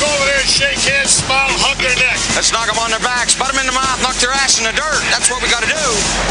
go 0.00 0.08
over 0.08 0.26
there 0.26 0.40
and 0.40 0.48
shake 0.48 0.80
hands, 0.88 1.20
smile, 1.20 1.52
hug 1.60 1.76
their 1.76 1.92
neck. 2.00 2.16
Let's 2.32 2.50
knock 2.50 2.66
them 2.66 2.80
on 2.80 2.88
their 2.88 3.04
backs, 3.04 3.36
butt 3.36 3.52
them 3.52 3.60
in 3.60 3.68
the 3.68 3.76
mouth, 3.76 4.00
knock 4.00 4.16
their 4.16 4.32
ass 4.32 4.56
in 4.56 4.64
the 4.64 4.72
dirt. 4.72 5.02
That's 5.12 5.28
what 5.28 5.44
we 5.44 5.48
got 5.52 5.60
to 5.60 5.70
do. 5.70 5.86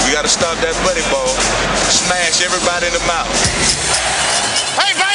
We 0.06 0.12
got 0.12 0.26
to 0.26 0.31
stop 0.31 0.58
that 0.65 0.74
buddy 0.81 1.06
ball, 1.13 1.29
smash 1.94 2.42
everybody 2.42 2.90
in 2.90 2.94
the 2.97 3.05
mouth. 3.05 3.29
Hey, 4.74 4.92
baby, 4.97 5.09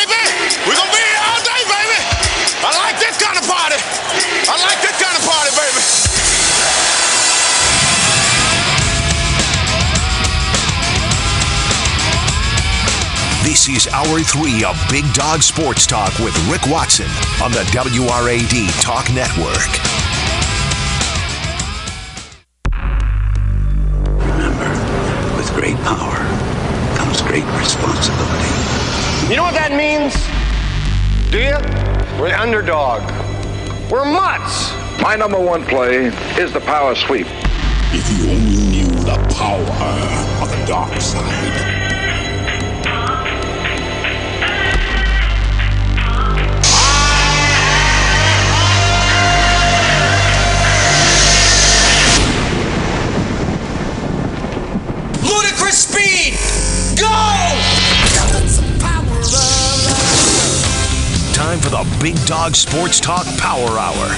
This 13.64 13.86
is 13.86 13.92
Hour 13.94 14.20
3 14.20 14.62
of 14.64 14.76
Big 14.90 15.10
Dog 15.14 15.40
Sports 15.40 15.86
Talk 15.86 16.18
with 16.18 16.36
Rick 16.50 16.66
Watson 16.66 17.06
on 17.42 17.50
the 17.50 17.64
WRAD 17.72 18.82
Talk 18.82 19.08
Network. 19.14 19.56
Remember, 24.20 24.68
with 25.38 25.50
great 25.54 25.76
power 25.76 26.14
comes 26.98 27.22
great 27.22 27.46
responsibility. 27.58 28.52
You 29.30 29.36
know 29.36 29.44
what 29.44 29.54
that 29.54 29.72
means? 29.72 30.12
Do 31.30 31.38
you? 31.38 31.56
We're 32.20 32.28
the 32.28 32.38
underdog. 32.38 33.00
We're 33.90 34.04
mutts. 34.04 34.74
My 35.00 35.16
number 35.16 35.40
one 35.40 35.64
play 35.64 36.08
is 36.38 36.52
the 36.52 36.60
power 36.60 36.94
sweep. 36.94 37.28
If 37.94 38.18
you 38.18 38.30
only 38.30 38.56
knew 38.70 38.90
the 39.04 39.16
power 39.34 40.42
of 40.42 40.50
the 40.50 40.66
dark 40.66 41.00
side. 41.00 41.93
Time 61.54 61.62
for 61.62 61.70
the 61.70 61.98
Big 62.02 62.16
Dog 62.26 62.56
Sports 62.56 62.98
Talk 62.98 63.24
Power 63.38 63.78
Hour. 63.78 64.16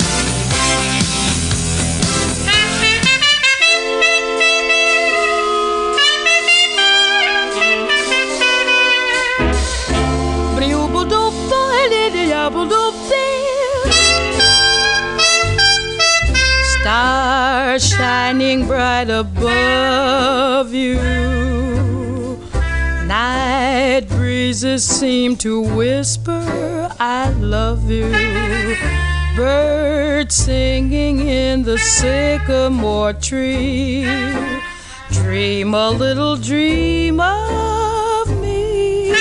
Star 16.80 17.78
shining 17.78 18.66
bright 18.66 19.10
above 19.10 20.72
you. 20.72 20.94
Night 23.06 24.06
breezes 24.46 24.84
seem 24.84 25.34
to 25.36 25.60
whisper, 25.60 26.88
I 27.00 27.30
love 27.30 27.90
you. 27.90 28.08
Birds 29.34 30.36
singing 30.36 31.18
in 31.26 31.64
the 31.64 31.76
sycamore 31.76 33.12
tree. 33.14 34.04
Dream 35.10 35.74
a 35.74 35.90
little 35.90 36.36
dream 36.36 37.18
of 37.18 38.40
me. 38.40 39.12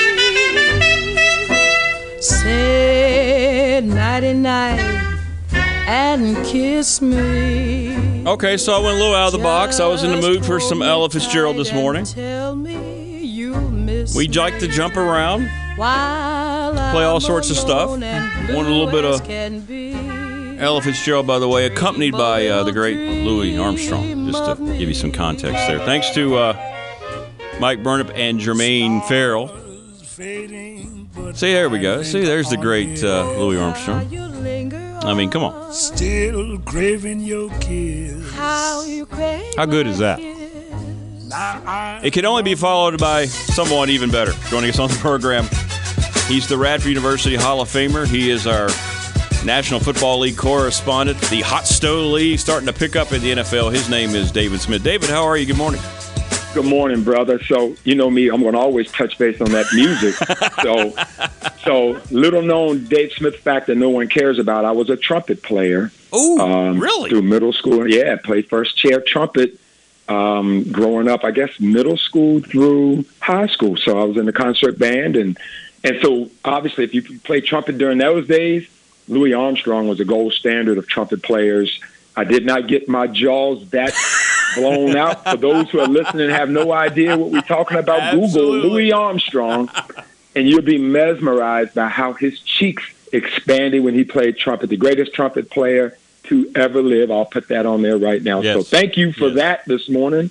Say 2.22 3.82
nighty 3.84 4.34
night 4.34 4.80
and 5.88 6.38
kiss 6.46 7.02
me. 7.02 8.26
Okay, 8.28 8.58
so 8.58 8.74
I 8.74 8.80
went 8.80 8.98
a 8.98 9.00
little 9.00 9.16
out 9.16 9.34
of 9.34 9.34
the 9.34 9.44
box. 9.44 9.80
I 9.80 9.88
was 9.88 10.04
in 10.04 10.12
the 10.12 10.22
mood 10.22 10.46
for 10.46 10.60
some 10.60 10.84
Ella 10.84 11.10
Fitzgerald 11.10 11.58
this 11.58 11.74
morning. 11.74 12.06
We 14.16 14.30
like 14.30 14.60
to 14.60 14.68
jump 14.70 14.96
around, 14.96 15.50
play 15.76 17.04
all 17.04 17.20
sorts 17.20 17.50
of 17.50 17.58
stuff. 17.58 17.90
Want 17.90 18.04
a 18.04 18.72
little 18.72 18.90
bit 18.90 19.04
of 19.04 19.30
Ella 20.58 20.82
Fitzgerald, 20.82 21.28
by 21.28 21.38
the 21.38 21.50
way, 21.50 21.66
accompanied 21.66 22.14
by 22.14 22.48
uh, 22.48 22.64
the 22.64 22.72
great 22.72 22.96
Louis 23.26 23.58
Armstrong, 23.58 24.32
just 24.32 24.58
to 24.58 24.78
give 24.78 24.88
you 24.88 24.94
some 24.94 25.12
context 25.12 25.68
there. 25.68 25.80
Thanks 25.80 26.12
to 26.12 26.38
uh, 26.38 26.54
Mike 27.60 27.80
Burnup 27.80 28.10
and 28.16 28.40
Jermaine 28.40 29.06
Farrell. 29.06 29.50
See, 31.34 31.52
there 31.52 31.70
we 31.70 31.80
go. 31.80 32.02
See, 32.02 32.24
there's 32.24 32.50
the 32.50 32.58
great 32.58 33.04
uh, 33.04 33.30
Louis 33.38 33.58
Armstrong. 33.58 34.08
I 35.04 35.14
mean, 35.14 35.30
come 35.30 35.44
on. 35.44 35.74
Still 35.74 36.58
craving 36.60 37.20
your 37.20 37.50
kiss. 37.60 38.32
How 38.34 38.82
you 38.86 39.06
crave 39.06 39.54
How 39.58 39.66
good 39.66 39.88
is 39.88 40.00
that? 40.00 40.35
It 41.28 42.14
can 42.14 42.26
only 42.26 42.44
be 42.44 42.56
followed 42.56 43.00
by 43.00 43.26
someone 43.26 43.90
even 43.90 44.12
better. 44.12 44.34
Joining 44.50 44.70
us 44.70 44.80
on 44.80 44.90
the 44.90 44.96
program, 44.98 45.46
he's 46.28 46.48
the 46.48 46.58
Radford 46.58 46.90
University 46.90 47.36
Hall 47.36 47.62
of 47.62 47.70
Famer. 47.70 48.06
He 48.06 48.30
is 48.30 48.46
our 48.46 48.70
National 49.44 49.80
Football 49.80 50.20
League 50.20 50.38
correspondent. 50.38 51.20
The 51.30 51.42
Hot 51.42 51.66
Stove 51.66 52.12
League 52.14 52.40
starting 52.40 52.68
to 52.68 52.74
pick 52.74 52.96
up 52.96 53.12
in 53.12 53.22
the 53.22 53.32
NFL. 53.32 53.72
His 53.74 53.90
name 53.90 54.12
is 54.12 54.32
David 54.32 54.60
Smith. 54.62 54.84
David, 54.84 55.10
how 55.10 55.24
are 55.24 55.38
you? 55.38 55.46
Good 55.46 55.58
morning. 55.58 55.82
Good 56.54 56.66
morning, 56.66 57.04
brother. 57.04 57.42
So 57.44 57.76
you 57.84 57.96
know 57.96 58.10
me, 58.10 58.30
I'm 58.30 58.42
going 58.42 58.54
to 58.54 58.60
always 58.60 58.92
touch 58.92 59.18
base 59.18 59.42
on 59.42 59.52
that 59.52 59.66
music. 59.74 60.16
so, 60.64 60.94
so 61.64 62.02
little 62.12 62.42
known 62.42 62.86
Dave 62.86 63.12
Smith 63.14 63.38
fact 63.38 63.68
that 63.68 63.76
no 63.76 63.90
one 63.90 64.08
cares 64.08 64.40
about. 64.40 64.64
I 64.64 64.72
was 64.72 64.90
a 64.90 64.96
trumpet 64.96 65.44
player. 65.44 65.92
Ooh, 66.16 66.40
um, 66.40 66.80
really? 66.80 67.10
Through 67.10 67.24
middle 67.24 67.52
school, 67.52 67.88
yeah, 67.88 68.14
I 68.14 68.16
played 68.16 68.48
first 68.48 68.78
chair 68.78 69.02
trumpet. 69.02 69.60
Um, 70.08 70.72
growing 70.72 71.08
up, 71.08 71.24
I 71.24 71.32
guess 71.32 71.60
middle 71.60 71.98
school 71.98 72.40
through 72.40 73.06
high 73.22 73.48
school. 73.48 73.76
So 73.76 74.00
I 74.00 74.04
was 74.04 74.18
in 74.18 74.26
the 74.26 74.34
concert 74.34 74.78
band, 74.78 75.16
and 75.16 75.38
and 75.84 76.00
so 76.02 76.30
obviously, 76.44 76.84
if 76.84 76.94
you 76.94 77.20
play 77.20 77.42
trumpet 77.42 77.78
during 77.78 77.98
those 77.98 78.28
days, 78.28 78.68
Louis 79.08 79.34
Armstrong 79.34 79.88
was 79.88 79.98
the 80.00 80.06
gold 80.06 80.34
standard 80.34 80.78
of 80.78 80.88
trumpet 80.88 81.24
players. 81.24 81.80
I 82.16 82.24
did 82.24 82.46
not 82.46 82.68
get 82.68 82.88
my 82.88 83.08
jaws 83.08 83.70
that 83.70 83.94
blown 84.56 84.96
out. 84.96 85.24
For 85.24 85.38
those 85.38 85.70
who 85.70 85.80
are 85.80 85.88
listening 85.88 86.26
and 86.26 86.32
have 86.32 86.50
no 86.50 86.72
idea 86.72 87.18
what 87.18 87.32
we're 87.32 87.42
talking 87.42 87.78
about, 87.78 88.14
Google 88.14 88.52
Louis 88.52 88.92
Armstrong, 88.92 89.70
and 90.36 90.48
you'll 90.48 90.62
be 90.62 90.78
mesmerized 90.78 91.74
by 91.74 91.88
how 91.88 92.14
his 92.14 92.40
cheeks 92.40 92.84
expanded 93.12 93.84
when 93.84 93.94
he 93.94 94.04
played 94.04 94.38
trumpet. 94.38 94.70
The 94.70 94.78
greatest 94.78 95.14
trumpet 95.14 95.50
player 95.50 95.98
to 96.28 96.52
ever 96.56 96.82
live. 96.82 97.12
I'll 97.12 97.26
put 97.26 97.48
that 97.50 97.66
on 97.66 97.82
there 97.82 97.98
right 97.98 98.22
now. 98.22 98.42
So 98.42 98.64
thank 98.64 98.98
you 98.98 99.12
for 99.12 99.28
Yes. 99.28 99.36
that 99.36 99.66
this 99.66 99.90
morning 99.90 100.30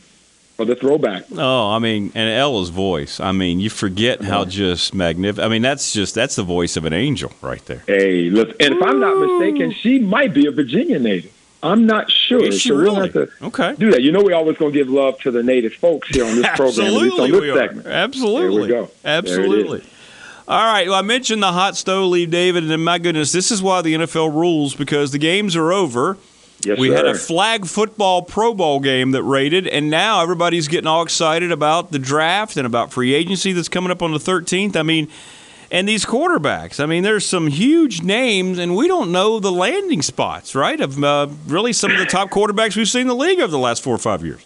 for 0.57 0.65
the 0.65 0.77
throwback. 0.77 1.25
Oh, 1.37 1.71
I 1.71 1.79
mean, 1.79 2.13
and 2.15 2.29
Ella's 2.31 2.69
voice. 2.71 3.19
I 3.21 3.33
mean, 3.33 3.59
you 3.61 3.71
forget 3.71 4.23
how 4.23 4.45
just 4.45 4.95
magnificent. 4.95 5.45
I 5.45 5.49
mean, 5.49 5.63
that's 5.63 5.93
just 5.93 6.15
that's 6.15 6.37
the 6.37 6.43
voice 6.45 6.77
of 6.77 6.85
an 6.85 6.93
angel 6.93 7.33
right 7.43 7.65
there. 7.67 7.83
Hey, 7.87 8.31
look, 8.31 8.51
and 8.61 8.75
if 8.75 8.83
I'm 8.83 9.01
not 9.01 9.17
mistaken, 9.19 9.73
she 9.73 9.99
might 9.99 10.33
be 10.35 10.47
a 10.47 10.51
Virginia 10.53 10.99
native. 10.99 11.33
I'm 11.63 11.87
not 11.87 12.11
sure. 12.13 12.45
Is 12.45 12.61
she 12.61 12.69
so 12.69 12.75
we'll 12.77 12.85
really? 12.95 13.03
have 13.09 13.13
to 13.15 13.29
Okay. 13.47 13.75
do 13.79 13.91
that. 13.93 14.03
You 14.03 14.13
know, 14.13 14.23
we're 14.23 14.35
always 14.35 14.59
going 14.59 14.71
to 14.73 14.79
give 14.79 14.91
love 14.91 15.19
to 15.21 15.31
the 15.31 15.43
native 15.43 15.73
folks 15.73 16.09
here 16.09 16.27
on 16.27 16.37
this 16.37 16.47
program, 16.55 16.87
at 16.89 16.93
least 16.93 17.19
Absolutely, 17.19 17.21
on 17.25 17.31
this 17.31 17.41
we 17.41 17.51
are. 17.51 17.57
segment. 17.57 17.87
Absolutely. 17.87 18.69
There 18.69 18.81
we 18.83 18.87
go. 18.87 18.93
Absolutely. 19.03 19.83
All 20.47 20.73
right. 20.73 20.87
Well, 20.87 20.99
I 20.99 21.03
mentioned 21.03 21.43
the 21.43 21.53
hot 21.53 21.77
stove 21.77 22.11
league, 22.11 22.31
David, 22.31 22.71
and 22.71 22.85
my 22.85 22.99
goodness, 22.99 23.33
this 23.33 23.51
is 23.51 23.63
why 23.63 23.81
the 23.81 23.95
NFL 23.95 24.33
rules 24.35 24.75
because 24.75 25.11
the 25.11 25.19
games 25.19 25.57
are 25.57 25.73
over. 25.73 26.19
Yes, 26.63 26.79
we 26.79 26.89
sir. 26.89 26.97
had 26.97 27.07
a 27.07 27.15
flag 27.15 27.67
football 27.67 28.23
Pro 28.23 28.55
Bowl 28.55 28.81
game 28.81 29.11
that 29.13 29.23
rated, 29.23 29.67
and 29.67 29.91
now 29.91 30.23
everybody's 30.23 30.69
getting 30.69 30.87
all 30.87 31.03
excited 31.03 31.51
about 31.51 31.93
the 31.93 31.99
draft 31.99 32.57
and 32.57 32.67
about 32.67 32.93
free 32.93 33.15
agency 33.15 33.53
that's 33.53 33.69
coming 33.69 33.91
up 33.91 34.03
on 34.03 34.13
the 34.13 34.19
13th. 34.19 34.77
I 34.77 34.83
mean, 34.83 35.09
and 35.71 35.89
these 35.89 36.05
quarterbacks. 36.05 36.79
I 36.79 36.87
mean, 36.87 37.03
there's 37.03 37.27
some 37.27 37.49
huge 37.49 38.03
names, 38.03 38.59
and 38.59 38.77
we 38.77 38.87
don't 38.87 39.13
know 39.13 39.41
the 39.41 39.51
landing 39.53 40.03
spots, 40.03 40.55
right? 40.55 40.79
Of 40.81 41.03
uh, 41.03 41.29
really 41.47 41.73
some 41.73 41.91
of 41.91 41.99
the 41.99 42.07
top 42.07 42.31
quarterbacks 42.31 42.77
we've 42.77 42.89
seen 42.89 43.03
in 43.03 43.09
the 43.09 43.15
league 43.17 43.41
over 43.41 43.51
the 43.51 43.59
last 43.59 43.83
four 43.83 43.95
or 43.95 43.99
five 43.99 44.25
years. 44.25 44.45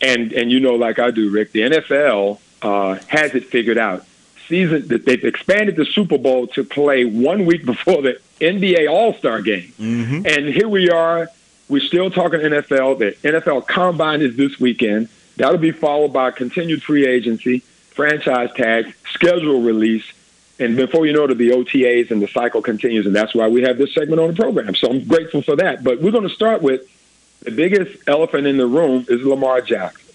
and 0.00 0.32
and 0.32 0.50
you 0.50 0.60
know, 0.60 0.74
like 0.74 0.98
I 0.98 1.10
do, 1.10 1.30
Rick, 1.30 1.52
the 1.52 1.60
NFL 1.60 2.38
uh, 2.62 2.98
has 3.08 3.34
it 3.34 3.44
figured 3.46 3.78
out. 3.78 4.04
Season 4.52 4.86
that 4.88 5.06
they've 5.06 5.24
expanded 5.24 5.76
the 5.76 5.86
Super 5.86 6.18
Bowl 6.18 6.46
to 6.48 6.62
play 6.62 7.06
one 7.06 7.46
week 7.46 7.64
before 7.64 8.02
the 8.02 8.20
NBA 8.38 8.86
All 8.90 9.14
Star 9.14 9.40
game, 9.40 9.72
Mm-hmm. 9.80 10.26
and 10.26 10.46
here 10.46 10.68
we 10.68 10.90
are. 10.90 11.30
We're 11.70 11.80
still 11.80 12.10
talking 12.10 12.40
NFL. 12.40 12.98
The 12.98 13.12
NFL 13.26 13.66
Combine 13.66 14.20
is 14.20 14.36
this 14.36 14.60
weekend. 14.60 15.08
That'll 15.38 15.56
be 15.56 15.70
followed 15.70 16.12
by 16.12 16.32
continued 16.32 16.82
free 16.82 17.06
agency, 17.06 17.60
franchise 17.94 18.50
tags, 18.54 18.92
schedule 19.14 19.62
release, 19.62 20.04
and 20.58 20.76
before 20.76 21.06
you 21.06 21.14
know 21.14 21.22
it, 21.22 21.30
it'll 21.30 21.36
be 21.36 21.48
OTAs, 21.48 22.10
and 22.10 22.20
the 22.20 22.28
cycle 22.28 22.60
continues. 22.60 23.06
And 23.06 23.16
that's 23.16 23.34
why 23.34 23.48
we 23.48 23.62
have 23.62 23.78
this 23.78 23.94
segment 23.94 24.20
on 24.20 24.28
the 24.28 24.36
program. 24.36 24.74
So 24.74 24.90
I'm 24.90 25.02
grateful 25.08 25.40
for 25.40 25.56
that. 25.56 25.82
But 25.82 26.02
we're 26.02 26.12
going 26.12 26.28
to 26.28 26.34
start 26.34 26.60
with 26.60 26.82
the 27.40 27.52
biggest 27.52 28.06
elephant 28.06 28.46
in 28.46 28.58
the 28.58 28.66
room 28.66 29.06
is 29.08 29.22
Lamar 29.24 29.62
Jackson. 29.62 30.11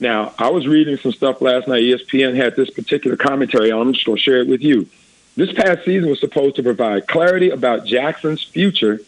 Now, 0.00 0.32
I 0.38 0.48
was 0.50 0.66
reading 0.66 0.96
some 0.96 1.12
stuff 1.12 1.40
last 1.42 1.68
night. 1.68 1.82
ESPN 1.82 2.34
had 2.34 2.56
this 2.56 2.70
particular 2.70 3.16
commentary 3.16 3.70
on. 3.70 3.88
I'm 3.88 3.92
just 3.92 4.06
going 4.06 4.16
to 4.16 4.22
share 4.22 4.40
it 4.40 4.48
with 4.48 4.62
you. 4.62 4.88
This 5.36 5.52
past 5.52 5.84
season 5.84 6.08
was 6.08 6.20
supposed 6.20 6.56
to 6.56 6.62
provide 6.62 7.06
clarity 7.06 7.50
about 7.50 7.84
Jackson's 7.86 8.42
future 8.42 9.00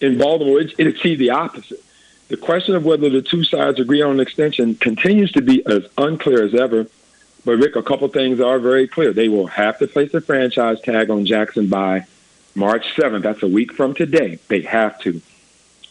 in 0.00 0.18
Baltimore, 0.18 0.60
it, 0.60 0.74
it 0.78 0.86
achieved 0.86 1.20
the 1.20 1.30
opposite. 1.30 1.82
The 2.28 2.36
question 2.36 2.74
of 2.74 2.84
whether 2.84 3.08
the 3.08 3.22
two 3.22 3.42
sides 3.44 3.80
agree 3.80 4.02
on 4.02 4.12
an 4.12 4.20
extension 4.20 4.74
continues 4.74 5.32
to 5.32 5.42
be 5.42 5.64
as 5.66 5.86
unclear 5.96 6.42
as 6.42 6.54
ever. 6.54 6.86
But 7.44 7.56
Rick, 7.56 7.76
a 7.76 7.82
couple 7.82 8.06
things 8.08 8.40
are 8.40 8.58
very 8.58 8.86
clear. 8.86 9.12
They 9.12 9.28
will 9.28 9.46
have 9.46 9.78
to 9.78 9.86
place 9.86 10.12
a 10.12 10.20
franchise 10.20 10.80
tag 10.80 11.10
on 11.10 11.24
Jackson 11.24 11.68
by 11.68 12.06
March 12.54 12.84
7th. 12.96 13.22
That's 13.22 13.42
a 13.42 13.48
week 13.48 13.72
from 13.72 13.94
today. 13.94 14.38
They 14.48 14.62
have 14.62 14.98
to 15.00 15.20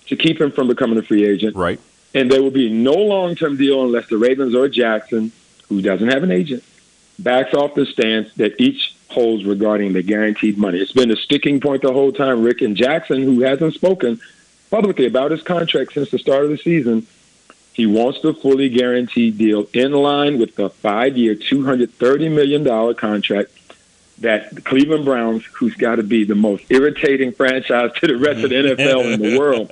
to 0.07 0.15
keep 0.15 0.39
him 0.39 0.51
from 0.51 0.67
becoming 0.69 0.97
a 0.97 1.01
free 1.01 1.25
agent. 1.25 1.55
Right. 1.55 1.81
And 2.13 2.31
there 2.31 2.41
will 2.41 2.51
be 2.51 2.69
no 2.69 2.93
long-term 2.93 3.57
deal 3.57 3.83
unless 3.83 4.07
the 4.07 4.17
Ravens 4.17 4.55
or 4.55 4.69
Jackson, 4.69 5.31
who 5.69 5.81
doesn't 5.81 6.07
have 6.07 6.23
an 6.23 6.31
agent, 6.31 6.63
backs 7.19 7.53
off 7.53 7.75
the 7.75 7.85
stance 7.85 8.33
that 8.35 8.59
each 8.59 8.95
holds 9.09 9.45
regarding 9.45 9.93
the 9.93 10.01
guaranteed 10.01 10.57
money. 10.57 10.79
It's 10.79 10.91
been 10.91 11.11
a 11.11 11.15
sticking 11.15 11.59
point 11.59 11.81
the 11.81 11.93
whole 11.93 12.11
time. 12.11 12.43
Rick 12.43 12.61
and 12.61 12.75
Jackson, 12.75 13.21
who 13.21 13.41
hasn't 13.41 13.73
spoken 13.73 14.19
publicly 14.69 15.05
about 15.05 15.31
his 15.31 15.41
contract 15.41 15.93
since 15.93 16.11
the 16.11 16.19
start 16.19 16.43
of 16.43 16.49
the 16.49 16.57
season, 16.57 17.07
he 17.73 17.85
wants 17.85 18.21
the 18.21 18.33
fully 18.33 18.69
guaranteed 18.69 19.37
deal 19.37 19.67
in 19.73 19.91
line 19.91 20.39
with 20.39 20.55
the 20.55 20.69
five-year, 20.69 21.35
$230 21.35 22.31
million 22.33 22.95
contract 22.95 23.51
that 24.19 24.53
the 24.53 24.61
Cleveland 24.61 25.05
Browns, 25.05 25.45
who's 25.53 25.75
got 25.75 25.95
to 25.97 26.03
be 26.03 26.23
the 26.23 26.35
most 26.35 26.63
irritating 26.69 27.31
franchise 27.31 27.91
to 27.97 28.07
the 28.07 28.17
rest 28.17 28.43
of 28.43 28.49
the 28.49 28.55
NFL 28.75 29.13
in 29.13 29.21
the 29.21 29.37
world, 29.37 29.69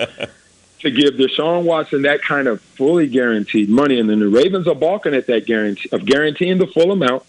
to 0.86 0.92
give 0.92 1.16
Deshaun 1.16 1.64
Watson 1.64 2.04
that 2.04 2.22
kind 2.22 2.48
of 2.48 2.62
fully 2.62 3.08
guaranteed 3.08 3.70
money, 3.70 4.00
and 4.00 4.10
then 4.10 4.20
the 4.20 4.28
Ravens 4.28 4.68
are 4.68 4.76
balking 4.76 5.14
at 5.14 5.28
that 5.28 5.46
guarantee 5.46 5.90
of 5.92 6.06
guaranteeing 6.06 6.58
the 6.58 6.68
full 6.68 6.92
amount 6.92 7.24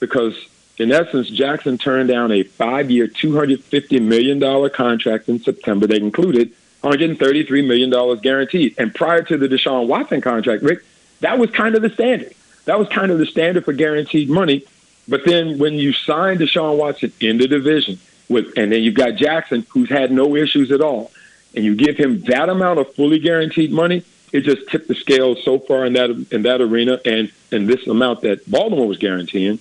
because, 0.00 0.34
in 0.78 0.90
essence, 0.90 1.28
Jackson 1.28 1.78
turned 1.78 2.08
down 2.08 2.32
a 2.32 2.42
five-year, 2.42 3.06
two 3.06 3.36
hundred 3.36 3.62
fifty 3.62 4.00
million 4.00 4.38
dollar 4.38 4.68
contract 4.68 5.28
in 5.28 5.38
September. 5.40 5.86
They 5.86 5.98
included 5.98 6.52
one 6.80 6.98
hundred 6.98 7.18
thirty-three 7.18 7.66
million 7.66 7.90
dollars 7.90 8.20
guaranteed, 8.20 8.74
and 8.78 8.94
prior 8.94 9.22
to 9.22 9.36
the 9.36 9.46
Deshaun 9.46 9.86
Watson 9.86 10.20
contract, 10.20 10.62
Rick, 10.62 10.84
that 11.20 11.38
was 11.38 11.50
kind 11.50 11.74
of 11.74 11.82
the 11.82 11.90
standard. 11.90 12.34
That 12.64 12.78
was 12.78 12.88
kind 12.88 13.12
of 13.12 13.18
the 13.18 13.26
standard 13.26 13.64
for 13.64 13.72
guaranteed 13.72 14.30
money. 14.30 14.64
But 15.06 15.24
then 15.24 15.58
when 15.58 15.74
you 15.74 15.92
sign 15.92 16.38
Deshaun 16.38 16.78
Watson 16.78 17.12
in 17.20 17.38
the 17.38 17.46
division, 17.46 17.98
with 18.28 18.56
and 18.56 18.72
then 18.72 18.82
you've 18.82 18.94
got 18.94 19.16
Jackson, 19.16 19.66
who's 19.68 19.90
had 19.90 20.10
no 20.10 20.34
issues 20.34 20.70
at 20.70 20.80
all 20.80 21.10
and 21.54 21.64
you 21.64 21.74
give 21.74 21.96
him 21.96 22.20
that 22.22 22.48
amount 22.48 22.78
of 22.78 22.94
fully 22.94 23.18
guaranteed 23.18 23.72
money, 23.72 24.04
it 24.32 24.42
just 24.42 24.68
tipped 24.68 24.88
the 24.88 24.94
scale 24.94 25.36
so 25.36 25.58
far 25.58 25.84
in 25.84 25.94
that 25.94 26.10
in 26.30 26.42
that 26.42 26.60
arena, 26.60 27.00
and 27.04 27.32
and 27.50 27.68
this 27.68 27.86
amount 27.86 28.22
that 28.22 28.48
Baltimore 28.50 28.86
was 28.86 28.98
guaranteeing 28.98 29.58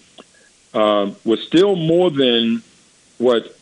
um, 0.73 1.15
was 1.23 1.41
still 1.41 1.75
more 1.75 2.11
than 2.11 2.61
what 3.17 3.55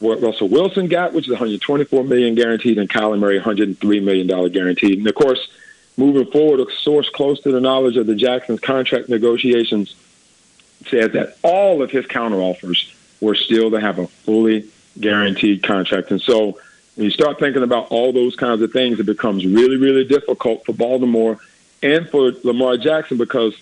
what 0.00 0.20
Russell 0.20 0.48
Wilson 0.48 0.88
got, 0.88 1.14
which 1.14 1.26
is 1.26 1.30
124 1.30 2.04
million 2.04 2.34
guaranteed, 2.34 2.78
and 2.78 2.88
Kyler 2.88 3.18
Murray 3.18 3.36
103 3.36 4.00
million 4.00 4.26
dollar 4.26 4.48
guaranteed. 4.48 4.98
And 4.98 5.06
of 5.06 5.14
course, 5.14 5.48
moving 5.96 6.30
forward, 6.30 6.60
a 6.60 6.70
source 6.72 7.08
close 7.08 7.40
to 7.42 7.52
the 7.52 7.60
knowledge 7.60 7.96
of 7.96 8.06
the 8.06 8.14
Jacksons 8.14 8.60
contract 8.60 9.08
negotiations 9.08 9.94
said 10.88 11.12
that 11.12 11.38
all 11.42 11.82
of 11.82 11.90
his 11.90 12.04
counteroffers 12.04 12.92
were 13.20 13.34
still 13.34 13.70
to 13.70 13.80
have 13.80 13.98
a 13.98 14.06
fully 14.06 14.68
guaranteed 15.00 15.62
contract, 15.62 16.10
and 16.10 16.20
so 16.20 16.58
when 16.94 17.06
you 17.06 17.10
start 17.10 17.38
thinking 17.38 17.62
about 17.62 17.88
all 17.90 18.12
those 18.12 18.36
kinds 18.36 18.62
of 18.62 18.72
things, 18.72 19.00
it 19.00 19.06
becomes 19.06 19.44
really, 19.44 19.76
really 19.76 20.04
difficult 20.04 20.64
for 20.64 20.72
Baltimore 20.72 21.38
and 21.82 22.08
for 22.08 22.32
Lamar 22.44 22.76
Jackson 22.76 23.18
because 23.18 23.54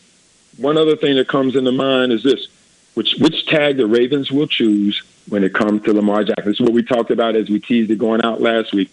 one 0.59 0.77
other 0.77 0.97
thing 0.97 1.17
that 1.17 1.29
comes 1.29 1.57
into 1.57 1.73
mind 1.73 2.13
is 2.13 2.23
this 2.23 2.49
which 2.95 3.17
which 3.19 3.47
tag 3.47 3.79
the 3.79 3.87
Ravens 3.87 4.31
will 4.31 4.47
choose 4.47 5.03
when 5.29 5.45
it 5.45 5.55
comes 5.55 5.83
to 5.85 5.95
Lamar 5.95 6.25
Jackson. 6.25 6.45
This 6.45 6.61
is 6.61 6.61
what 6.61 6.73
we 6.73 6.83
talked 6.83 7.11
about 7.11 7.37
as 7.37 7.49
we 7.49 7.59
teased 7.59 7.91
it 7.91 7.99
going 7.99 8.23
out 8.23 8.41
last 8.41 8.73
week. 8.73 8.91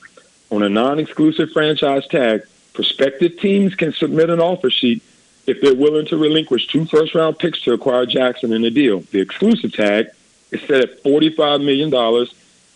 On 0.52 0.64
a 0.64 0.70
non 0.70 1.00
exclusive 1.00 1.52
franchise 1.52 2.08
tag, 2.08 2.44
prospective 2.74 3.40
teams 3.40 3.76
can 3.76 3.92
submit 3.92 4.30
an 4.30 4.40
offer 4.40 4.70
sheet 4.70 5.04
if 5.48 5.60
they're 5.62 5.76
willing 5.76 6.06
to 6.08 6.18
relinquish 6.18 6.68
two 6.68 6.86
first 6.86 7.14
round 7.14 7.38
picks 7.40 7.62
to 7.64 7.74
acquire 7.74 8.06
Jackson 8.06 8.54
in 8.54 8.64
a 8.64 8.70
deal. 8.70 9.02
The 9.12 9.20
exclusive 9.20 9.74
tag 9.74 10.08
is 10.52 10.62
set 10.62 10.82
at 10.82 11.04
$45 11.04 11.64
million 11.64 12.28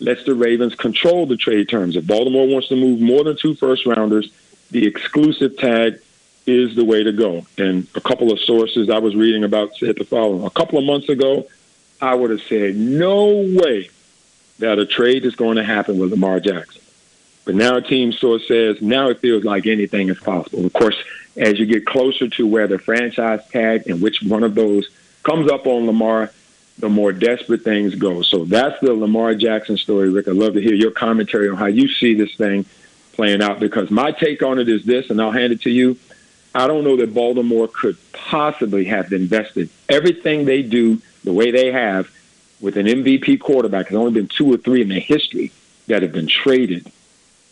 lets 0.04 0.24
the 0.26 0.36
Ravens 0.36 0.76
control 0.76 1.26
the 1.26 1.38
trade 1.38 1.70
terms. 1.70 1.96
If 1.96 2.06
Baltimore 2.06 2.48
wants 2.48 2.68
to 2.68 2.76
move 2.76 3.00
more 3.00 3.24
than 3.24 3.38
two 3.38 3.56
first 3.56 3.86
rounders, 3.86 4.32
the 4.72 4.86
exclusive 4.86 5.58
tag 5.58 6.00
is 6.46 6.76
the 6.76 6.84
way 6.84 7.04
to 7.04 7.14
go. 7.14 7.46
And 7.58 7.88
a 7.96 8.02
couple 8.02 8.32
of 8.32 8.40
sources 8.40 8.90
I 8.90 9.00
was 9.00 9.16
reading 9.16 9.44
about 9.44 9.76
said 9.78 9.96
the 9.96 10.04
following. 10.04 10.46
A 10.46 10.50
couple 10.50 10.78
of 10.78 10.84
months 10.84 11.08
ago, 11.08 11.48
I 12.02 12.16
would 12.16 12.32
have 12.32 12.42
said, 12.42 12.76
no 12.76 13.28
way 13.28 13.90
that 14.60 14.78
a 14.78 14.86
trade 14.86 15.26
is 15.26 15.36
going 15.36 15.56
to 15.56 15.64
happen 15.64 15.98
with 16.00 16.12
Lamar 16.12 16.40
Jackson. 16.42 16.82
But 17.46 17.56
now 17.56 17.78
a 17.78 17.82
team 17.82 18.12
source 18.12 18.48
says 18.48 18.82
now 18.82 19.10
it 19.10 19.20
feels 19.20 19.44
like 19.44 19.68
anything 19.68 20.10
is 20.10 20.20
possible. 20.20 20.66
Of 20.66 20.74
course, 20.74 20.96
as 21.38 21.60
you 21.60 21.66
get 21.66 21.86
closer 21.86 22.28
to 22.28 22.48
where 22.48 22.68
the 22.68 22.78
franchise 22.78 23.42
tag 23.50 23.88
and 23.88 24.02
which 24.02 24.22
one 24.22 24.44
of 24.44 24.56
those 24.56 24.90
comes 25.24 25.50
up 25.50 25.66
on 25.66 25.86
Lamar, 25.86 26.32
the 26.80 26.90
more 26.90 27.14
desperate 27.14 27.64
things 27.64 27.96
go. 27.96 28.22
So 28.22 28.46
that's 28.46 28.80
the 28.82 28.94
Lamar 28.94 29.36
Jackson 29.36 29.78
story, 29.78 30.10
Rick. 30.10 30.28
I'd 30.28 30.36
love 30.36 30.54
to 30.54 30.62
hear 30.62 30.74
your 30.74 30.92
commentary 30.92 31.50
on 31.50 31.56
how 31.56 31.68
you 31.68 31.88
see 31.88 32.14
this 32.14 32.36
thing 32.36 32.66
playing 33.14 33.42
out 33.44 33.60
because 33.60 33.92
my 33.92 34.12
take 34.12 34.42
on 34.42 34.60
it 34.60 34.68
is 34.68 34.84
this, 34.84 35.10
and 35.10 35.22
I'll 35.22 35.32
hand 35.32 35.54
it 35.54 35.62
to 35.62 35.70
you. 35.70 35.98
I 36.56 36.68
don't 36.68 36.84
know 36.84 36.98
that 36.98 37.14
Baltimore 37.14 37.68
could 37.68 37.98
possibly 38.12 38.86
have 38.86 39.12
invested 39.14 39.70
everything 39.90 40.46
they 40.46 40.62
do 40.62 41.02
the 41.24 41.34
way 41.34 41.52
they 41.52 41.72
have 41.72 42.12
with 42.60 42.78
an 42.78 42.86
MVP 42.86 43.40
quarterback. 43.40 43.90
There's 43.90 44.00
only 44.00 44.14
been 44.14 44.28
two 44.28 44.52
or 44.54 44.58
three 44.58 44.82
in 44.82 44.90
their 44.90 45.00
history 45.00 45.52
that 45.88 46.02
have 46.02 46.12
been 46.12 46.28
traded. 46.28 46.92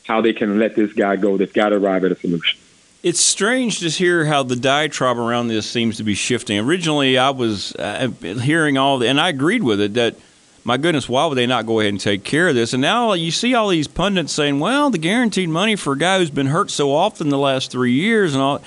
How 0.06 0.22
they 0.22 0.34
can 0.34 0.60
let 0.60 0.76
this 0.76 0.94
guy 0.94 1.16
go? 1.16 1.38
They've 1.38 1.52
got 1.52 1.70
to 1.70 1.78
arrive 1.78 2.06
at 2.06 2.12
a 2.12 2.16
solution 2.16 2.60
it's 3.04 3.20
strange 3.20 3.80
to 3.80 3.90
hear 3.90 4.26
how 4.26 4.44
the 4.44 4.56
diatribe 4.56 5.18
around 5.18 5.48
this 5.48 5.70
seems 5.70 5.98
to 5.98 6.04
be 6.04 6.14
shifting. 6.14 6.60
Originally, 6.60 7.18
I 7.18 7.32
was 7.32 7.76
uh, 7.76 8.10
hearing 8.22 8.78
all, 8.78 9.00
the, 9.00 9.08
and 9.08 9.20
I 9.20 9.30
agreed 9.30 9.64
with 9.64 9.82
it 9.82 9.96
that, 9.96 10.16
my 10.64 10.78
goodness, 10.78 11.10
why 11.10 11.26
would 11.26 11.36
they 11.36 11.48
not 11.48 11.66
go 11.66 11.80
ahead 11.80 11.94
and 11.94 12.00
take 12.00 12.24
care 12.24 12.50
of 12.50 12.56
this? 12.56 12.74
And 12.74 12.82
now 12.82 13.14
you 13.14 13.32
see 13.32 13.56
all 13.56 13.70
these 13.70 13.88
pundits 13.88 14.32
saying, 14.32 14.60
well, 14.60 14.92
the 14.92 15.00
guaranteed 15.00 15.50
money 15.50 15.76
for 15.76 15.94
a 15.94 15.98
guy 15.98 16.20
who's 16.20 16.30
been 16.30 16.48
hurt 16.48 16.70
so 16.70 16.94
often 16.94 17.30
the 17.30 17.38
last 17.40 17.72
three 17.72 17.94
years 17.94 18.36
and 18.36 18.44
all. 18.44 18.62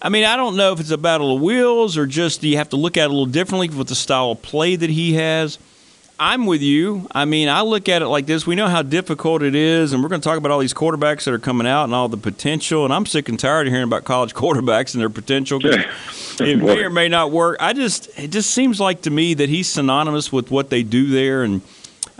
I 0.00 0.08
mean, 0.08 0.24
I 0.24 0.36
don't 0.36 0.56
know 0.56 0.72
if 0.72 0.80
it's 0.80 0.90
a 0.90 0.98
battle 0.98 1.34
of 1.36 1.42
wills 1.42 1.96
or 1.96 2.06
just 2.06 2.44
you 2.44 2.56
have 2.58 2.68
to 2.70 2.76
look 2.76 2.96
at 2.96 3.04
it 3.04 3.06
a 3.06 3.08
little 3.08 3.26
differently 3.26 3.68
with 3.68 3.88
the 3.88 3.94
style 3.96 4.32
of 4.32 4.42
play 4.42 4.76
that 4.76 4.90
he 4.90 5.14
has. 5.14 5.58
I'm 6.24 6.46
with 6.46 6.62
you. 6.62 7.08
I 7.10 7.24
mean, 7.24 7.48
I 7.48 7.62
look 7.62 7.88
at 7.88 8.00
it 8.00 8.06
like 8.06 8.26
this. 8.26 8.46
We 8.46 8.54
know 8.54 8.68
how 8.68 8.82
difficult 8.82 9.42
it 9.42 9.56
is, 9.56 9.92
and 9.92 10.00
we're 10.04 10.08
going 10.08 10.20
to 10.20 10.24
talk 10.24 10.38
about 10.38 10.52
all 10.52 10.60
these 10.60 10.72
quarterbacks 10.72 11.24
that 11.24 11.34
are 11.34 11.38
coming 11.40 11.66
out 11.66 11.82
and 11.82 11.92
all 11.92 12.08
the 12.08 12.16
potential. 12.16 12.84
And 12.84 12.94
I'm 12.94 13.06
sick 13.06 13.28
and 13.28 13.36
tired 13.36 13.66
of 13.66 13.72
hearing 13.72 13.88
about 13.88 14.04
college 14.04 14.32
quarterbacks 14.42 14.94
and 14.94 15.00
their 15.00 15.10
potential. 15.10 15.58
it 15.64 16.58
may 16.58 16.84
or 16.84 16.90
may 16.90 17.08
not 17.08 17.32
work. 17.32 17.56
I 17.58 17.72
just 17.72 18.08
it 18.16 18.30
just 18.30 18.52
seems 18.52 18.78
like 18.78 19.02
to 19.02 19.10
me 19.10 19.34
that 19.34 19.48
he's 19.48 19.66
synonymous 19.66 20.30
with 20.30 20.52
what 20.52 20.70
they 20.70 20.84
do 20.84 21.08
there, 21.08 21.42
and 21.42 21.60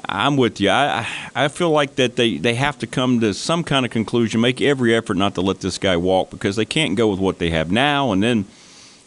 I'm 0.05 0.37
with 0.37 0.61
you. 0.61 0.71
I 0.71 1.07
I 1.37 1.47
feel 1.47 1.71
like 1.71 1.95
that 1.95 2.17
they 2.17 2.39
they 2.39 2.57
have 2.57 2.81
to 2.81 2.89
come 2.89 3.21
to 3.21 3.33
some 3.33 3.63
kind 3.63 3.87
of 3.87 3.93
conclusion, 3.93 4.41
make 4.41 4.61
every 4.61 4.97
effort 4.97 5.17
not 5.17 5.37
to 5.37 5.43
let 5.43 5.61
this 5.61 5.79
guy 5.79 5.97
walk 5.97 6.29
because 6.29 6.57
they 6.57 6.65
can't 6.65 6.97
go 6.97 7.07
with 7.07 7.21
what 7.21 7.39
they 7.39 7.51
have 7.51 7.71
now, 7.71 8.11
and 8.11 8.21
then 8.21 8.47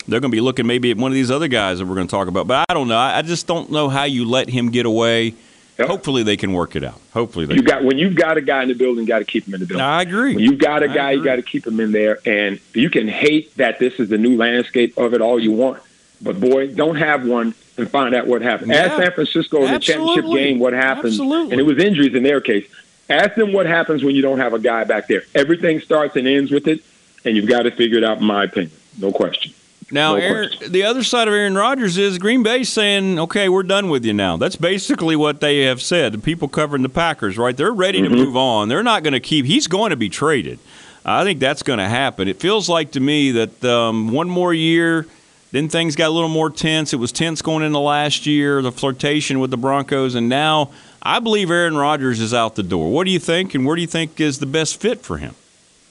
they're 0.07 0.19
going 0.19 0.31
to 0.31 0.35
be 0.35 0.41
looking 0.41 0.67
maybe 0.67 0.91
at 0.91 0.97
one 0.97 1.11
of 1.11 1.15
these 1.15 1.31
other 1.31 1.47
guys 1.47 1.79
that 1.79 1.85
we're 1.85 1.95
going 1.95 2.07
to 2.07 2.11
talk 2.11 2.27
about. 2.27 2.47
But 2.47 2.65
I 2.69 2.73
don't 2.73 2.87
know. 2.87 2.97
I 2.97 3.21
just 3.21 3.47
don't 3.47 3.71
know 3.71 3.89
how 3.89 4.03
you 4.03 4.25
let 4.25 4.49
him 4.49 4.69
get 4.71 4.85
away. 4.85 5.33
Yep. 5.77 5.89
Hopefully 5.89 6.23
they 6.23 6.37
can 6.37 6.53
work 6.53 6.75
it 6.77 6.85
out. 6.85 7.01
Hopefully 7.13 7.45
they 7.45 7.55
you 7.55 7.61
can. 7.61 7.67
got 7.67 7.83
when 7.83 7.97
you've 7.97 8.15
got 8.15 8.37
a 8.37 8.41
guy 8.41 8.63
in 8.63 8.69
the 8.69 8.75
building, 8.75 9.03
you 9.03 9.07
got 9.07 9.19
to 9.19 9.25
keep 9.25 9.45
him 9.45 9.55
in 9.55 9.59
the 9.59 9.65
building. 9.65 9.85
I 9.85 10.03
agree. 10.03 10.35
When 10.35 10.43
you've 10.43 10.59
got 10.59 10.83
a 10.83 10.87
guy, 10.87 11.11
you 11.11 11.23
got 11.23 11.35
to 11.35 11.41
keep 11.41 11.67
him 11.67 11.79
in 11.81 11.91
there. 11.91 12.19
And 12.25 12.61
you 12.73 12.89
can 12.89 13.09
hate 13.09 13.55
that 13.57 13.77
this 13.79 13.99
is 13.99 14.07
the 14.07 14.17
new 14.17 14.37
landscape 14.37 14.97
of 14.97 15.13
it 15.13 15.19
all 15.19 15.37
you 15.37 15.51
want, 15.51 15.83
but 16.21 16.39
boy, 16.39 16.73
don't 16.73 16.95
have 16.95 17.25
one 17.25 17.53
and 17.77 17.89
find 17.89 18.15
out 18.15 18.25
what 18.25 18.41
happened. 18.41 18.71
Yeah. 18.71 18.85
Ask 18.85 18.95
San 18.95 19.11
Francisco 19.11 19.65
in 19.65 19.73
the 19.73 19.79
championship 19.79 20.31
game 20.31 20.59
what 20.59 20.71
happened, 20.71 21.07
Absolutely. 21.07 21.51
and 21.51 21.59
it 21.59 21.63
was 21.63 21.77
injuries 21.77 22.15
in 22.15 22.23
their 22.23 22.39
case. 22.39 22.65
Ask 23.09 23.35
them 23.35 23.51
what 23.51 23.65
happens 23.65 24.01
when 24.01 24.15
you 24.15 24.21
don't 24.21 24.39
have 24.39 24.53
a 24.53 24.59
guy 24.59 24.85
back 24.85 25.07
there. 25.07 25.23
Everything 25.35 25.81
starts 25.81 26.15
and 26.15 26.25
ends 26.25 26.51
with 26.51 26.67
it, 26.69 26.79
and 27.25 27.35
you've 27.35 27.49
got 27.49 27.63
to 27.63 27.71
figure 27.71 27.97
it 27.97 28.03
out. 28.05 28.19
In 28.19 28.23
my 28.23 28.45
opinion, 28.45 28.71
no 28.97 29.11
question. 29.11 29.53
Now, 29.91 30.15
Aaron, 30.15 30.49
the 30.67 30.83
other 30.83 31.03
side 31.03 31.27
of 31.27 31.33
Aaron 31.33 31.55
Rodgers 31.55 31.97
is 31.97 32.17
Green 32.17 32.41
Bay 32.41 32.63
saying, 32.63 33.19
"Okay, 33.19 33.49
we're 33.49 33.63
done 33.63 33.89
with 33.89 34.03
you 34.03 34.13
now." 34.13 34.35
That's 34.35 34.55
basically 34.55 35.15
what 35.15 35.41
they 35.41 35.61
have 35.61 35.81
said. 35.81 36.13
The 36.13 36.17
people 36.17 36.47
covering 36.47 36.81
the 36.81 36.89
Packers, 36.89 37.37
right? 37.37 37.55
They're 37.55 37.71
ready 37.71 38.01
mm-hmm. 38.01 38.13
to 38.13 38.25
move 38.25 38.35
on. 38.35 38.67
They're 38.67 38.81
not 38.81 39.03
going 39.03 39.13
to 39.13 39.19
keep. 39.19 39.45
He's 39.45 39.67
going 39.67 39.91
to 39.91 39.95
be 39.95 40.09
traded. 40.09 40.57
I 41.05 41.23
think 41.23 41.39
that's 41.39 41.61
going 41.61 41.77
to 41.77 41.87
happen. 41.87 42.27
It 42.27 42.39
feels 42.39 42.67
like 42.67 42.91
to 42.93 42.99
me 42.99 43.31
that 43.31 43.63
um, 43.63 44.11
one 44.11 44.27
more 44.27 44.55
year, 44.55 45.05
then 45.51 45.69
things 45.69 45.95
got 45.95 46.07
a 46.07 46.09
little 46.09 46.29
more 46.29 46.49
tense. 46.49 46.91
It 46.91 46.97
was 46.97 47.11
tense 47.11 47.43
going 47.43 47.63
into 47.63 47.77
last 47.77 48.25
year, 48.25 48.63
the 48.63 48.71
flirtation 48.71 49.39
with 49.39 49.51
the 49.51 49.57
Broncos, 49.57 50.15
and 50.15 50.27
now 50.27 50.71
I 51.03 51.19
believe 51.19 51.51
Aaron 51.51 51.77
Rodgers 51.77 52.19
is 52.19 52.33
out 52.33 52.55
the 52.55 52.63
door. 52.63 52.91
What 52.91 53.03
do 53.03 53.11
you 53.11 53.19
think, 53.19 53.53
and 53.53 53.67
where 53.67 53.75
do 53.75 53.83
you 53.83 53.87
think 53.87 54.19
is 54.19 54.39
the 54.39 54.47
best 54.47 54.81
fit 54.81 55.01
for 55.01 55.17
him? 55.17 55.35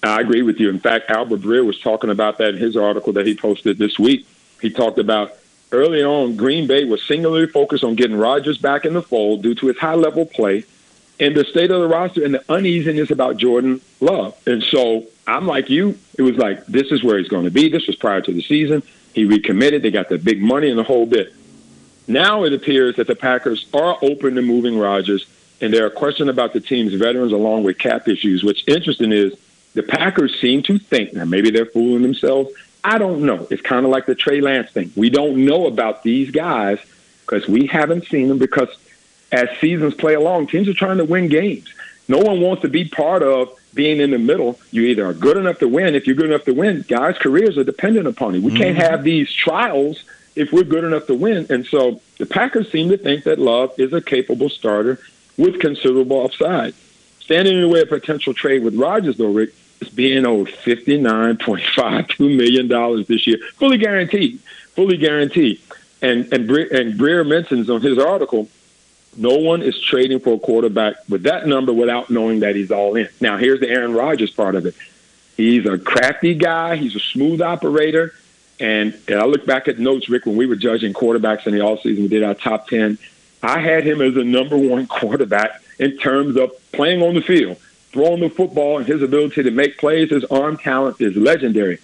I 0.09 0.21
agree 0.21 0.43
with 0.43 0.59
you. 0.61 0.71
In 0.71 0.81
fact, 0.81 1.11
Albert 1.11 1.41
Breer 1.41 1.65
was 1.65 1.79
talking 1.81 2.11
about 2.11 2.39
that 2.39 2.51
in 2.51 2.57
his 2.57 2.77
article 2.77 3.13
that 3.15 3.27
he 3.27 3.37
posted 3.37 3.79
this 3.79 3.99
week. 3.99 4.27
He 4.61 4.71
talked 4.71 4.99
about 4.99 5.37
early 5.73 6.03
on, 6.03 6.37
Green 6.37 6.67
Bay 6.67 6.85
was 6.85 7.03
singularly 7.03 7.47
focused 7.47 7.85
on 7.85 7.95
getting 7.95 8.17
Rodgers 8.17 8.59
back 8.59 8.85
in 8.85 8.95
the 8.95 9.03
fold 9.03 9.43
due 9.43 9.55
to 9.57 9.67
his 9.67 9.79
high 9.79 9.95
level 9.95 10.25
play 10.25 10.65
and 11.21 11.35
the 11.37 11.45
state 11.45 11.71
of 11.71 11.81
the 11.81 11.89
roster 11.89 12.25
and 12.25 12.35
the 12.35 12.45
uneasiness 12.53 13.11
about 13.11 13.37
Jordan 13.37 13.81
Love. 14.01 14.37
And 14.47 14.63
so 14.63 15.07
I'm 15.27 15.47
like 15.47 15.71
you. 15.71 15.99
It 16.19 16.23
was 16.23 16.37
like 16.37 16.67
this 16.67 16.91
is 16.91 17.03
where 17.03 17.19
he's 17.19 17.29
going 17.29 17.45
to 17.45 17.51
be. 17.51 17.69
This 17.69 17.87
was 17.87 17.97
prior 17.97 18.21
to 18.21 18.33
the 18.33 18.43
season. 18.43 18.83
He 19.13 19.25
recommitted. 19.25 19.83
They 19.83 19.91
got 19.91 20.09
the 20.09 20.19
big 20.19 20.41
money 20.41 20.71
and 20.71 20.79
the 20.79 20.85
whole 20.85 21.07
bit. 21.07 21.33
Now 22.07 22.45
it 22.45 22.53
appears 22.53 22.97
that 22.97 23.07
the 23.07 23.17
Packers 23.17 23.67
are 23.73 23.97
open 24.03 24.35
to 24.35 24.43
moving 24.43 24.79
Rodgers, 24.79 25.27
and 25.61 25.73
there 25.73 25.87
are 25.87 25.91
questions 25.91 26.29
about 26.29 26.53
the 26.53 26.61
team's 26.61 26.93
veterans 26.95 27.33
along 27.33 27.63
with 27.65 27.79
cap 27.79 28.09
issues. 28.09 28.45
What's 28.45 28.63
interesting 28.67 29.13
is 29.13 29.35
the 29.75 29.83
Packers 29.83 30.40
seem 30.40 30.62
to 30.64 30.78
think 30.78 31.12
now 31.12 31.25
maybe 31.25 31.50
they're 31.50 31.66
fooling 31.66 32.02
themselves. 32.02 32.50
I 32.83 32.99
don't 32.99 33.23
know. 33.23 33.47
It's 33.50 33.62
kind 33.62 33.85
of 33.85 33.90
like 33.90 34.07
the 34.07 34.14
Trey 34.14 34.40
Lance 34.40 34.71
thing. 34.71 34.93
We 34.95 35.11
don't 35.11 35.45
know 35.45 35.66
about 35.66 36.02
these 36.02 36.31
guys 36.31 36.78
because 37.21 37.49
we 37.49 37.66
haven't 37.66 38.07
seen 38.07 38.28
them 38.28 38.38
because 38.38 38.69
as 39.33 39.49
seasons 39.59 39.95
play 39.95 40.14
along, 40.14 40.49
teams 40.49 40.69
are 40.69 40.75
trying 40.75 40.99
to 40.99 41.04
win 41.04 41.28
games. 41.28 41.73
No 42.09 42.19
one 42.19 42.40
wants 42.40 42.62
to 42.62 42.69
be 42.69 42.85
part 42.85 43.23
of 43.23 43.59
being 43.73 44.00
in 44.00 44.11
the 44.11 44.19
middle. 44.19 44.61
You 44.71 44.83
either 44.83 45.07
are 45.07 45.14
good 45.14 45.37
enough 45.37 45.59
to 45.61 45.69
win. 45.69 45.95
If 45.95 46.07
you're 46.07 46.16
good 46.16 46.31
enough 46.31 46.45
to 46.45 46.54
win, 46.54 46.85
guys' 46.87 47.16
careers 47.19 47.57
are 47.57 47.64
dependent 47.64 48.07
upon 48.07 48.35
it. 48.35 48.43
We 48.43 48.50
mm-hmm. 48.50 48.59
can't 48.59 48.76
have 48.76 49.02
these 49.02 49.33
trials 49.33 50.04
if 50.37 50.52
we're 50.52 50.64
good 50.64 50.85
enough 50.85 51.07
to 51.07 51.14
win. 51.14 51.47
And 51.50 51.66
so 51.66 52.00
the 52.19 52.26
Packers 52.26 52.71
seem 52.71 52.90
to 52.90 52.99
think 52.99 53.25
that 53.25 53.38
Love 53.38 53.73
is 53.78 53.93
a 53.93 54.00
capable 54.00 54.49
starter 54.49 55.00
with 55.37 55.61
considerable 55.61 56.25
upside. 56.25 56.75
Standing 57.21 57.54
in 57.54 57.62
the 57.62 57.69
way 57.69 57.81
of 57.81 57.88
potential 57.88 58.35
trade 58.35 58.62
with 58.62 58.75
Rodgers, 58.75 59.16
though, 59.16 59.33
Rick, 59.33 59.54
is 59.87 59.93
being 59.93 60.26
owed 60.26 60.49
$59.52 60.49 62.37
million 62.37 63.05
this 63.09 63.26
year, 63.26 63.38
fully 63.57 63.79
guaranteed, 63.79 64.41
fully 64.75 64.97
guaranteed. 64.97 65.61
And, 66.03 66.33
and, 66.33 66.50
and 66.50 66.99
Breer 67.00 67.26
mentions 67.26 67.71
on 67.71 67.81
his 67.81 67.99
article, 67.99 68.49
no 69.17 69.37
one 69.37 69.62
is 69.62 69.81
trading 69.81 70.21
for 70.21 70.35
a 70.35 70.38
quarterback 70.38 70.97
with 71.09 71.23
that 71.23 71.47
number 71.47 71.73
without 71.73 72.11
knowing 72.11 72.41
that 72.41 72.57
he's 72.57 72.71
all 72.71 72.97
in. 72.97 73.09
Now, 73.21 73.37
here's 73.37 73.61
the 73.61 73.69
Aaron 73.69 73.95
Rodgers 73.95 74.31
part 74.31 74.55
of 74.55 74.67
it. 74.67 74.75
He's 75.37 75.67
a 75.67 75.79
crafty 75.79 76.35
guy. 76.35 76.76
He's 76.76 76.95
a 76.95 77.00
smooth 77.00 77.41
operator. 77.41 78.14
And, 78.61 78.97
and 79.09 79.19
I 79.19 79.25
look 79.25 79.47
back 79.47 79.67
at 79.69 79.79
notes, 79.79 80.09
Rick, 80.09 80.26
when 80.26 80.37
we 80.37 80.47
were 80.47 80.57
judging 80.57 80.93
quarterbacks 80.93 81.47
in 81.47 81.55
the 81.55 81.61
offseason, 81.61 81.99
we 81.99 82.09
did 82.09 82.23
our 82.23 82.35
top 82.35 82.69
10. 82.69 82.99
I 83.43 83.59
had 83.61 83.85
him 83.85 84.00
as 84.00 84.17
a 84.17 84.25
number 84.25 84.57
one 84.57 84.87
quarterback 84.88 85.62
in 85.79 85.97
terms 85.99 86.37
of 86.37 86.53
playing 86.73 87.03
on 87.03 87.14
the 87.14 87.21
field, 87.21 87.57
throwing 87.95 88.21
the 88.21 88.29
football, 88.29 88.77
and 88.77 88.87
his 88.87 89.03
ability 89.03 89.45
to 89.45 89.51
make 89.53 89.79
plays. 89.79 90.11
His 90.11 90.25
arm 90.25 90.59
talent 90.59 91.01
is 91.01 91.17
legendary. 91.17 91.79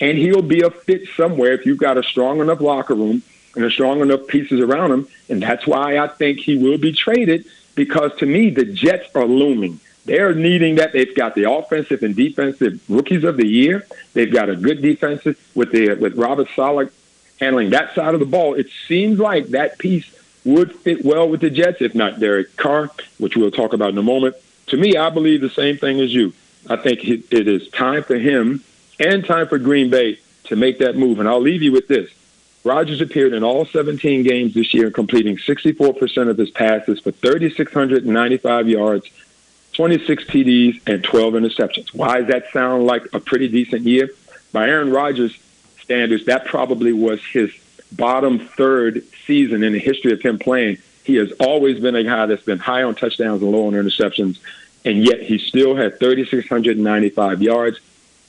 And 0.00 0.18
he'll 0.18 0.42
be 0.42 0.62
a 0.62 0.70
fit 0.70 1.08
somewhere 1.16 1.52
if 1.52 1.64
you've 1.64 1.78
got 1.78 1.96
a 1.96 2.02
strong 2.02 2.40
enough 2.40 2.60
locker 2.60 2.94
room 2.94 3.22
and 3.54 3.64
a 3.64 3.70
strong 3.70 4.00
enough 4.00 4.26
pieces 4.26 4.60
around 4.60 4.90
him. 4.90 5.08
And 5.28 5.40
that's 5.40 5.64
why 5.64 5.98
I 5.98 6.08
think 6.08 6.40
he 6.40 6.58
will 6.58 6.78
be 6.78 6.92
traded 6.92 7.46
because 7.76 8.10
to 8.16 8.26
me, 8.26 8.50
the 8.50 8.64
Jets 8.64 9.08
are 9.14 9.24
looming. 9.24 9.78
They're 10.04 10.34
needing 10.34 10.74
that. 10.74 10.92
They've 10.92 11.14
got 11.14 11.36
the 11.36 11.48
offensive 11.48 12.02
and 12.02 12.16
defensive 12.16 12.82
rookies 12.90 13.22
of 13.22 13.36
the 13.36 13.46
year. 13.46 13.86
They've 14.14 14.32
got 14.32 14.50
a 14.50 14.56
good 14.56 14.82
defensive 14.82 15.38
with 15.54 15.70
the 15.70 15.94
with 15.94 16.16
Robert 16.16 16.48
Saleh 16.56 16.90
handling 17.38 17.70
that 17.70 17.94
side 17.94 18.14
of 18.14 18.20
the 18.20 18.26
ball. 18.26 18.54
It 18.54 18.68
seems 18.88 19.20
like 19.20 19.46
that 19.48 19.78
piece 19.78 20.10
would 20.44 20.74
fit 20.74 21.04
well 21.04 21.28
with 21.28 21.40
the 21.40 21.50
Jets, 21.50 21.80
if 21.80 21.94
not 21.94 22.18
Derek 22.18 22.56
Carr, 22.56 22.90
which 23.18 23.36
we'll 23.36 23.52
talk 23.52 23.72
about 23.72 23.90
in 23.90 23.98
a 23.98 24.02
moment. 24.02 24.34
To 24.68 24.76
me, 24.76 24.96
I 24.96 25.10
believe 25.10 25.40
the 25.40 25.50
same 25.50 25.76
thing 25.76 26.00
as 26.00 26.14
you. 26.14 26.32
I 26.68 26.76
think 26.76 27.04
it 27.04 27.48
is 27.48 27.68
time 27.68 28.02
for 28.02 28.16
him 28.16 28.62
and 29.00 29.24
time 29.24 29.48
for 29.48 29.58
Green 29.58 29.90
Bay 29.90 30.18
to 30.44 30.56
make 30.56 30.78
that 30.78 30.96
move. 30.96 31.18
And 31.18 31.28
I'll 31.28 31.40
leave 31.40 31.62
you 31.62 31.72
with 31.72 31.88
this. 31.88 32.10
Rodgers 32.64 33.00
appeared 33.00 33.32
in 33.32 33.42
all 33.42 33.64
17 33.64 34.22
games 34.22 34.54
this 34.54 34.72
year, 34.72 34.90
completing 34.90 35.36
64% 35.36 36.28
of 36.28 36.38
his 36.38 36.50
passes 36.50 37.00
for 37.00 37.10
3,695 37.10 38.68
yards, 38.68 39.10
26 39.72 40.24
TDs, 40.24 40.80
and 40.86 41.02
12 41.02 41.34
interceptions. 41.34 41.92
Why 41.92 42.18
does 42.18 42.28
that 42.28 42.52
sound 42.52 42.86
like 42.86 43.12
a 43.12 43.18
pretty 43.18 43.48
decent 43.48 43.82
year? 43.82 44.10
By 44.52 44.68
Aaron 44.68 44.92
Rodgers' 44.92 45.36
standards, 45.80 46.26
that 46.26 46.44
probably 46.44 46.92
was 46.92 47.20
his 47.24 47.50
bottom 47.90 48.38
third 48.38 49.02
season 49.26 49.64
in 49.64 49.72
the 49.72 49.80
history 49.80 50.12
of 50.12 50.22
him 50.22 50.38
playing. 50.38 50.78
He 51.04 51.16
has 51.16 51.32
always 51.40 51.80
been 51.80 51.96
a 51.96 52.04
guy 52.04 52.26
that's 52.26 52.44
been 52.44 52.58
high 52.58 52.82
on 52.82 52.94
touchdowns 52.94 53.42
and 53.42 53.50
low 53.50 53.66
on 53.66 53.72
interceptions, 53.72 54.38
and 54.84 54.98
yet 55.04 55.20
he 55.22 55.38
still 55.38 55.74
had 55.74 55.98
3,695 55.98 57.42
yards. 57.42 57.78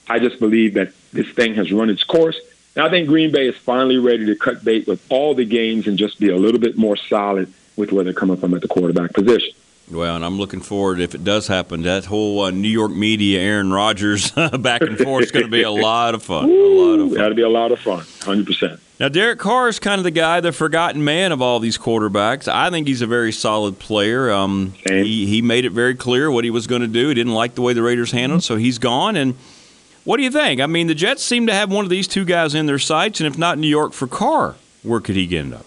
I 0.08 0.20
just 0.20 0.40
believe 0.40 0.74
that 0.74 0.92
this 1.12 1.30
thing 1.30 1.56
has 1.56 1.72
run 1.72 1.90
its 1.90 2.04
course. 2.04 2.40
Now 2.76 2.88
I 2.88 2.90
think 2.90 3.08
Green 3.08 3.32
Bay 3.32 3.48
is 3.48 3.56
finally 3.56 3.98
ready 3.98 4.26
to 4.26 4.36
cut 4.36 4.64
bait 4.64 4.88
with 4.88 5.06
all 5.10 5.36
the 5.36 5.46
games 5.46 5.88
and 5.88 5.98
just 5.98 6.20
be 6.20 6.30
a 6.30 6.38
little 6.38 6.60
bit 6.60 6.78
more 6.78 6.98
solid 6.98 7.54
with 7.76 7.92
where 7.92 8.04
they're 8.04 8.14
coming 8.14 8.38
from 8.38 8.54
at 8.54 8.62
the 8.62 8.68
quarterback 8.68 9.14
position. 9.14 9.54
Well, 9.92 10.16
and 10.16 10.24
I'm 10.24 10.38
looking 10.38 10.62
forward 10.62 11.02
if 11.02 11.14
it 11.14 11.24
does 11.24 11.48
happen. 11.48 11.82
That 11.84 12.06
whole 12.06 12.44
uh, 12.44 12.52
New 12.52 12.70
York 12.70 12.92
media, 12.92 13.42
Aaron 13.42 13.72
Rodgers, 13.72 14.32
back 14.60 14.82
and 14.82 14.98
forth 14.98 15.26
is 15.26 15.32
going 15.32 15.46
to 15.46 15.52
be 15.52 15.64
a 15.64 15.72
lot 15.72 16.16
of 16.16 16.24
fun. 16.24 16.50
Ooh, 16.50 16.54
a 16.54 16.80
lot 16.82 17.00
of 17.00 17.10
fun. 17.10 17.18
That'll 17.18 17.36
be 17.36 17.42
a 17.42 17.50
lot 17.50 17.72
of 17.72 17.80
fun. 17.80 18.06
Hundred 18.22 18.46
percent. 18.46 18.80
Now, 19.00 19.10
Derek 19.10 19.40
Carr 19.40 19.68
is 19.68 19.80
kind 19.80 20.00
of 20.00 20.04
the 20.04 20.12
guy, 20.12 20.40
the 20.40 20.54
forgotten 20.54 21.04
man 21.04 21.32
of 21.32 21.42
all 21.42 21.60
these 21.60 21.78
quarterbacks. 21.78 22.48
I 22.48 22.70
think 22.70 22.88
he's 22.88 23.02
a 23.02 23.08
very 23.08 23.34
solid 23.34 23.78
player. 23.78 24.32
Um, 24.32 24.74
he 24.86 25.26
he 25.26 25.42
made 25.42 25.66
it 25.66 25.72
very 25.72 25.96
clear 25.96 26.32
what 26.32 26.44
he 26.46 26.50
was 26.50 26.68
going 26.68 26.82
to 26.82 26.88
do. 26.88 27.10
He 27.10 27.14
didn't 27.14 27.34
like 27.34 27.56
the 27.56 27.62
way 27.62 27.74
the 27.74 27.82
Raiders 27.84 28.12
handled, 28.12 28.44
so 28.44 28.56
he's 28.56 28.80
gone. 28.80 29.18
And 29.18 29.36
what 30.06 30.18
do 30.18 30.24
you 30.24 30.32
think? 30.32 30.62
I 30.62 30.68
mean, 30.68 30.88
the 30.88 30.96
Jets 30.96 31.24
seem 31.24 31.48
to 31.48 31.54
have 31.54 31.72
one 31.72 31.84
of 31.84 31.90
these 31.90 32.08
two 32.08 32.24
guys 32.24 32.56
in 32.56 32.66
their 32.68 32.80
sights, 32.80 33.20
and 33.20 33.28
if 33.28 33.38
not 33.38 33.58
New 33.58 33.68
York 33.68 33.92
for 33.92 34.08
Carr, 34.08 34.56
where 34.84 35.02
could 35.02 35.16
he 35.18 35.38
end 35.38 35.54
up? 35.54 35.66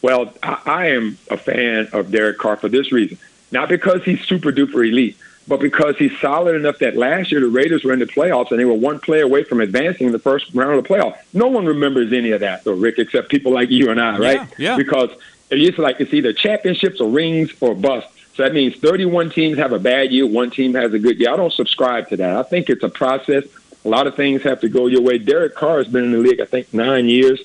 Well, 0.00 0.32
I, 0.42 0.58
I 0.64 0.86
am 0.92 1.18
a 1.30 1.36
fan 1.36 1.88
of 1.92 2.10
Derek 2.10 2.38
Carr 2.38 2.56
for 2.56 2.68
this 2.70 2.90
reason. 2.92 3.18
Not 3.52 3.68
because 3.68 4.04
he's 4.04 4.24
super 4.24 4.52
duper 4.52 4.88
elite, 4.88 5.16
but 5.48 5.60
because 5.60 5.96
he's 5.96 6.16
solid 6.20 6.54
enough 6.54 6.78
that 6.78 6.96
last 6.96 7.32
year 7.32 7.40
the 7.40 7.48
Raiders 7.48 7.82
were 7.82 7.92
in 7.92 7.98
the 7.98 8.06
playoffs 8.06 8.50
and 8.50 8.60
they 8.60 8.64
were 8.64 8.74
one 8.74 9.00
play 9.00 9.20
away 9.20 9.42
from 9.42 9.60
advancing 9.60 10.06
in 10.06 10.12
the 10.12 10.18
first 10.18 10.54
round 10.54 10.78
of 10.78 10.84
the 10.84 10.88
playoffs. 10.88 11.18
No 11.32 11.48
one 11.48 11.66
remembers 11.66 12.12
any 12.12 12.30
of 12.30 12.40
that, 12.40 12.64
though, 12.64 12.74
Rick, 12.74 12.98
except 12.98 13.30
people 13.30 13.52
like 13.52 13.70
you 13.70 13.90
and 13.90 14.00
I, 14.00 14.18
right? 14.18 14.48
Yeah. 14.58 14.70
yeah. 14.70 14.76
Because 14.76 15.10
it's 15.50 15.78
like 15.78 16.00
it's 16.00 16.14
either 16.14 16.32
championships 16.32 17.00
or 17.00 17.10
rings 17.10 17.50
or 17.60 17.74
bust. 17.74 18.06
So 18.34 18.44
that 18.44 18.54
means 18.54 18.76
31 18.76 19.30
teams 19.30 19.58
have 19.58 19.72
a 19.72 19.78
bad 19.78 20.12
year, 20.12 20.26
one 20.26 20.50
team 20.50 20.74
has 20.74 20.94
a 20.94 20.98
good 20.98 21.18
year. 21.18 21.32
I 21.32 21.36
don't 21.36 21.52
subscribe 21.52 22.08
to 22.10 22.16
that. 22.18 22.36
I 22.36 22.42
think 22.44 22.70
it's 22.70 22.84
a 22.84 22.88
process. 22.88 23.44
A 23.84 23.88
lot 23.88 24.06
of 24.06 24.14
things 24.14 24.42
have 24.42 24.60
to 24.60 24.68
go 24.68 24.86
your 24.86 25.02
way. 25.02 25.18
Derek 25.18 25.54
Carr 25.56 25.78
has 25.78 25.88
been 25.88 26.04
in 26.04 26.12
the 26.12 26.18
league, 26.18 26.40
I 26.40 26.44
think, 26.44 26.72
nine 26.72 27.08
years. 27.08 27.40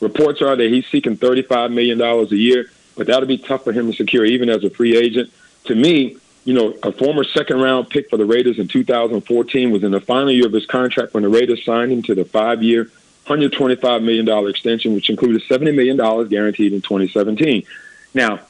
Reports 0.00 0.40
are 0.42 0.54
that 0.54 0.70
he's 0.70 0.86
seeking 0.86 1.16
$35 1.16 1.72
million 1.72 2.00
a 2.00 2.24
year, 2.36 2.70
but 2.96 3.08
that'll 3.08 3.26
be 3.26 3.38
tough 3.38 3.64
for 3.64 3.72
him 3.72 3.90
to 3.90 3.96
secure 3.96 4.24
even 4.24 4.48
as 4.48 4.62
a 4.62 4.70
free 4.70 4.96
agent 4.96 5.32
to 5.68 5.74
me, 5.74 6.16
you 6.44 6.54
know, 6.54 6.74
a 6.82 6.92
former 6.92 7.24
second 7.24 7.60
round 7.60 7.90
pick 7.90 8.10
for 8.10 8.16
the 8.16 8.24
Raiders 8.24 8.58
in 8.58 8.68
2014 8.68 9.70
was 9.70 9.84
in 9.84 9.92
the 9.92 10.00
final 10.00 10.32
year 10.32 10.46
of 10.46 10.52
his 10.52 10.66
contract 10.66 11.14
when 11.14 11.22
the 11.22 11.28
Raiders 11.28 11.64
signed 11.64 11.92
him 11.92 12.02
to 12.04 12.14
the 12.14 12.24
five 12.24 12.62
year, 12.62 12.90
$125 13.26 14.02
million 14.02 14.48
extension, 14.48 14.94
which 14.94 15.10
included 15.10 15.42
$70 15.42 15.74
million 15.74 16.28
guaranteed 16.28 16.72
in 16.72 16.80
2017. 16.80 17.64
Now, 18.14 18.40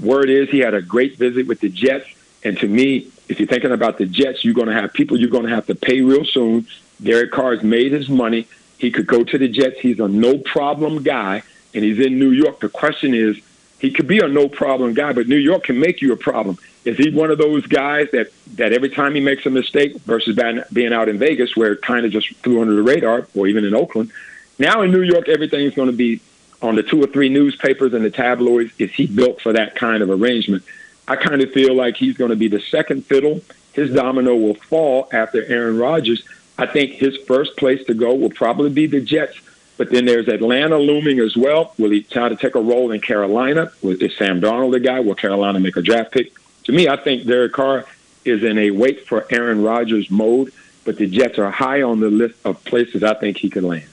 word 0.00 0.30
is 0.30 0.50
he 0.50 0.58
had 0.58 0.74
a 0.74 0.82
great 0.82 1.16
visit 1.16 1.46
with 1.46 1.60
the 1.60 1.68
Jets. 1.68 2.06
And 2.42 2.58
to 2.58 2.66
me, 2.66 3.08
if 3.28 3.38
you're 3.38 3.48
thinking 3.48 3.72
about 3.72 3.98
the 3.98 4.06
Jets, 4.06 4.44
you're 4.44 4.54
going 4.54 4.68
to 4.68 4.74
have 4.74 4.92
people 4.92 5.18
you're 5.18 5.30
going 5.30 5.46
to 5.46 5.54
have 5.54 5.66
to 5.66 5.74
pay 5.74 6.00
real 6.00 6.24
soon. 6.24 6.66
Derek 7.00 7.30
Carr 7.30 7.54
has 7.54 7.62
made 7.62 7.92
his 7.92 8.08
money. 8.08 8.48
He 8.78 8.90
could 8.90 9.06
go 9.06 9.22
to 9.22 9.38
the 9.38 9.48
Jets. 9.48 9.78
He's 9.80 10.00
a 10.00 10.08
no 10.08 10.38
problem 10.38 11.02
guy, 11.04 11.42
and 11.72 11.84
he's 11.84 12.04
in 12.04 12.18
New 12.18 12.30
York. 12.30 12.60
The 12.60 12.68
question 12.68 13.14
is, 13.14 13.40
he 13.78 13.90
could 13.90 14.06
be 14.06 14.18
a 14.18 14.28
no 14.28 14.48
problem 14.48 14.94
guy, 14.94 15.12
but 15.12 15.28
New 15.28 15.36
York 15.36 15.64
can 15.64 15.78
make 15.78 16.02
you 16.02 16.12
a 16.12 16.16
problem. 16.16 16.58
Is 16.84 16.96
he 16.96 17.10
one 17.10 17.30
of 17.30 17.38
those 17.38 17.66
guys 17.66 18.08
that 18.12 18.32
that 18.54 18.72
every 18.72 18.88
time 18.88 19.14
he 19.14 19.20
makes 19.20 19.46
a 19.46 19.50
mistake 19.50 19.96
versus 20.00 20.38
being 20.72 20.92
out 20.92 21.08
in 21.08 21.18
Vegas 21.18 21.56
where 21.56 21.72
it 21.72 21.82
kind 21.82 22.04
of 22.04 22.12
just 22.12 22.34
flew 22.36 22.60
under 22.60 22.74
the 22.74 22.82
radar, 22.82 23.26
or 23.34 23.46
even 23.46 23.64
in 23.64 23.74
Oakland? 23.74 24.10
Now 24.58 24.82
in 24.82 24.90
New 24.90 25.02
York, 25.02 25.28
everything's 25.28 25.74
going 25.74 25.90
to 25.90 25.96
be 25.96 26.20
on 26.60 26.74
the 26.74 26.82
two 26.82 27.02
or 27.02 27.06
three 27.06 27.28
newspapers 27.28 27.94
and 27.94 28.04
the 28.04 28.10
tabloids. 28.10 28.72
Is 28.78 28.90
he 28.90 29.06
built 29.06 29.40
for 29.40 29.52
that 29.52 29.76
kind 29.76 30.02
of 30.02 30.10
arrangement? 30.10 30.64
I 31.06 31.16
kind 31.16 31.40
of 31.40 31.52
feel 31.52 31.74
like 31.74 31.96
he's 31.96 32.16
going 32.16 32.30
to 32.30 32.36
be 32.36 32.48
the 32.48 32.60
second 32.60 33.06
fiddle. 33.06 33.40
His 33.72 33.94
domino 33.94 34.34
will 34.34 34.54
fall 34.54 35.08
after 35.12 35.44
Aaron 35.44 35.78
Rodgers. 35.78 36.22
I 36.58 36.66
think 36.66 36.92
his 36.92 37.16
first 37.28 37.56
place 37.56 37.86
to 37.86 37.94
go 37.94 38.14
will 38.14 38.30
probably 38.30 38.70
be 38.70 38.86
the 38.86 39.00
Jets 39.00 39.38
but 39.78 39.90
then 39.90 40.04
there's 40.04 40.28
Atlanta 40.28 40.76
looming 40.76 41.20
as 41.20 41.36
well. 41.36 41.72
Will 41.78 41.90
he 41.90 42.02
try 42.02 42.28
to 42.28 42.36
take 42.36 42.56
a 42.56 42.60
role 42.60 42.90
in 42.90 43.00
Carolina? 43.00 43.70
Is 43.82 44.16
Sam 44.18 44.40
Darnold 44.40 44.72
the 44.72 44.80
guy? 44.80 45.00
Will 45.00 45.14
Carolina 45.14 45.60
make 45.60 45.76
a 45.76 45.82
draft 45.82 46.12
pick? 46.12 46.32
To 46.64 46.72
me, 46.72 46.88
I 46.88 46.96
think 46.96 47.26
Derek 47.26 47.52
Carr 47.52 47.86
is 48.24 48.44
in 48.44 48.58
a 48.58 48.72
wait 48.72 49.06
for 49.06 49.24
Aaron 49.30 49.62
Rodgers 49.62 50.10
mode, 50.10 50.52
but 50.84 50.96
the 50.96 51.06
Jets 51.06 51.38
are 51.38 51.50
high 51.50 51.82
on 51.82 52.00
the 52.00 52.10
list 52.10 52.34
of 52.44 52.62
places 52.64 53.02
I 53.02 53.14
think 53.14 53.38
he 53.38 53.48
could 53.48 53.64
land. 53.64 53.88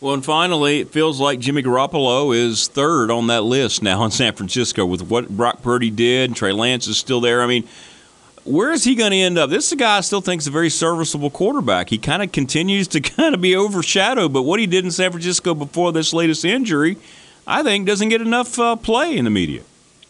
Well, 0.00 0.14
and 0.14 0.24
finally, 0.24 0.80
it 0.80 0.88
feels 0.88 1.20
like 1.20 1.40
Jimmy 1.40 1.62
Garoppolo 1.62 2.34
is 2.34 2.68
third 2.68 3.10
on 3.10 3.26
that 3.26 3.42
list 3.42 3.82
now 3.82 4.02
in 4.04 4.10
San 4.10 4.32
Francisco 4.32 4.86
with 4.86 5.02
what 5.02 5.28
Brock 5.28 5.60
Purdy 5.60 5.90
did. 5.90 6.34
Trey 6.34 6.52
Lance 6.52 6.86
is 6.86 6.96
still 6.96 7.20
there. 7.20 7.42
I 7.42 7.46
mean, 7.46 7.68
where 8.50 8.72
is 8.72 8.84
he 8.84 8.94
going 8.94 9.12
to 9.12 9.16
end 9.16 9.38
up? 9.38 9.48
This 9.50 9.66
is 9.66 9.72
a 9.72 9.76
guy 9.76 9.98
I 9.98 10.00
still 10.00 10.20
think 10.20 10.40
is 10.40 10.46
a 10.46 10.50
very 10.50 10.70
serviceable 10.70 11.30
quarterback. 11.30 11.88
He 11.90 11.98
kind 11.98 12.22
of 12.22 12.32
continues 12.32 12.88
to 12.88 13.00
kind 13.00 13.34
of 13.34 13.40
be 13.40 13.56
overshadowed, 13.56 14.32
but 14.32 14.42
what 14.42 14.60
he 14.60 14.66
did 14.66 14.84
in 14.84 14.90
San 14.90 15.10
Francisco 15.10 15.54
before 15.54 15.92
this 15.92 16.12
latest 16.12 16.44
injury, 16.44 16.96
I 17.46 17.62
think, 17.62 17.86
doesn't 17.86 18.08
get 18.08 18.20
enough 18.20 18.58
uh, 18.58 18.76
play 18.76 19.16
in 19.16 19.24
the 19.24 19.30
media. 19.30 19.62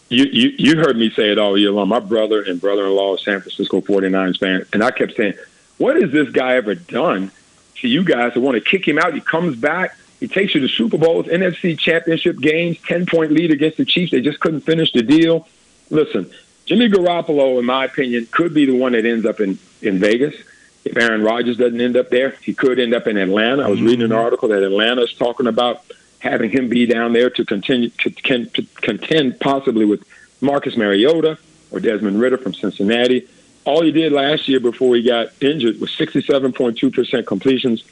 you, 0.09 0.25
you, 0.25 0.53
you 0.59 0.77
heard 0.77 0.97
me 0.97 1.11
say 1.11 1.31
it 1.31 1.39
all 1.39 1.57
year 1.57 1.71
long. 1.71 1.89
My 1.89 2.01
brother 2.01 2.43
and 2.43 2.61
brother-in-law 2.61 3.17
is 3.17 3.25
San 3.25 3.41
Francisco 3.41 3.81
49ers 3.81 4.39
fan, 4.39 4.67
and 4.73 4.83
I 4.83 4.91
kept 4.91 5.17
saying, 5.17 5.35
what 5.79 6.01
has 6.01 6.11
this 6.11 6.29
guy 6.31 6.57
ever 6.57 6.75
done 6.75 7.31
to 7.77 7.89
you 7.89 8.05
guys 8.05 8.35
to 8.35 8.41
want 8.41 8.57
to 8.57 8.61
kick 8.61 8.87
him 8.87 8.99
out? 8.99 9.15
He 9.15 9.21
comes 9.21 9.57
back. 9.57 9.97
He 10.19 10.29
takes 10.29 10.55
you 10.55 10.61
to 10.61 10.69
Super 10.69 10.99
Bowls, 10.99 11.27
NFC 11.27 11.79
championship 11.79 12.39
games, 12.39 12.77
10-point 12.79 13.33
lead 13.33 13.51
against 13.51 13.79
the 13.79 13.87
Chiefs. 13.87 14.13
They 14.13 14.21
just 14.21 14.39
couldn't 14.41 14.61
finish 14.61 14.93
the 14.93 15.03
deal. 15.03 15.49
Listen, 15.89 16.31
Jimmy 16.71 16.89
Garoppolo, 16.89 17.59
in 17.59 17.65
my 17.65 17.85
opinion, 17.85 18.29
could 18.31 18.55
be 18.55 18.65
the 18.65 18.77
one 18.77 18.93
that 18.93 19.05
ends 19.05 19.27
up 19.27 19.41
in, 19.41 19.59
in 19.83 19.99
Vegas. 19.99 20.37
If 20.85 20.97
Aaron 20.97 21.21
Rodgers 21.25 21.57
doesn't 21.57 21.81
end 21.81 21.97
up 21.97 22.11
there, 22.11 22.31
he 22.45 22.55
could 22.55 22.79
end 22.79 22.95
up 22.95 23.09
in 23.09 23.17
Atlanta. 23.17 23.65
I 23.65 23.69
was 23.69 23.81
mm-hmm. 23.81 23.89
reading 23.89 24.05
an 24.05 24.13
article 24.13 24.51
that 24.51 24.63
Atlanta 24.63 25.03
is 25.03 25.13
talking 25.13 25.49
about 25.49 25.83
having 26.21 26.49
him 26.49 26.69
be 26.69 26.87
down 26.87 27.13
there 27.13 27.29
to 27.29 27.45
continue 27.45 27.89
to, 27.89 28.11
to 28.11 28.63
contend 28.83 29.41
possibly 29.41 29.85
with 29.85 30.05
Marcus 30.41 30.77
Mariota 30.77 31.39
or 31.73 31.81
Desmond 31.81 32.21
Ridder 32.21 32.39
from 32.39 32.55
Cincinnati. 32.55 33.27
All 33.65 33.83
he 33.83 33.91
did 33.91 34.13
last 34.13 34.47
year 34.47 34.61
before 34.61 34.95
he 34.95 35.03
got 35.03 35.31
injured 35.43 35.81
was 35.81 35.91
67.2% 35.91 37.27
completions, 37.27 37.83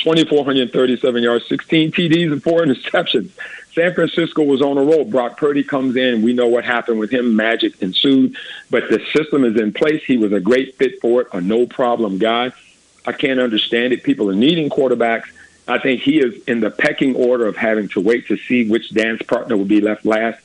2,437 0.00 1.22
yards, 1.22 1.48
16 1.48 1.90
TDs, 1.90 2.32
and 2.32 2.42
four 2.42 2.60
interceptions. 2.60 3.30
San 3.76 3.92
Francisco 3.92 4.42
was 4.42 4.62
on 4.62 4.78
a 4.78 4.82
roll. 4.82 5.04
Brock 5.04 5.36
Purdy 5.36 5.62
comes 5.62 5.96
in. 5.96 6.22
We 6.22 6.32
know 6.32 6.46
what 6.46 6.64
happened 6.64 6.98
with 6.98 7.10
him. 7.10 7.36
Magic 7.36 7.82
ensued. 7.82 8.34
But 8.70 8.88
the 8.88 9.04
system 9.12 9.44
is 9.44 9.60
in 9.60 9.74
place. 9.74 10.02
He 10.02 10.16
was 10.16 10.32
a 10.32 10.40
great 10.40 10.76
fit 10.76 10.98
for 11.02 11.20
it, 11.20 11.28
a 11.34 11.42
no 11.42 11.66
problem 11.66 12.16
guy. 12.16 12.52
I 13.04 13.12
can't 13.12 13.38
understand 13.38 13.92
it. 13.92 14.02
People 14.02 14.30
are 14.30 14.34
needing 14.34 14.70
quarterbacks. 14.70 15.26
I 15.68 15.78
think 15.78 16.00
he 16.00 16.18
is 16.18 16.42
in 16.44 16.60
the 16.60 16.70
pecking 16.70 17.14
order 17.16 17.46
of 17.46 17.54
having 17.54 17.88
to 17.88 18.00
wait 18.00 18.28
to 18.28 18.38
see 18.38 18.66
which 18.66 18.94
dance 18.94 19.20
partner 19.20 19.58
will 19.58 19.66
be 19.66 19.82
left 19.82 20.06
last. 20.06 20.40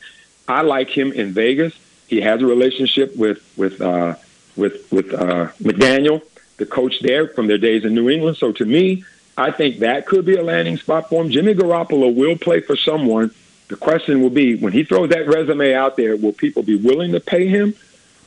I 0.49 0.61
like 0.63 0.89
him 0.89 1.13
in 1.13 1.31
Vegas. 1.31 1.73
He 2.07 2.19
has 2.19 2.41
a 2.41 2.45
relationship 2.45 3.15
with 3.15 3.41
with 3.55 3.81
uh, 3.81 4.15
with 4.57 4.91
with 4.91 5.13
uh, 5.13 5.47
McDaniel, 5.63 6.21
the 6.57 6.65
coach 6.65 6.99
there 6.99 7.29
from 7.29 7.47
their 7.47 7.57
days 7.57 7.85
in 7.85 7.95
New 7.95 8.09
England. 8.09 8.35
So 8.35 8.51
to 8.51 8.65
me, 8.65 9.05
I 9.37 9.51
think 9.51 9.79
that 9.79 10.05
could 10.05 10.25
be 10.25 10.35
a 10.35 10.43
landing 10.43 10.77
spot 10.77 11.09
for 11.09 11.21
him. 11.21 11.31
Jimmy 11.31 11.53
Garoppolo 11.53 12.13
will 12.13 12.37
play 12.37 12.59
for 12.59 12.75
someone. 12.75 13.31
The 13.69 13.75
question 13.77 14.21
will 14.21 14.29
be 14.29 14.55
when 14.57 14.73
he 14.73 14.83
throws 14.83 15.09
that 15.09 15.27
resume 15.27 15.73
out 15.73 15.95
there, 15.95 16.15
will 16.17 16.33
people 16.33 16.63
be 16.63 16.75
willing 16.75 17.13
to 17.13 17.19
pay 17.19 17.47
him, 17.47 17.73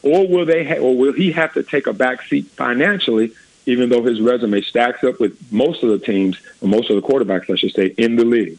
or 0.03 0.27
will 0.27 0.47
they, 0.47 0.65
ha- 0.65 0.81
or 0.81 0.97
will 0.97 1.13
he 1.13 1.33
have 1.33 1.53
to 1.55 1.63
take 1.63 1.87
a 1.87 1.93
back 1.93 2.23
seat 2.23 2.47
financially 2.47 3.33
even 3.67 3.89
though 3.89 4.03
his 4.03 4.21
resume 4.21 4.61
stacks 4.61 5.03
up 5.05 5.21
with 5.21 5.37
most 5.53 5.83
of 5.83 5.89
the 5.91 5.99
teams, 5.99 6.39
or 6.61 6.69
most 6.69 6.91
of 6.91 6.97
the 7.01 7.03
quarterbacks, 7.07 7.51
I 7.51 7.57
should 7.57 7.73
say, 7.73 7.87
in 7.97 8.17
the 8.17 8.25
league. 8.25 8.59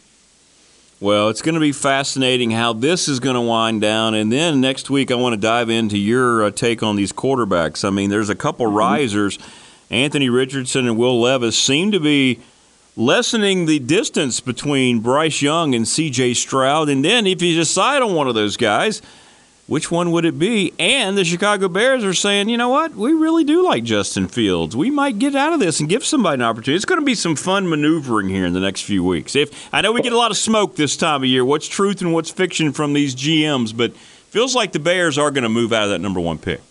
Well, 1.00 1.30
it's 1.30 1.42
going 1.42 1.56
to 1.56 1.62
be 1.62 1.74
fascinating 1.74 2.52
how 2.52 2.74
this 2.74 3.08
is 3.08 3.20
going 3.20 3.36
to 3.36 3.42
wind 3.42 3.82
down. 3.82 4.16
And 4.16 4.32
then 4.32 4.62
next 4.62 4.90
week, 4.90 5.12
I 5.12 5.16
want 5.16 5.34
to 5.34 5.40
dive 5.40 5.70
into 5.70 5.98
your 5.98 6.46
uh, 6.46 6.52
take 6.52 6.82
on 6.82 6.96
these 6.96 7.12
quarterbacks. 7.12 7.86
I 7.86 7.90
mean, 7.90 8.10
there's 8.10 8.30
a 8.30 8.36
couple 8.36 8.66
mm-hmm. 8.66 8.78
risers. 8.78 9.38
Anthony 9.90 10.30
Richardson 10.30 10.88
and 10.88 10.98
Will 10.98 11.20
Levis 11.20 11.58
seem 11.58 11.92
to 11.92 12.00
be 12.00 12.40
lessening 12.98 13.66
the 13.66 13.80
distance 13.80 14.40
between 14.40 15.02
Bryce 15.02 15.42
Young 15.42 15.76
and 15.76 15.86
CJ 15.86 16.36
Stroud. 16.36 16.90
And 16.90 17.04
then 17.04 17.28
if 17.28 17.42
you 17.42 17.56
decide 17.56 18.02
on 18.02 18.16
one 18.16 18.28
of 18.28 18.36
those 18.36 18.58
guys, 18.58 19.02
which 19.68 19.90
one 19.90 20.12
would 20.12 20.26
it 20.26 20.38
be? 20.38 20.74
And 20.78 21.18
the 21.18 21.26
Chicago 21.26 21.68
Bears 21.68 22.04
are 22.04 22.14
saying, 22.14 22.50
you 22.50 22.58
know 22.58 22.70
what? 22.70 22.94
We 22.94 23.14
really 23.14 23.44
do 23.44 23.64
like 23.64 23.84
Justin 23.84 24.28
Fields. 24.28 24.76
We 24.76 24.92
might 24.92 25.18
get 25.18 25.36
out 25.36 25.54
of 25.54 25.60
this 25.60 25.80
and 25.80 25.90
give 25.90 26.06
somebody 26.06 26.36
an 26.36 26.44
opportunity. 26.44 26.76
It's 26.76 26.86
going 26.86 27.02
to 27.02 27.06
be 27.06 27.16
some 27.16 27.36
fun 27.36 27.68
maneuvering 27.68 28.30
here 28.30 28.46
in 28.46 28.54
the 28.54 28.60
next 28.60 28.82
few 28.82 29.04
weeks. 29.04 29.36
If 29.36 29.74
I 29.74 29.82
know 29.82 29.92
we 29.92 30.02
get 30.02 30.14
a 30.14 30.18
lot 30.18 30.30
of 30.30 30.38
smoke 30.38 30.76
this 30.76 30.96
time 30.96 31.24
of 31.24 31.30
year, 31.30 31.44
what's 31.44 31.68
truth 31.68 32.02
and 32.02 32.14
what's 32.14 32.30
fiction 32.30 32.74
from 32.74 32.94
these 32.94 33.16
GMs, 33.16 33.76
but 33.76 33.98
feels 33.98 34.56
like 34.56 34.72
the 34.72 34.80
Bears 34.80 35.18
are 35.18 35.32
going 35.32 35.44
to 35.44 35.50
move 35.50 35.74
out 35.74 35.86
of 35.86 35.90
that 35.90 36.00
number 36.00 36.20
one 36.20 36.38
pick. 36.38 36.62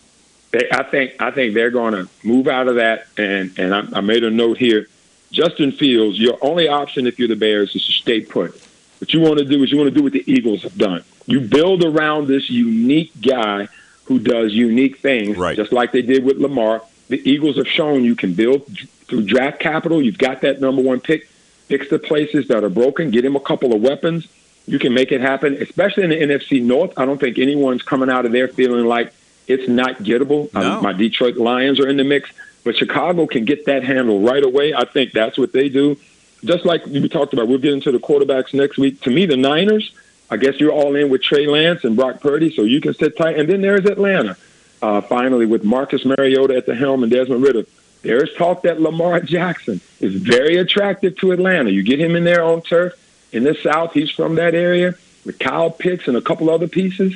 I 0.55 0.83
think 0.83 1.21
I 1.21 1.31
think 1.31 1.55
they're 1.55 1.71
going 1.71 1.95
to 1.95 2.09
move 2.23 2.49
out 2.49 2.69
of 2.69 2.77
that, 2.77 3.07
and 3.17 3.59
and 3.59 3.75
I, 3.75 3.99
I 3.99 4.01
made 4.01 4.25
a 4.25 4.31
note 4.31 4.59
here. 4.59 4.89
Justin 5.31 5.73
Fields, 5.73 6.19
your 6.19 6.39
only 6.43 6.69
option 6.69 7.09
if 7.09 7.19
you're 7.19 7.27
the 7.27 7.35
Bears 7.35 7.75
is 7.75 7.85
to 7.87 7.93
stay 7.93 8.21
put. 8.21 8.61
What 9.01 9.13
you 9.13 9.21
want 9.21 9.39
to 9.39 9.45
do 9.45 9.63
is 9.65 9.73
you 9.73 9.77
want 9.77 9.89
to 9.89 9.95
do 9.95 10.05
what 10.05 10.13
the 10.13 10.23
Eagles 10.31 10.63
have 10.63 10.79
done 10.79 11.03
you 11.27 11.41
build 11.41 11.85
around 11.85 12.27
this 12.27 12.51
unique 12.51 13.13
guy 13.21 13.69
who 14.05 14.19
does 14.19 14.53
unique 14.53 14.99
things, 14.99 15.37
right. 15.37 15.57
just 15.57 15.73
like 15.73 15.93
they 15.93 16.03
did 16.03 16.25
with 16.25 16.39
Lamar. 16.39 16.83
The 17.09 17.29
Eagles 17.29 17.57
have 17.57 17.69
shown 17.69 18.05
you 18.05 18.15
can 18.15 18.35
build 18.35 18.67
through 19.07 19.23
draft 19.23 19.61
capital. 19.61 20.03
You've 20.03 20.19
got 20.19 20.43
that 20.43 20.61
number 20.61 20.83
one 20.83 21.01
pick. 21.01 21.29
Fix 21.67 21.89
the 21.89 21.99
places 21.99 22.49
that 22.49 22.63
are 22.63 22.69
broken. 22.69 23.11
Get 23.11 23.25
him 23.25 23.37
a 23.37 23.41
couple 23.41 23.75
of 23.75 23.81
weapons. 23.81 24.29
You 24.67 24.79
can 24.79 24.93
make 24.93 25.13
it 25.13 25.21
happen, 25.21 25.55
especially 25.55 26.05
in 26.05 26.11
the 26.11 26.21
NFC 26.21 26.63
North. 26.63 26.93
I 26.99 27.05
don't 27.05 27.19
think 27.19 27.39
anyone's 27.39 27.83
coming 27.83 28.11
out 28.11 28.27
of 28.27 28.33
there 28.33 28.49
feeling 28.49 28.87
like 28.87 29.13
it's 29.47 29.69
not 29.69 29.99
gettable. 29.99 30.53
No. 30.55 30.81
my 30.81 30.93
Detroit 30.93 31.37
Lions 31.37 31.81
are 31.81 31.89
in 31.89 31.97
the 31.97 32.05
mix, 32.05 32.31
but 32.65 32.77
Chicago 32.77 33.27
can 33.27 33.45
get 33.45 33.67
that 33.67 33.85
handle 33.85 34.21
right 34.21 34.43
away. 34.43 34.75
I 34.75 34.85
think 34.85 35.13
that's 35.13 35.37
what 35.37 35.53
they 35.53 35.69
do. 35.69 35.97
Just 36.45 36.65
like 36.65 36.85
we 36.87 37.09
talked 37.09 37.33
about, 37.33 37.49
we'll 37.49 37.59
get 37.59 37.73
into 37.73 37.91
the 37.91 37.99
quarterbacks 37.99 38.53
next 38.53 38.79
week. 38.79 39.01
To 39.03 39.11
me, 39.11 39.27
the 39.27 39.37
Niners– 39.37 39.93
I 40.31 40.37
guess 40.37 40.59
you're 40.59 40.73
all 40.73 40.97
in 40.97 41.11
with 41.11 41.23
Trey 41.23 41.47
Lance 41.47 41.85
and 41.85 41.97
Brock 41.97 42.21
Purdy, 42.21 42.55
so 42.55 42.63
you 42.63 42.81
can 42.81 42.95
sit 42.95 43.17
tight. 43.17 43.39
And 43.39 43.49
then 43.49 43.61
there's 43.61 43.85
Atlanta, 43.85 44.37
uh, 44.81 45.01
finally, 45.03 45.47
with 45.47 45.65
Marcus 45.65 46.05
Mariota 46.05 46.57
at 46.57 46.67
the 46.67 46.75
helm 46.75 47.03
and 47.03 47.13
Desmond 47.13 47.43
Ridder. 47.43 47.67
There's 48.03 48.35
talk 48.35 48.63
that 48.63 48.81
Lamar 48.81 49.21
Jackson 49.21 49.81
is 50.01 50.15
very 50.15 50.57
attractive 50.57 51.17
to 51.19 51.33
Atlanta. 51.33 51.71
You 51.71 51.83
get 51.83 52.01
him 52.01 52.17
in 52.17 52.25
there 52.25 52.43
on 52.43 52.63
turf 52.63 52.95
in 53.33 53.45
the 53.45 53.55
South. 53.55 53.93
He's 53.93 54.11
from 54.11 54.37
that 54.37 54.55
area 54.55 54.95
with 55.25 55.39
Kyle 55.39 55.71
Pitts 55.71 56.09
and 56.09 56.17
a 56.17 56.21
couple 56.21 56.51
other 56.51 56.69
pieces. 56.69 57.15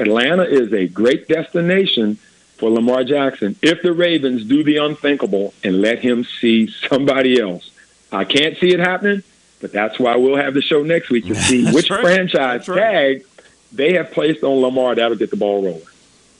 Atlanta 0.00 0.44
is 0.44 0.72
a 0.72 0.88
great 0.88 1.28
destination 1.28 2.16
for 2.56 2.70
Lamar 2.70 3.04
Jackson 3.04 3.56
if 3.62 3.82
the 3.82 3.92
Ravens 3.92 4.44
do 4.44 4.62
the 4.62 4.76
unthinkable 4.78 5.54
and 5.64 5.80
let 5.80 5.98
him 5.98 6.24
see 6.24 6.68
somebody 6.88 7.40
else. 7.40 7.70
I 8.12 8.24
can't 8.24 8.56
see 8.58 8.72
it 8.72 8.80
happening, 8.80 9.22
but 9.60 9.72
that's 9.72 9.98
why 9.98 10.16
we'll 10.16 10.36
have 10.36 10.54
the 10.54 10.62
show 10.62 10.82
next 10.82 11.10
week 11.10 11.26
to 11.26 11.34
see 11.46 11.70
which 11.72 11.90
right. 11.90 12.02
franchise 12.02 12.68
right. 12.68 12.78
tag 12.78 13.26
they 13.72 13.94
have 13.94 14.10
placed 14.10 14.42
on 14.42 14.60
Lamar 14.60 14.94
that'll 14.94 15.16
get 15.16 15.30
the 15.30 15.36
ball 15.36 15.62
rolling. 15.62 15.82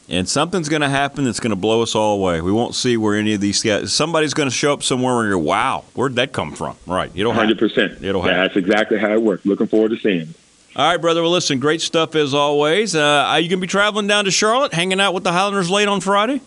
And 0.09 0.29
something's 0.29 0.69
going 0.69 0.83
to 0.83 0.89
happen 0.89 1.25
that's 1.25 1.39
going 1.39 1.51
to 1.51 1.57
blow 1.57 1.83
us 1.83 1.95
all 1.95 2.17
away. 2.17 2.41
We 2.41 2.51
won't 2.51 2.75
see 2.75 2.97
where 2.97 3.17
any 3.17 3.33
of 3.35 3.41
these 3.41 3.63
guys. 3.63 3.93
Somebody's 3.93 4.35
going 4.35 4.49
to 4.49 4.55
show 4.55 4.73
up 4.73 4.83
somewhere 4.83 5.23
and 5.23 5.31
go, 5.31 5.39
"Wow, 5.39 5.85
where'd 5.95 6.17
that 6.17 6.33
come 6.33 6.53
from?" 6.53 6.77
Right? 6.85 7.15
You 7.15 7.23
don't. 7.23 7.37
Hundred 7.37 7.61
percent. 7.61 8.03
It'll 8.03 8.21
happen. 8.21 8.37
That's 8.37 8.57
exactly 8.57 8.99
how 8.99 9.13
it 9.13 9.23
works. 9.23 9.47
Looking 9.47 9.69
forward 9.69 9.91
to 9.91 9.97
seeing. 9.99 10.23
It. 10.23 10.29
All 10.77 10.89
right, 10.89 11.01
brother. 11.01 11.23
Well, 11.23 11.33
listen, 11.33 11.59
great 11.59 11.81
stuff 11.81 12.15
as 12.15 12.33
always. 12.33 12.95
Uh, 12.95 13.01
are 13.01 13.41
you 13.41 13.49
going 13.49 13.59
to 13.59 13.67
be 13.67 13.71
traveling 13.71 14.07
down 14.07 14.27
to 14.27 14.31
Charlotte, 14.31 14.73
hanging 14.73 15.01
out 15.01 15.15
with 15.15 15.25
the 15.25 15.33
Highlanders 15.33 15.71
late 15.71 15.89
on 15.89 16.01
Friday? 16.01 16.41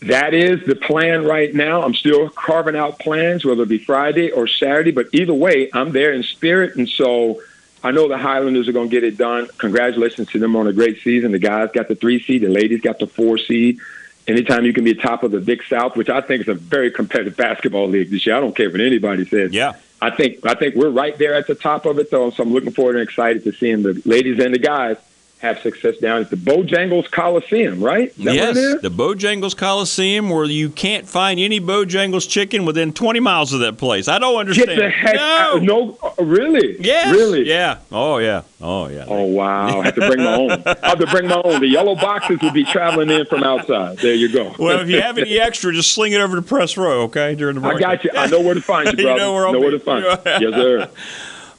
that 0.00 0.32
is 0.32 0.64
the 0.64 0.76
plan 0.76 1.24
right 1.24 1.52
now. 1.52 1.82
I'm 1.82 1.94
still 1.94 2.28
carving 2.30 2.76
out 2.76 2.98
plans, 2.98 3.44
whether 3.44 3.64
it 3.64 3.68
be 3.68 3.78
Friday 3.78 4.30
or 4.30 4.46
Saturday, 4.46 4.92
but 4.92 5.08
either 5.12 5.34
way, 5.34 5.70
I'm 5.72 5.92
there 5.92 6.12
in 6.12 6.22
spirit. 6.22 6.76
And 6.76 6.88
so 6.88 7.40
I 7.82 7.90
know 7.90 8.08
the 8.08 8.18
Highlanders 8.18 8.68
are 8.68 8.72
going 8.72 8.88
to 8.88 8.94
get 8.94 9.04
it 9.04 9.16
done. 9.16 9.48
Congratulations 9.58 10.28
to 10.28 10.38
them 10.38 10.54
on 10.54 10.66
a 10.66 10.72
great 10.72 11.02
season. 11.02 11.32
The 11.32 11.38
guys 11.38 11.70
got 11.72 11.88
the 11.88 11.96
three 11.96 12.22
seed, 12.22 12.42
the 12.42 12.48
ladies 12.48 12.80
got 12.80 12.98
the 12.98 13.06
four 13.06 13.38
seed. 13.38 13.80
Anytime 14.28 14.66
you 14.66 14.74
can 14.74 14.84
be 14.84 14.94
top 14.94 15.22
of 15.22 15.30
the 15.30 15.40
Big 15.40 15.64
South, 15.64 15.96
which 15.96 16.10
I 16.10 16.20
think 16.20 16.42
is 16.42 16.48
a 16.48 16.54
very 16.54 16.90
competitive 16.90 17.36
basketball 17.36 17.88
league 17.88 18.10
this 18.10 18.26
year. 18.26 18.36
I 18.36 18.40
don't 18.40 18.54
care 18.54 18.70
what 18.70 18.80
anybody 18.80 19.24
says. 19.24 19.52
Yeah. 19.52 19.74
I 20.00 20.10
think 20.10 20.46
I 20.46 20.54
think 20.54 20.74
we're 20.74 20.90
right 20.90 21.16
there 21.18 21.34
at 21.34 21.46
the 21.46 21.54
top 21.54 21.86
of 21.86 21.98
it, 21.98 22.10
though. 22.10 22.30
So 22.30 22.42
I'm 22.42 22.52
looking 22.52 22.72
forward 22.72 22.96
and 22.96 23.02
excited 23.02 23.44
to 23.44 23.52
seeing 23.52 23.82
the 23.82 24.00
ladies 24.04 24.38
and 24.38 24.54
the 24.54 24.58
guys 24.58 24.96
have 25.40 25.60
success 25.60 25.96
down 25.98 26.20
at 26.20 26.30
the 26.30 26.36
Bojangles 26.36 27.10
Coliseum, 27.10 27.80
right? 27.80 28.12
yes, 28.16 28.56
the 28.82 28.90
Bojangles 28.90 29.56
Coliseum, 29.56 30.30
where 30.30 30.44
you 30.44 30.68
can't 30.68 31.08
find 31.08 31.38
any 31.38 31.60
Bojangles 31.60 32.28
chicken 32.28 32.64
within 32.64 32.92
20 32.92 33.20
miles 33.20 33.52
of 33.52 33.60
that 33.60 33.78
place. 33.78 34.08
I 34.08 34.18
don't 34.18 34.36
understand. 34.36 34.70
Get 34.70 34.78
the 34.78 34.90
heck 34.90 35.14
no. 35.14 35.22
out! 35.22 35.62
No, 35.62 35.98
uh, 36.02 36.24
really? 36.24 36.76
Yes. 36.80 37.14
really? 37.14 37.48
Yeah. 37.48 37.78
Oh 37.92 38.18
yeah. 38.18 38.42
Oh 38.60 38.88
yeah. 38.88 39.04
Oh 39.06 39.24
wow! 39.24 39.80
I 39.80 39.84
have 39.84 39.94
to 39.94 40.08
bring 40.08 40.24
my 40.24 40.34
own. 40.34 40.50
I 40.66 40.88
have 40.88 40.98
to 40.98 41.06
bring 41.06 41.28
my 41.28 41.40
own. 41.44 41.60
The 41.60 41.68
yellow 41.68 41.94
boxes 41.94 42.40
will 42.42 42.50
be 42.50 42.64
traveling 42.64 43.08
in 43.10 43.24
from 43.26 43.44
outside. 43.44 43.98
There 43.98 44.14
you 44.14 44.32
go. 44.32 44.54
Well, 44.58 44.80
if 44.80 44.88
you 44.88 45.00
have 45.00 45.18
any 45.18 45.38
extra, 45.38 45.72
just 45.72 45.92
sling 45.92 46.12
it 46.12 46.20
over 46.20 46.34
to 46.34 46.42
Press 46.42 46.76
Row, 46.76 47.02
okay? 47.02 47.36
During 47.36 47.54
the 47.54 47.60
break. 47.60 47.76
I 47.76 47.80
got 47.80 48.04
you. 48.04 48.10
I 48.14 48.26
know 48.26 48.40
where 48.40 48.54
to 48.54 48.60
find 48.60 48.86
you, 48.86 48.96
brother. 49.04 49.10
you 49.10 49.16
know 49.16 49.34
where, 49.34 49.52
know 49.52 49.60
where 49.60 49.70
to 49.70 49.78
find 49.78 50.04
you. 50.04 50.10
yes, 50.26 50.54
sir. 50.54 50.90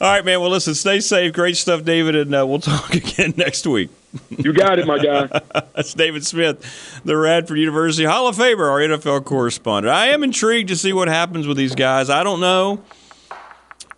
All 0.02 0.10
right, 0.10 0.24
man. 0.24 0.40
Well, 0.40 0.50
listen, 0.50 0.76
stay 0.76 1.02
safe. 1.02 1.34
Great 1.34 1.58
stuff, 1.58 1.84
David, 1.84 2.16
and 2.16 2.34
uh, 2.34 2.46
we'll 2.48 2.60
talk 2.60 2.94
again 2.94 3.34
next 3.36 3.68
week. 3.68 3.90
You 4.30 4.54
got 4.54 4.80
it, 4.80 4.88
my 4.88 4.98
guy. 4.98 5.28
That's 5.76 5.94
David 5.94 6.26
Smith, 6.26 7.02
the 7.04 7.18
Radford 7.18 7.60
University 7.60 8.06
Hall 8.06 8.28
of 8.28 8.38
Famer, 8.38 8.70
our 8.70 8.80
NFL 8.80 9.26
correspondent. 9.26 9.94
I 9.94 10.08
am 10.08 10.24
intrigued 10.24 10.70
to 10.70 10.78
see 10.78 10.94
what 10.94 11.10
happens 11.10 11.48
with 11.48 11.58
these 11.58 11.76
guys. 11.76 12.10
I 12.10 12.24
don't 12.24 12.40
know. 12.40 12.82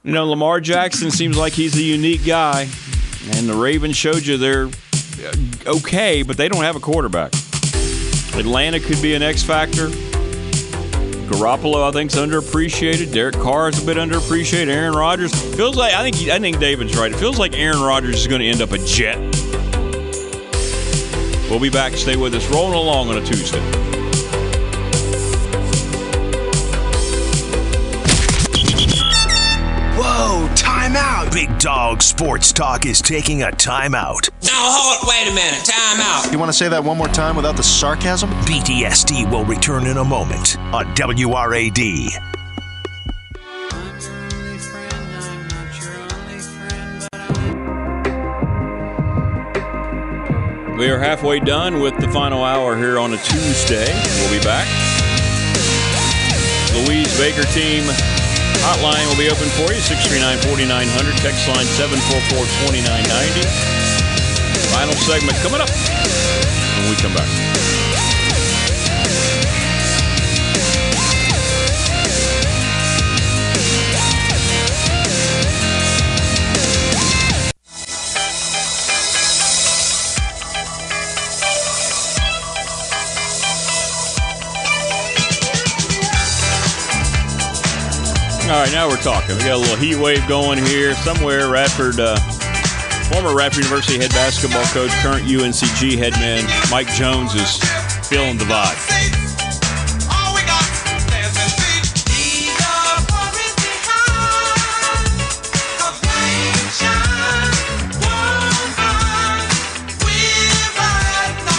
You 0.04 0.14
know, 0.14 0.26
Lamar 0.26 0.60
Jackson 0.60 1.12
seems 1.12 1.38
like 1.38 1.54
he's 1.54 1.78
a 1.78 1.84
unique 1.84 2.26
guy, 2.26 2.62
and 3.34 3.48
the 3.48 3.54
Ravens 3.56 3.96
showed 3.96 4.26
you 4.26 4.38
they're 4.38 4.66
uh, 5.24 5.34
okay, 5.78 6.24
but 6.24 6.36
they 6.36 6.50
don't 6.50 6.64
have 6.64 6.76
a 6.76 6.80
quarterback. 6.80 7.32
Atlanta 8.34 8.80
could 8.80 9.02
be 9.04 9.14
an 9.14 9.22
X 9.22 9.44
factor. 9.44 9.90
Garoppolo, 11.32 11.88
I 11.88 11.92
think, 11.92 12.12
is 12.12 12.18
underappreciated. 12.18 13.14
Derek 13.14 13.36
Carr 13.36 13.70
is 13.70 13.82
a 13.82 13.86
bit 13.86 13.98
underappreciated. 13.98 14.68
Aaron 14.68 14.94
Rodgers 14.94 15.32
feels 15.56 15.76
like 15.76 15.94
I 15.94 16.10
think 16.10 16.30
I 16.30 16.40
think 16.40 16.60
David's 16.60 16.98
right. 16.98 17.12
It 17.12 17.18
feels 17.18 17.40
like 17.40 17.58
Aaron 17.58 17.82
Rodgers 17.82 18.22
is 18.22 18.28
going 18.28 18.42
to 18.42 18.48
end 18.48 18.62
up 18.62 18.72
a 18.72 18.78
Jet 18.80 19.18
We'll 21.52 21.60
be 21.60 21.70
back. 21.70 21.94
Stay 21.96 22.16
with 22.16 22.34
us. 22.34 22.48
Rolling 22.50 22.76
along 22.76 23.10
on 23.10 23.18
a 23.18 23.26
Tuesday. 23.26 23.91
Big 31.32 31.58
Dog 31.60 32.02
Sports 32.02 32.52
Talk 32.52 32.86
is 32.86 33.02
taking 33.02 33.44
a 33.44 33.48
timeout. 33.48 34.30
Now, 34.44 34.52
hold, 34.52 35.08
wait 35.08 35.32
a 35.32 35.34
minute. 35.34 35.64
Time 35.64 36.02
out. 36.02 36.30
You 36.30 36.38
want 36.38 36.50
to 36.50 36.58
say 36.58 36.68
that 36.68 36.84
one 36.84 36.98
more 36.98 37.08
time 37.08 37.38
without 37.38 37.56
the 37.56 37.64
sarcasm? 37.64 38.30
BDSD 38.42 39.32
will 39.32 39.46
return 39.46 39.88
in 39.88 39.96
a 39.96 40.04
moment 40.04 40.58
on 40.74 40.94
WRAD. 40.94 41.78
We 50.78 50.90
are 50.90 51.00
halfway 51.00 51.40
done 51.40 51.80
with 51.80 51.98
the 52.02 52.10
final 52.10 52.44
hour 52.44 52.76
here 52.76 53.00
on 53.00 53.14
a 53.14 53.18
Tuesday. 53.18 53.94
We'll 54.20 54.38
be 54.38 54.44
back. 54.44 54.68
Louise 56.74 57.18
Baker 57.18 57.44
team 57.54 57.84
hotline 58.62 59.06
will 59.10 59.18
be 59.18 59.30
open 59.30 59.50
for 59.58 59.74
you 59.74 59.82
639 59.82 60.42
4900. 60.46 61.18
Text 61.18 61.48
line 61.50 61.66
744 61.66 62.46
2990. 62.70 63.46
Final 64.74 64.96
segment 65.02 65.38
coming 65.42 65.62
up 65.62 65.70
when 65.70 66.90
we 66.90 66.96
come 66.98 67.14
back. 67.14 67.61
All 88.52 88.58
right, 88.58 88.72
now 88.74 88.90
we're 88.90 88.98
talking. 88.98 89.38
We 89.38 89.44
got 89.44 89.54
a 89.54 89.58
little 89.60 89.78
heat 89.78 89.96
wave 89.96 90.28
going 90.28 90.58
here 90.58 90.94
somewhere. 90.94 91.50
Radford, 91.50 92.02
uh, 92.02 92.18
former 93.08 93.34
Radford 93.34 93.64
University 93.64 93.98
head 93.98 94.10
basketball 94.10 94.66
coach, 94.66 94.92
current 95.02 95.26
UNCG 95.26 95.98
head 95.98 96.12
man 96.20 96.44
Mike 96.70 96.88
Jones 96.88 97.34
is 97.34 97.58
feeling 98.10 98.38
the 98.38 98.44
vibe. 98.44 98.76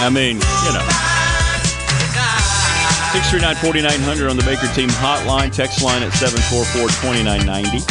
I 0.04 0.10
mean, 0.12 0.36
you 0.66 0.72
know. 0.74 1.01
639 3.12 3.56
4900 3.56 4.30
on 4.30 4.38
the 4.38 4.44
Baker 4.44 4.68
Team 4.72 4.88
hotline. 4.88 5.52
Text 5.52 5.82
line 5.82 6.02
at 6.02 6.14
744 6.14 6.88
2990. 6.88 7.84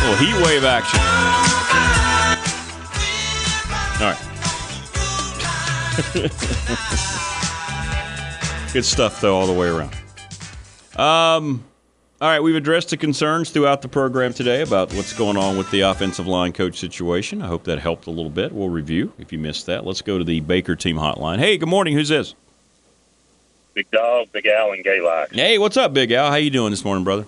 little 0.00 0.16
heat 0.16 0.34
wave 0.42 0.64
action. 0.64 1.00
All 4.00 4.08
right. 4.08 4.16
Good 8.72 8.84
stuff, 8.84 9.20
though, 9.20 9.34
all 9.34 9.46
the 9.46 9.52
way 9.52 9.68
around. 9.68 9.94
Um, 10.94 11.64
all 12.20 12.28
right, 12.28 12.40
we've 12.40 12.54
addressed 12.54 12.90
the 12.90 12.96
concerns 12.96 13.48
throughout 13.50 13.80
the 13.80 13.88
program 13.88 14.34
today 14.34 14.60
about 14.60 14.92
what's 14.92 15.12
going 15.14 15.36
on 15.36 15.56
with 15.56 15.70
the 15.70 15.80
offensive 15.80 16.26
line 16.26 16.52
coach 16.52 16.78
situation. 16.78 17.40
I 17.40 17.46
hope 17.46 17.64
that 17.64 17.78
helped 17.78 18.06
a 18.08 18.10
little 18.10 18.30
bit. 18.30 18.52
We'll 18.52 18.68
review 18.68 19.12
if 19.18 19.32
you 19.32 19.38
missed 19.38 19.66
that. 19.66 19.86
Let's 19.86 20.02
go 20.02 20.18
to 20.18 20.24
the 20.24 20.40
Baker 20.40 20.76
team 20.76 20.96
hotline. 20.96 21.38
Hey, 21.38 21.56
good 21.56 21.68
morning. 21.68 21.94
Who's 21.94 22.08
this? 22.08 22.34
Big 23.72 23.90
Dog, 23.90 24.32
Big 24.32 24.46
Al, 24.46 24.72
and 24.72 24.84
Gaylock. 24.84 25.32
Hey, 25.32 25.56
what's 25.56 25.76
up, 25.76 25.94
Big 25.94 26.12
Al? 26.12 26.30
How 26.30 26.36
you 26.36 26.50
doing 26.50 26.70
this 26.70 26.84
morning, 26.84 27.04
brother? 27.04 27.24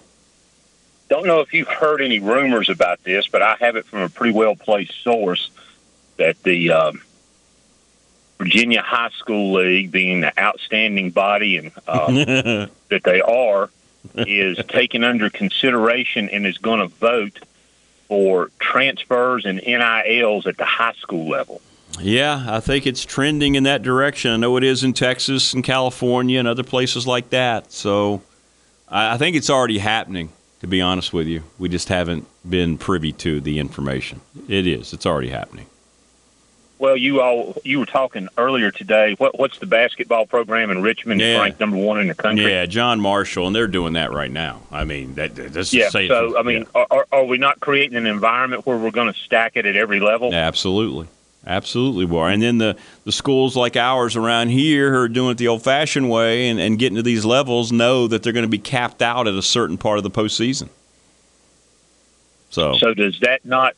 Don't 1.09 1.26
know 1.26 1.40
if 1.40 1.55
you've 1.55 1.68
heard 1.68 2.03
any 2.03 2.18
rumors 2.18 2.68
about 2.68 3.03
this, 3.05 3.29
but 3.29 3.40
I 3.40 3.57
have 3.61 3.76
it 3.76 3.87
from 3.87 4.00
a 4.00 4.09
pretty 4.09 4.35
well 4.35 4.57
placed 4.57 5.03
source 5.03 5.50
that 6.16 6.42
the 6.42 6.70
um, 6.72 7.00
Virginia 8.40 8.81
High 8.81 9.11
School 9.11 9.53
League, 9.53 9.92
being 9.92 10.22
the 10.22 10.33
outstanding 10.40 11.11
body 11.11 11.59
and 11.59 11.72
uh, 11.87 12.07
that 12.88 13.03
they 13.05 13.20
are, 13.20 13.68
is 14.14 14.57
taken 14.66 15.05
under 15.05 15.29
consideration 15.29 16.31
and 16.31 16.46
is 16.46 16.57
going 16.57 16.81
to 16.81 16.87
vote 16.87 17.38
for 18.09 18.50
transfers 18.59 19.44
and 19.44 19.61
NILs 19.61 20.46
at 20.46 20.57
the 20.57 20.64
high 20.64 20.94
school 20.94 21.29
level. 21.29 21.61
Yeah, 22.00 22.46
I 22.48 22.61
think 22.61 22.87
it's 22.87 23.05
trending 23.05 23.57
in 23.57 23.64
that 23.64 23.83
direction. 23.83 24.31
I 24.31 24.38
know 24.38 24.57
it 24.57 24.64
is 24.64 24.85
in 24.85 24.94
Texas 24.94 25.53
and 25.53 25.62
California 25.62 26.38
and 26.38 26.48
other 26.48 26.64
places 26.64 27.07
like 27.07 27.29
that. 27.31 27.70
So 27.70 28.22
I 28.88 29.14
I 29.14 29.18
think 29.18 29.37
it's 29.37 29.50
already 29.50 29.76
happening, 29.76 30.33
to 30.61 30.66
be 30.66 30.81
honest 30.81 31.12
with 31.12 31.26
you. 31.26 31.42
We 31.59 31.68
just 31.68 31.90
haven't 31.90 32.26
been 32.48 32.79
privy 32.79 33.12
to 33.12 33.38
the 33.42 33.59
information. 33.59 34.22
It 34.48 34.66
is. 34.66 34.94
It's 34.94 35.05
already 35.05 35.29
happening. 35.29 35.66
Well, 36.81 36.97
you 36.97 37.21
all 37.21 37.61
you 37.62 37.79
were 37.79 37.85
talking 37.87 38.29
earlier 38.38 38.71
today. 38.71 39.14
What 39.19 39.38
what's 39.38 39.59
the 39.59 39.66
basketball 39.66 40.25
program 40.25 40.71
in 40.71 40.81
Richmond? 40.81 41.21
Yeah. 41.21 41.38
Ranked 41.38 41.61
number 41.61 41.77
one 41.77 42.01
in 42.01 42.09
the 42.09 42.14
country. 42.14 42.51
Yeah, 42.51 42.64
John 42.64 43.01
Marshall, 43.01 43.47
and 43.47 43.55
they're 43.55 43.66
doing 43.66 43.93
that 43.93 44.12
right 44.12 44.31
now. 44.31 44.62
I 44.73 44.85
mean, 44.85 45.14
that, 45.16 45.35
that's 45.35 45.75
Yeah. 45.75 45.90
safe. 45.90 46.09
So 46.09 46.38
I 46.38 46.43
mean, 46.43 46.64
are, 46.75 46.87
are- 46.90 47.07
are 47.12 47.25
we 47.25 47.37
not 47.37 47.61
creating 47.61 47.99
an 47.99 48.07
environment 48.07 48.64
where 48.64 48.79
we're 48.79 48.90
going 48.93 49.12
to 49.12 49.19
stack 49.21 49.57
it 49.57 49.66
at 49.66 49.77
every 49.77 50.01
level? 50.01 50.33
Absolutely. 50.35 51.07
Absolutely, 51.47 52.05
we 52.07 52.16
are. 52.19 52.29
And 52.31 52.43
then 52.43 52.57
the, 52.59 52.77
the 53.05 53.12
schools 53.12 53.57
like 53.57 53.75
ours 53.77 54.14
around 54.16 54.49
here 54.49 54.90
who 54.90 54.99
are 55.01 55.09
doing 55.09 55.33
it 55.33 55.38
the 55.38 55.49
old 55.49 55.62
fashioned 55.62 56.11
way 56.11 56.49
and, 56.49 56.59
and 56.61 56.79
getting 56.79 56.97
to 56.97 57.03
these 57.03 57.25
levels 57.27 57.73
know 57.73 58.07
that 58.07 58.23
they're 58.23 58.33
going 58.35 58.45
to 58.45 58.49
be 58.49 58.59
capped 58.59 59.01
out 59.03 59.27
at 59.27 59.33
a 59.35 59.43
certain 59.43 59.77
part 59.79 59.97
of 59.99 60.03
the 60.05 60.11
postseason. 60.11 60.69
So, 62.51 62.77
So 62.79 62.93
does 62.95 63.19
that 63.21 63.45
not, 63.47 63.75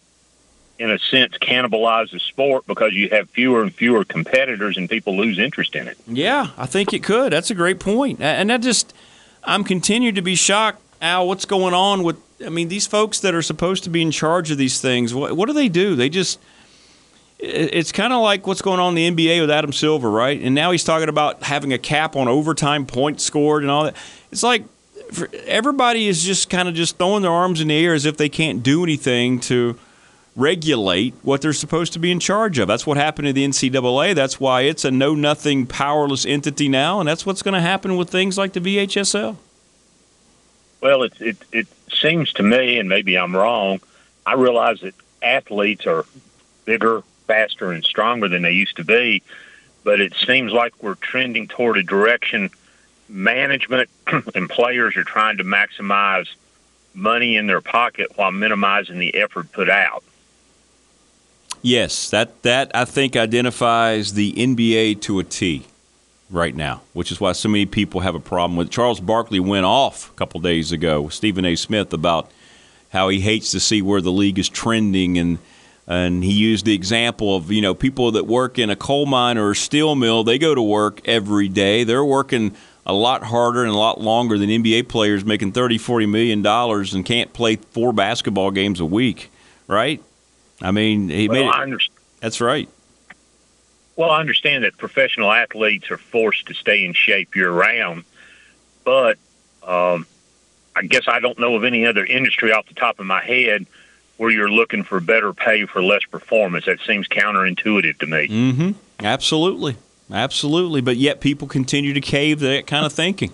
in 0.82 0.90
a 0.90 0.98
sense, 0.98 1.38
cannibalize 1.38 2.10
the 2.10 2.18
sport 2.18 2.66
because 2.66 2.92
you 2.92 3.08
have 3.10 3.30
fewer 3.30 3.62
and 3.62 3.72
fewer 3.72 4.04
competitors 4.04 4.76
and 4.76 4.90
people 4.90 5.16
lose 5.16 5.38
interest 5.38 5.76
in 5.76 5.86
it? 5.86 5.96
yeah, 6.08 6.48
I 6.58 6.66
think 6.66 6.92
it 6.92 7.04
could. 7.04 7.32
That's 7.32 7.52
a 7.52 7.54
great 7.54 7.78
point. 7.78 8.20
And 8.20 8.50
that 8.50 8.62
just, 8.62 8.92
I'm 9.44 9.62
continued 9.62 10.16
to 10.16 10.22
be 10.22 10.34
shocked, 10.34 10.82
Al, 11.00 11.28
what's 11.28 11.44
going 11.44 11.72
on 11.72 12.02
with, 12.02 12.16
I 12.44 12.48
mean, 12.48 12.66
these 12.66 12.88
folks 12.88 13.20
that 13.20 13.32
are 13.32 13.42
supposed 13.42 13.84
to 13.84 13.90
be 13.90 14.02
in 14.02 14.10
charge 14.10 14.50
of 14.50 14.58
these 14.58 14.80
things, 14.80 15.14
what, 15.14 15.36
what 15.36 15.46
do 15.46 15.52
they 15.52 15.68
do? 15.68 15.94
They 15.94 16.08
just, 16.08 16.40
it's 17.38 17.92
kind 17.92 18.12
of 18.12 18.20
like 18.20 18.48
what's 18.48 18.62
going 18.62 18.80
on 18.80 18.96
in 18.98 19.14
the 19.14 19.24
NBA 19.24 19.40
with 19.40 19.50
Adam 19.52 19.72
Silver, 19.72 20.10
right? 20.10 20.40
And 20.40 20.52
now 20.52 20.72
he's 20.72 20.82
talking 20.82 21.08
about 21.08 21.44
having 21.44 21.72
a 21.72 21.78
cap 21.78 22.16
on 22.16 22.26
overtime 22.26 22.86
points 22.86 23.22
scored 23.22 23.62
and 23.62 23.70
all 23.70 23.84
that. 23.84 23.94
It's 24.32 24.42
like 24.42 24.64
everybody 25.46 26.08
is 26.08 26.24
just 26.24 26.50
kind 26.50 26.68
of 26.68 26.74
just 26.74 26.98
throwing 26.98 27.22
their 27.22 27.30
arms 27.30 27.60
in 27.60 27.68
the 27.68 27.76
air 27.76 27.94
as 27.94 28.04
if 28.04 28.16
they 28.16 28.28
can't 28.28 28.64
do 28.64 28.82
anything 28.82 29.38
to 29.40 29.78
regulate 30.34 31.14
what 31.22 31.42
they're 31.42 31.52
supposed 31.52 31.92
to 31.92 31.98
be 31.98 32.10
in 32.10 32.18
charge 32.18 32.58
of. 32.58 32.68
That's 32.68 32.86
what 32.86 32.96
happened 32.96 33.26
to 33.26 33.32
the 33.32 33.46
NCAA. 33.46 34.14
That's 34.14 34.40
why 34.40 34.62
it's 34.62 34.84
a 34.84 34.90
know 34.90 35.14
nothing, 35.14 35.66
powerless 35.66 36.24
entity 36.24 36.68
now, 36.68 37.00
and 37.00 37.08
that's 37.08 37.26
what's 37.26 37.42
going 37.42 37.54
to 37.54 37.60
happen 37.60 37.96
with 37.96 38.10
things 38.10 38.38
like 38.38 38.52
the 38.52 38.60
VHSL. 38.60 39.36
Well, 40.80 41.04
it, 41.04 41.12
it 41.20 41.36
it 41.52 41.68
seems 41.92 42.32
to 42.34 42.42
me, 42.42 42.78
and 42.78 42.88
maybe 42.88 43.16
I'm 43.16 43.36
wrong. 43.36 43.80
I 44.26 44.34
realize 44.34 44.80
that 44.80 44.94
athletes 45.22 45.86
are 45.86 46.04
bigger, 46.64 47.02
faster, 47.26 47.70
and 47.70 47.84
stronger 47.84 48.28
than 48.28 48.42
they 48.42 48.52
used 48.52 48.76
to 48.76 48.84
be, 48.84 49.22
but 49.84 50.00
it 50.00 50.14
seems 50.14 50.52
like 50.52 50.72
we're 50.82 50.96
trending 50.96 51.46
toward 51.46 51.76
a 51.76 51.82
direction. 51.82 52.50
Management 53.08 53.90
and 54.34 54.48
players 54.48 54.96
are 54.96 55.04
trying 55.04 55.36
to 55.36 55.44
maximize 55.44 56.28
money 56.94 57.36
in 57.36 57.46
their 57.46 57.60
pocket 57.60 58.16
while 58.16 58.32
minimizing 58.32 58.98
the 58.98 59.14
effort 59.14 59.52
put 59.52 59.70
out. 59.70 60.02
Yes, 61.62 62.10
that 62.10 62.42
that 62.42 62.72
I 62.74 62.84
think 62.84 63.16
identifies 63.16 64.14
the 64.14 64.32
NBA 64.32 65.00
to 65.02 65.20
a 65.20 65.24
T 65.24 65.64
right 66.28 66.54
now, 66.54 66.82
which 66.92 67.12
is 67.12 67.20
why 67.20 67.32
so 67.32 67.48
many 67.48 67.66
people 67.66 68.00
have 68.00 68.16
a 68.16 68.20
problem 68.20 68.56
with. 68.56 68.66
it. 68.66 68.72
Charles 68.72 69.00
Barkley 69.00 69.38
went 69.38 69.64
off 69.64 70.10
a 70.10 70.14
couple 70.14 70.40
days 70.40 70.72
ago 70.72 71.02
with 71.02 71.14
Stephen 71.14 71.44
A. 71.44 71.54
Smith 71.54 71.92
about 71.92 72.30
how 72.90 73.08
he 73.08 73.20
hates 73.20 73.52
to 73.52 73.60
see 73.60 73.80
where 73.80 74.00
the 74.00 74.12
league 74.12 74.38
is 74.38 74.48
trending 74.48 75.18
and 75.18 75.38
and 75.86 76.22
he 76.22 76.32
used 76.32 76.64
the 76.64 76.74
example 76.74 77.36
of 77.36 77.50
you 77.50 77.62
know 77.62 77.74
people 77.74 78.10
that 78.12 78.26
work 78.26 78.58
in 78.58 78.68
a 78.68 78.76
coal 78.76 79.06
mine 79.06 79.38
or 79.38 79.50
a 79.50 79.56
steel 79.56 79.94
mill 79.94 80.24
they 80.24 80.38
go 80.38 80.54
to 80.54 80.62
work 80.62 81.00
every 81.06 81.48
day 81.48 81.84
they're 81.84 82.04
working 82.04 82.54
a 82.84 82.92
lot 82.92 83.22
harder 83.24 83.62
and 83.62 83.70
a 83.70 83.76
lot 83.76 84.00
longer 84.00 84.36
than 84.38 84.48
NBA 84.48 84.88
players 84.88 85.24
making 85.24 85.52
30 85.52 85.78
40 85.78 86.06
million 86.06 86.42
dollars 86.42 86.94
and 86.94 87.04
can't 87.04 87.32
play 87.32 87.56
four 87.56 87.92
basketball 87.92 88.50
games 88.50 88.80
a 88.80 88.86
week 88.86 89.30
right 89.66 90.02
I 90.62 90.70
mean 90.70 91.10
he 91.10 91.28
Well, 91.28 91.66
made 91.66 91.74
it, 91.74 91.82
that's 92.20 92.40
right 92.40 92.68
well, 93.96 94.10
I 94.10 94.20
understand 94.20 94.64
that 94.64 94.76
professional 94.78 95.30
athletes 95.30 95.90
are 95.90 95.98
forced 95.98 96.46
to 96.46 96.54
stay 96.54 96.84
in 96.84 96.94
shape 96.94 97.36
year 97.36 97.50
round, 97.50 98.04
but 98.84 99.18
um, 99.62 100.06
I 100.74 100.82
guess 100.82 101.02
I 101.06 101.20
don't 101.20 101.38
know 101.38 101.54
of 101.56 101.64
any 101.64 101.86
other 101.86 102.04
industry 102.04 102.52
off 102.52 102.66
the 102.66 102.74
top 102.74 103.00
of 103.00 103.06
my 103.06 103.22
head 103.22 103.66
where 104.16 104.30
you're 104.30 104.50
looking 104.50 104.82
for 104.82 105.00
better 105.00 105.32
pay 105.32 105.66
for 105.66 105.82
less 105.82 106.04
performance. 106.10 106.66
That 106.66 106.80
seems 106.86 107.06
counterintuitive 107.08 107.98
to 107.98 108.06
me. 108.06 108.28
Mm-hmm. 108.28 109.04
Absolutely, 109.04 109.76
absolutely. 110.10 110.80
But 110.80 110.96
yet 110.96 111.20
people 111.20 111.46
continue 111.46 111.92
to 111.92 112.00
cave 112.00 112.38
to 112.38 112.46
that 112.46 112.66
kind 112.66 112.86
of 112.86 112.92
thinking. 112.92 113.32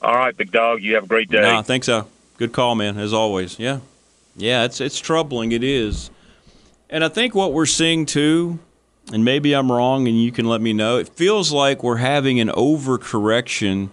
All 0.00 0.14
right, 0.14 0.36
big 0.36 0.52
dog. 0.52 0.82
You 0.82 0.94
have 0.94 1.04
a 1.04 1.08
great 1.08 1.30
day. 1.30 1.42
No, 1.42 1.58
I 1.58 1.62
think 1.62 1.84
so. 1.84 2.08
Good 2.38 2.52
call, 2.52 2.74
man. 2.74 2.96
As 2.96 3.12
always. 3.12 3.58
Yeah, 3.58 3.80
yeah. 4.36 4.64
It's 4.64 4.80
it's 4.80 4.98
troubling. 4.98 5.52
It 5.52 5.64
is, 5.64 6.10
and 6.90 7.04
I 7.04 7.08
think 7.08 7.34
what 7.34 7.52
we're 7.52 7.66
seeing 7.66 8.06
too, 8.06 8.58
and 9.12 9.24
maybe 9.24 9.54
I'm 9.54 9.70
wrong, 9.70 10.06
and 10.08 10.20
you 10.20 10.32
can 10.32 10.46
let 10.46 10.60
me 10.60 10.72
know. 10.72 10.98
It 10.98 11.08
feels 11.08 11.52
like 11.52 11.82
we're 11.82 11.96
having 11.96 12.40
an 12.40 12.48
overcorrection 12.48 13.90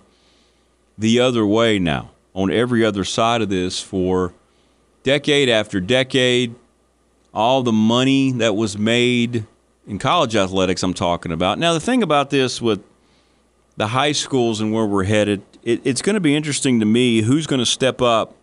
the 0.98 1.20
other 1.20 1.46
way 1.46 1.80
now 1.80 2.12
on 2.34 2.52
every 2.52 2.84
other 2.84 3.04
side 3.04 3.42
of 3.42 3.50
this 3.50 3.80
for 3.80 4.34
decade 5.04 5.50
after 5.50 5.80
decade. 5.80 6.56
All 7.34 7.64
the 7.64 7.72
money 7.72 8.32
that 8.34 8.56
was 8.56 8.78
made 8.78 9.46
in 9.88 10.00
college 10.00 10.36
athletics, 10.36 10.84
I'm 10.84 10.94
talking 10.94 11.32
about. 11.32 11.58
Now, 11.60 11.74
the 11.74 11.80
thing 11.80 12.04
about 12.04 12.30
this 12.30 12.62
with 12.62 12.84
the 13.76 13.88
high 13.88 14.12
schools 14.12 14.62
and 14.62 14.72
where 14.72 14.86
we're 14.86 15.04
headed, 15.04 15.42
it, 15.64 15.82
it's 15.84 16.02
going 16.02 16.14
to 16.14 16.20
be 16.20 16.36
interesting 16.36 16.80
to 16.80 16.86
me 16.86 17.22
who's 17.22 17.48
going 17.48 17.60
to 17.60 17.66
step 17.66 18.02
up. 18.02 18.36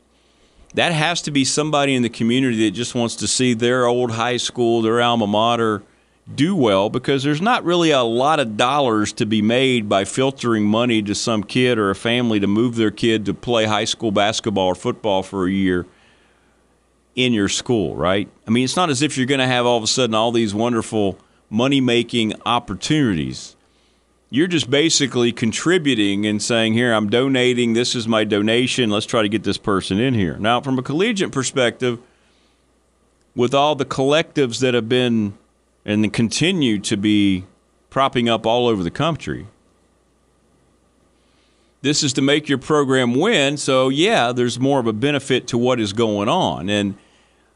That 0.75 0.93
has 0.93 1.23
to 1.23 1.31
be 1.31 1.45
somebody 1.45 1.95
in 1.95 2.03
the 2.03 2.09
community 2.09 2.65
that 2.65 2.73
just 2.73 2.95
wants 2.95 3.17
to 3.17 3.27
see 3.27 3.55
their 3.55 3.87
old 3.87 4.13
high 4.13 4.37
school, 4.37 4.83
their 4.83 5.01
alma 5.01 5.27
mater, 5.27 5.83
do 6.33 6.55
well 6.55 6.89
because 6.91 7.23
there's 7.23 7.41
not 7.41 7.65
really 7.65 7.91
a 7.91 8.03
lot 8.03 8.39
of 8.39 8.57
dollars 8.57 9.13
to 9.15 9.27
be 9.27 9.43
made 9.43 9.89
by 9.89 10.05
filtering 10.05 10.65
money 10.65 11.03
to 11.03 11.15
some 11.15 11.43
kid 11.43 11.79
or 11.79 11.91
a 11.91 11.95
family 11.95 12.39
to 12.39 12.47
move 12.47 12.77
their 12.77 12.91
kid 12.91 13.27
to 13.27 13.35
play 13.35 13.65
high 13.65 13.85
school 13.85 14.13
basketball 14.13 14.67
or 14.67 14.75
football 14.75 15.23
for 15.23 15.47
a 15.47 15.51
year 15.51 15.87
in 17.17 17.33
your 17.33 17.49
school, 17.49 17.97
right? 17.97 18.29
I 18.47 18.51
mean, 18.51 18.65
it's 18.65 18.77
not 18.77 18.91
as 18.91 19.03
if 19.03 19.17
you're 19.17 19.27
going 19.27 19.41
to 19.41 19.47
have 19.47 19.67
all 19.67 19.77
of 19.77 19.83
a 19.83 19.89
sudden 19.89 20.15
all 20.15 20.31
these 20.31 20.55
wonderful 20.55 21.19
money 21.49 21.81
making 21.81 22.35
opportunities. 22.47 23.57
You're 24.33 24.47
just 24.47 24.71
basically 24.71 25.33
contributing 25.33 26.25
and 26.25 26.41
saying, 26.41 26.75
Here, 26.75 26.93
I'm 26.93 27.11
donating. 27.11 27.73
This 27.73 27.97
is 27.97 28.07
my 28.07 28.23
donation. 28.23 28.89
Let's 28.89 29.07
try 29.07 29.23
to 29.23 29.29
get 29.29 29.43
this 29.43 29.59
person 29.59 29.99
in 29.99 30.15
here. 30.15 30.37
Now, 30.39 30.61
from 30.61 30.79
a 30.79 30.83
collegiate 30.83 31.33
perspective, 31.33 31.99
with 33.35 33.55
all 33.55 33.75
the 33.75 33.85
collectives 33.85 34.61
that 34.61 34.75
have 34.75 34.89
been 34.89 35.37
and 35.85 36.13
continue 36.13 36.79
to 36.79 36.97
be 36.97 37.45
propping 37.91 38.29
up 38.29 38.47
all 38.47 38.69
over 38.69 38.85
the 38.85 38.91
country, 38.91 39.49
this 41.83 42.05
is 42.05 42.13
to 42.13 42.23
make 42.23 42.49
your 42.49 42.59
program 42.59 43.15
win. 43.15 43.57
So, 43.57 43.89
yeah, 43.89 44.31
there's 44.31 44.61
more 44.61 44.79
of 44.79 44.87
a 44.87 44.93
benefit 44.93 45.49
to 45.49 45.59
what 45.59 45.81
is 45.81 45.93
going 45.93 46.29
on. 46.29 46.69
And 46.69 46.97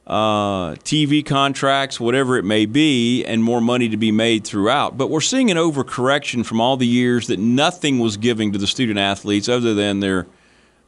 uh, 0.06 0.74
TV 0.76 1.24
contracts, 1.24 1.98
whatever 1.98 2.36
it 2.36 2.44
may 2.44 2.66
be, 2.66 3.24
and 3.24 3.42
more 3.42 3.60
money 3.60 3.88
to 3.88 3.96
be 3.96 4.12
made 4.12 4.44
throughout. 4.44 4.98
But 4.98 5.08
we're 5.08 5.20
seeing 5.20 5.50
an 5.50 5.56
overcorrection 5.56 6.44
from 6.44 6.60
all 6.60 6.76
the 6.76 6.86
years 6.86 7.26
that 7.28 7.38
nothing 7.38 7.98
was 7.98 8.16
giving 8.16 8.52
to 8.52 8.58
the 8.58 8.66
student 8.66 8.98
athletes 8.98 9.48
other 9.48 9.72
than 9.72 10.00
their 10.00 10.26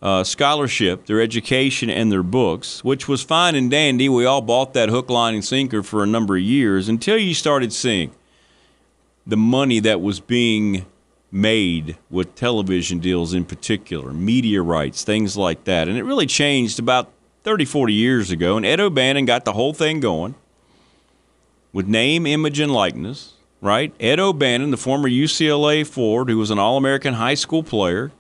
uh, 0.03 0.23
scholarship, 0.23 1.07
their 1.07 1.21
education, 1.21 1.89
and 1.89 2.13
their 2.13 2.23
books, 2.23 2.85
which 2.85 3.09
was 3.09 3.23
fine 3.23 3.55
and 3.55 3.71
dandy. 3.71 4.09
We 4.09 4.27
all 4.27 4.43
bought 4.43 4.75
that 4.75 4.91
hook, 4.91 5.09
line, 5.09 5.35
and 5.35 5.45
sinker 5.45 5.83
for 5.83 6.03
a 6.03 6.07
number 6.07 6.37
of 6.37 6.43
years 6.43 6.89
until 6.89 7.17
you 7.17 7.33
started 7.33 7.73
seeing 7.73 8.13
the 9.27 9.37
money 9.37 9.81
that 9.81 10.01
was 10.01 10.21
being 10.21 10.85
made 11.33 11.97
with 12.11 12.35
television 12.35 12.99
deals 12.99 13.35
in 13.35 13.45
particular, 13.45 14.13
media 14.13 14.63
rights, 14.63 15.03
things 15.03 15.37
like 15.37 15.65
that. 15.65 15.89
And 15.89 15.97
it 15.97 16.05
really 16.05 16.27
changed 16.27 16.79
about 16.79 17.11
30, 17.47 17.65
40 17.65 17.93
years 17.93 18.33
ago. 18.33 18.57
And 18.57 18.67
Ed 18.67 18.81
O'Bannon 18.81 19.25
got 19.25 19.45
the 19.45 19.53
whole 19.53 19.73
thing 19.73 20.01
going 20.01 20.35
with 21.73 21.87
name, 21.87 22.27
image, 22.27 22.59
and 22.59 22.73
likeness, 22.73 23.35
right? 23.61 23.95
Ed 24.01 24.19
O'Bannon, 24.19 24.73
the 24.73 24.77
former 24.77 25.09
UCLA 25.09 25.87
forward 25.87 26.29
who 26.29 26.39
was 26.39 26.51
an 26.51 26.59
All 26.59 26.77
American 26.77 27.15
high 27.15 27.35
school 27.35 27.63
player, 27.63 28.11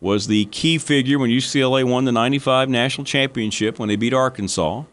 was 0.00 0.28
the 0.28 0.46
key 0.46 0.78
figure 0.78 1.18
when 1.18 1.28
UCLA 1.28 1.84
won 1.84 2.06
the 2.06 2.12
95 2.12 2.70
national 2.70 3.04
championship 3.04 3.78
when 3.78 3.90
they 3.90 3.96
beat 3.96 4.14
Arkansas. 4.14 4.84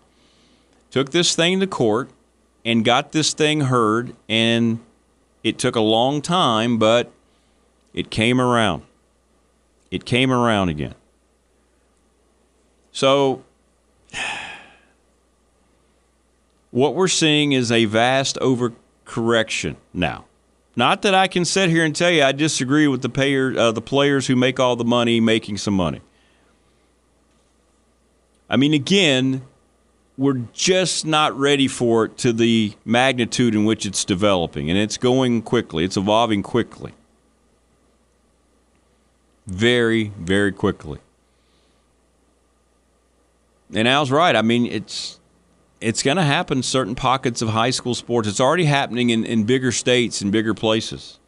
Took 0.90 1.12
this 1.12 1.34
thing 1.34 1.62
to 1.62 1.68
court 1.68 2.10
and 2.66 2.84
got 2.84 3.14
this 3.14 3.34
thing 3.34 3.62
heard, 3.62 4.14
and 4.28 4.80
it 5.46 5.58
took 5.58 5.78
a 5.78 5.82
long 5.82 6.22
time, 6.22 6.78
but 6.78 7.10
it 7.94 8.12
came 8.12 8.42
around. 8.42 8.84
It 9.92 10.04
came 10.04 10.30
around 10.30 10.68
again. 10.68 10.96
So, 12.92 13.44
what 16.72 16.96
we're 16.96 17.08
seeing 17.08 17.52
is 17.52 17.72
a 17.72 17.86
vast 17.86 18.38
overcorrection 18.38 19.76
now. 19.94 20.26
Not 20.76 21.02
that 21.02 21.14
I 21.14 21.28
can 21.28 21.44
sit 21.44 21.70
here 21.70 21.84
and 21.84 21.96
tell 21.96 22.12
you 22.12 22.24
I 22.24 22.32
disagree 22.32 22.88
with 22.88 23.02
the 23.02 23.10
payer, 23.10 23.58
uh, 23.58 23.72
the 23.72 23.82
players 23.82 24.28
who 24.28 24.36
make 24.36 24.60
all 24.60 24.76
the 24.76 24.86
money 24.86 25.20
making 25.20 25.58
some 25.58 25.74
money. 25.74 26.02
I 28.50 28.58
mean, 28.58 28.74
again, 28.74 29.44
we're 30.18 30.42
just 30.54 31.06
not 31.06 31.38
ready 31.38 31.68
for 31.68 32.06
it 32.06 32.18
to 32.20 32.34
the 32.34 32.74
magnitude 32.86 33.56
in 33.56 33.66
which 33.66 33.86
it's 33.86 34.06
developing, 34.06 34.70
and 34.70 34.78
it's 34.78 34.98
going 34.98 35.42
quickly. 35.42 35.84
It's 35.84 35.98
evolving 35.98 36.44
quickly, 36.44 36.94
very, 39.48 40.12
very 40.20 40.52
quickly. 40.52 41.00
And 43.74 43.88
Al's 43.88 44.12
right. 44.12 44.36
I 44.36 44.42
mean, 44.42 44.66
it's 44.66 45.20
it's 45.80 46.04
going 46.04 46.18
to 46.18 46.24
happen 46.24 46.60
in 46.60 46.64
certain 46.64 46.94
pockets 46.96 47.42
of 47.42 47.50
high 47.50 47.72
school 47.72 47.96
sports. 47.96 48.28
It's 48.28 48.40
already 48.40 48.66
happening 48.66 49.10
in, 49.10 49.26
in 49.26 49.46
bigger 49.46 49.72
states 49.72 50.22
and 50.22 50.32
bigger 50.32 50.54
places. 50.54 51.20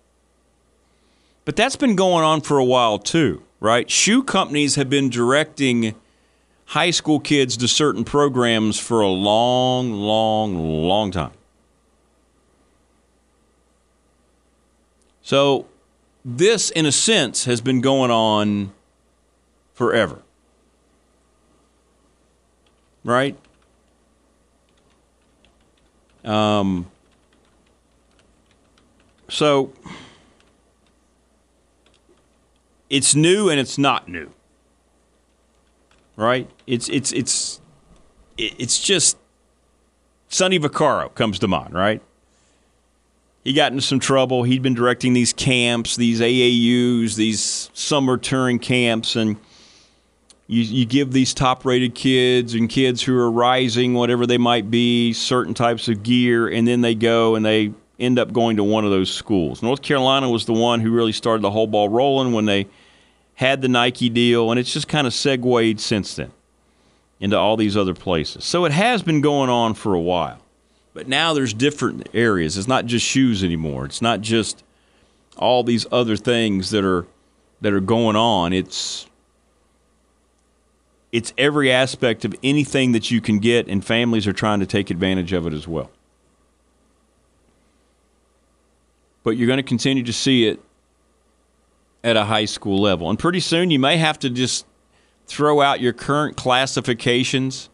But 1.46 1.56
that's 1.56 1.76
been 1.76 1.96
going 1.96 2.24
on 2.24 2.42
for 2.42 2.58
a 2.58 2.64
while 2.64 3.00
too, 3.00 3.44
right? 3.60 3.90
Shoe 3.90 4.24
companies 4.24 4.76
have 4.76 4.90
been 4.90 5.10
directing 5.10 5.96
high 6.66 6.92
school 6.92 7.20
kids 7.20 7.58
to 7.58 7.68
certain 7.68 8.04
programs 8.04 8.80
for 8.80 9.02
a 9.02 9.10
long, 9.10 9.92
long, 9.92 10.56
long 10.58 11.12
time. 11.12 11.34
So, 15.22 15.68
this, 16.26 16.70
in 16.70 16.86
a 16.86 16.92
sense, 16.92 17.46
has 17.46 17.62
been 17.62 17.82
going 17.82 18.12
on 18.12 18.74
forever. 19.74 20.22
Right? 23.04 23.38
Um, 26.24 26.90
so 29.30 29.74
it's 32.90 33.16
new 33.16 33.50
and 33.50 33.60
it's 33.60 33.78
not 33.78 34.08
new, 34.08 34.32
right? 36.16 36.50
It's 36.66 36.88
it's 36.90 37.12
it's 37.12 37.60
it's 38.38 38.80
just 38.80 39.18
Sonny 40.30 40.60
Vaccaro 40.60 41.14
comes 41.14 41.40
to 41.40 41.48
mind, 41.48 41.74
right? 41.74 42.02
He 43.44 43.52
got 43.52 43.72
into 43.72 43.84
some 43.84 44.00
trouble. 44.00 44.44
He'd 44.44 44.62
been 44.62 44.74
directing 44.74 45.14
these 45.14 45.34
camps, 45.34 45.98
these 45.98 46.22
AAUs, 46.22 47.16
these 47.16 47.70
summer 47.74 48.18
touring 48.18 48.60
camps, 48.60 49.18
and 49.18 49.36
you, 50.48 50.62
you 50.62 50.86
give 50.86 51.12
these 51.12 51.34
top 51.34 51.66
rated 51.66 51.96
kids 51.96 52.54
and 52.54 52.70
kids 52.70 53.02
who 53.02 53.18
are 53.18 53.32
rising, 53.32 53.94
whatever 53.94 54.28
they 54.28 54.38
might 54.38 54.70
be, 54.70 55.14
certain 55.14 55.54
types 55.54 55.88
of 55.88 56.04
gear, 56.04 56.48
and 56.48 56.68
then 56.68 56.82
they 56.82 56.96
go 56.96 57.36
and 57.36 57.46
they 57.46 57.72
end 58.00 58.20
up 58.20 58.34
going 58.34 58.58
to 58.58 58.64
one 58.64 58.84
of 58.84 58.92
those 58.92 59.12
schools. 59.12 59.62
North 59.62 59.82
Carolina 59.82 60.30
was 60.30 60.46
the 60.46 60.54
one 60.54 60.82
who 60.82 60.92
really 60.92 61.12
started 61.12 61.42
the 61.42 61.52
whole 61.52 61.68
ball 61.68 61.90
rolling 61.90 62.34
when 62.34 62.46
they 62.46 62.68
had 63.36 63.62
the 63.62 63.68
Nike 63.68 64.10
deal, 64.10 64.52
and 64.52 64.60
it's 64.60 64.74
just 64.74 64.88
kind 64.88 65.08
of 65.08 65.14
segued 65.14 65.80
since 65.80 66.16
then 66.16 66.32
into 67.20 67.38
all 67.38 67.56
these 67.56 67.78
other 67.78 67.94
places. 67.94 68.44
So 68.44 68.66
it 68.66 68.72
has 68.72 69.02
been 69.02 69.22
going 69.22 69.50
on 69.50 69.76
for 69.76 69.94
a 69.94 70.00
while. 70.00 70.40
But 70.94 71.08
now 71.08 71.34
there's 71.34 71.54
different 71.54 72.10
areas. 72.14 72.58
It's 72.58 72.68
not 72.68 72.86
just 72.86 73.06
shoes 73.06 73.44
anymore. 73.44 73.86
It's 73.86 74.02
not 74.02 74.22
just 74.22 74.64
all 75.38 75.64
these 75.64 75.88
other 75.92 76.16
things 76.16 76.70
that 76.70 76.86
are 76.86 77.08
that 77.62 77.74
are 77.74 77.80
going 77.80 78.16
on. 78.16 78.54
It's 78.54 79.08
it's 81.14 81.32
every 81.38 81.72
aspect 81.72 82.26
of 82.26 82.36
anything 82.42 82.92
that 82.94 83.12
you 83.12 83.22
can 83.22 83.38
get, 83.38 83.68
and 83.68 83.86
families 83.86 84.26
are 84.26 84.34
trying 84.34 84.60
to 84.62 84.66
take 84.66 84.90
advantage 84.90 85.32
of 85.32 85.46
it 85.46 85.54
as 85.54 85.68
well. 85.68 85.92
But 89.24 89.38
you're 89.38 89.46
going 89.46 89.58
to 89.58 89.64
continue 89.64 90.02
to 90.04 90.12
see 90.12 90.48
it 90.48 90.60
at 92.04 92.18
a 92.18 92.26
high 92.26 92.46
school 92.46 92.82
level. 92.82 93.12
And 93.12 93.18
pretty 93.18 93.40
soon 93.40 93.70
you 93.70 93.78
may 93.78 93.98
have 93.98 94.18
to 94.20 94.30
just 94.30 94.66
throw 95.28 95.62
out 95.62 95.80
your 95.80 95.94
current 95.94 96.36
classifications, 96.36 97.70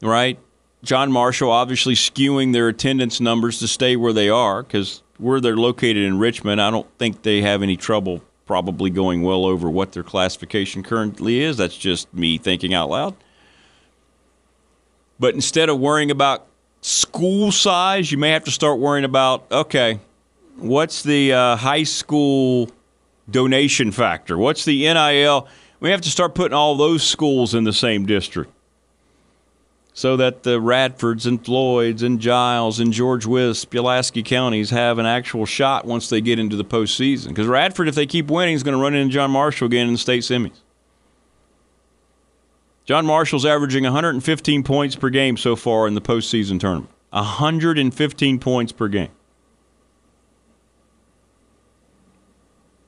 right? 0.00 0.38
John 0.82 1.12
Marshall 1.12 1.50
obviously 1.50 1.94
skewing 1.94 2.54
their 2.54 2.68
attendance 2.68 3.20
numbers 3.20 3.58
to 3.58 3.68
stay 3.68 3.96
where 3.96 4.14
they 4.14 4.30
are 4.30 4.62
because 4.62 5.02
where 5.18 5.40
they're 5.40 5.58
located 5.58 5.98
in 5.98 6.18
Richmond, 6.18 6.60
I 6.60 6.70
don't 6.70 6.88
think 6.98 7.22
they 7.22 7.42
have 7.42 7.62
any 7.62 7.76
trouble 7.76 8.22
probably 8.46 8.90
going 8.90 9.22
well 9.22 9.44
over 9.44 9.70
what 9.70 9.92
their 9.92 10.02
classification 10.02 10.82
currently 10.82 11.40
is. 11.40 11.56
That's 11.56 11.76
just 11.76 12.12
me 12.12 12.38
thinking 12.38 12.74
out 12.74 12.90
loud. 12.90 13.14
But 15.18 15.34
instead 15.34 15.68
of 15.68 15.78
worrying 15.78 16.10
about 16.10 16.46
school 16.80 17.52
size, 17.52 18.10
you 18.12 18.18
may 18.18 18.30
have 18.30 18.44
to 18.44 18.50
start 18.50 18.78
worrying 18.78 19.04
about 19.04 19.46
okay, 19.50 20.00
what's 20.56 21.02
the 21.02 21.32
uh, 21.32 21.56
high 21.56 21.84
school 21.84 22.70
donation 23.30 23.90
factor? 23.90 24.36
What's 24.36 24.64
the 24.64 24.82
NIL? 24.92 25.48
We 25.80 25.90
have 25.90 26.02
to 26.02 26.10
start 26.10 26.34
putting 26.34 26.54
all 26.54 26.76
those 26.76 27.02
schools 27.02 27.54
in 27.54 27.64
the 27.64 27.72
same 27.72 28.06
district 28.06 28.53
so 29.96 30.16
that 30.16 30.42
the 30.42 30.60
Radfords 30.60 31.24
and 31.24 31.42
Floyds 31.42 32.02
and 32.02 32.18
Giles 32.20 32.80
and 32.80 32.92
George 32.92 33.26
Wythe, 33.26 33.56
Pulaski 33.70 34.24
counties 34.24 34.70
have 34.70 34.98
an 34.98 35.06
actual 35.06 35.46
shot 35.46 35.84
once 35.84 36.08
they 36.08 36.20
get 36.20 36.40
into 36.40 36.56
the 36.56 36.64
postseason. 36.64 37.28
Because 37.28 37.46
Radford, 37.46 37.86
if 37.86 37.94
they 37.94 38.04
keep 38.04 38.26
winning, 38.26 38.56
is 38.56 38.64
going 38.64 38.76
to 38.76 38.82
run 38.82 38.94
into 38.94 39.14
John 39.14 39.30
Marshall 39.30 39.66
again 39.66 39.86
in 39.86 39.92
the 39.92 39.98
state 39.98 40.22
semis. 40.22 40.60
John 42.84 43.06
Marshall's 43.06 43.46
averaging 43.46 43.84
115 43.84 44.64
points 44.64 44.96
per 44.96 45.10
game 45.10 45.36
so 45.36 45.54
far 45.54 45.86
in 45.86 45.94
the 45.94 46.00
postseason 46.00 46.58
tournament. 46.58 46.90
115 47.10 48.40
points 48.40 48.72
per 48.72 48.88
game. 48.88 49.12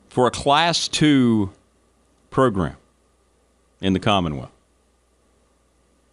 For 0.08 0.26
a 0.26 0.30
Class 0.32 0.88
2 0.88 1.52
program 2.30 2.76
in 3.80 3.92
the 3.92 4.00
Commonwealth. 4.00 4.50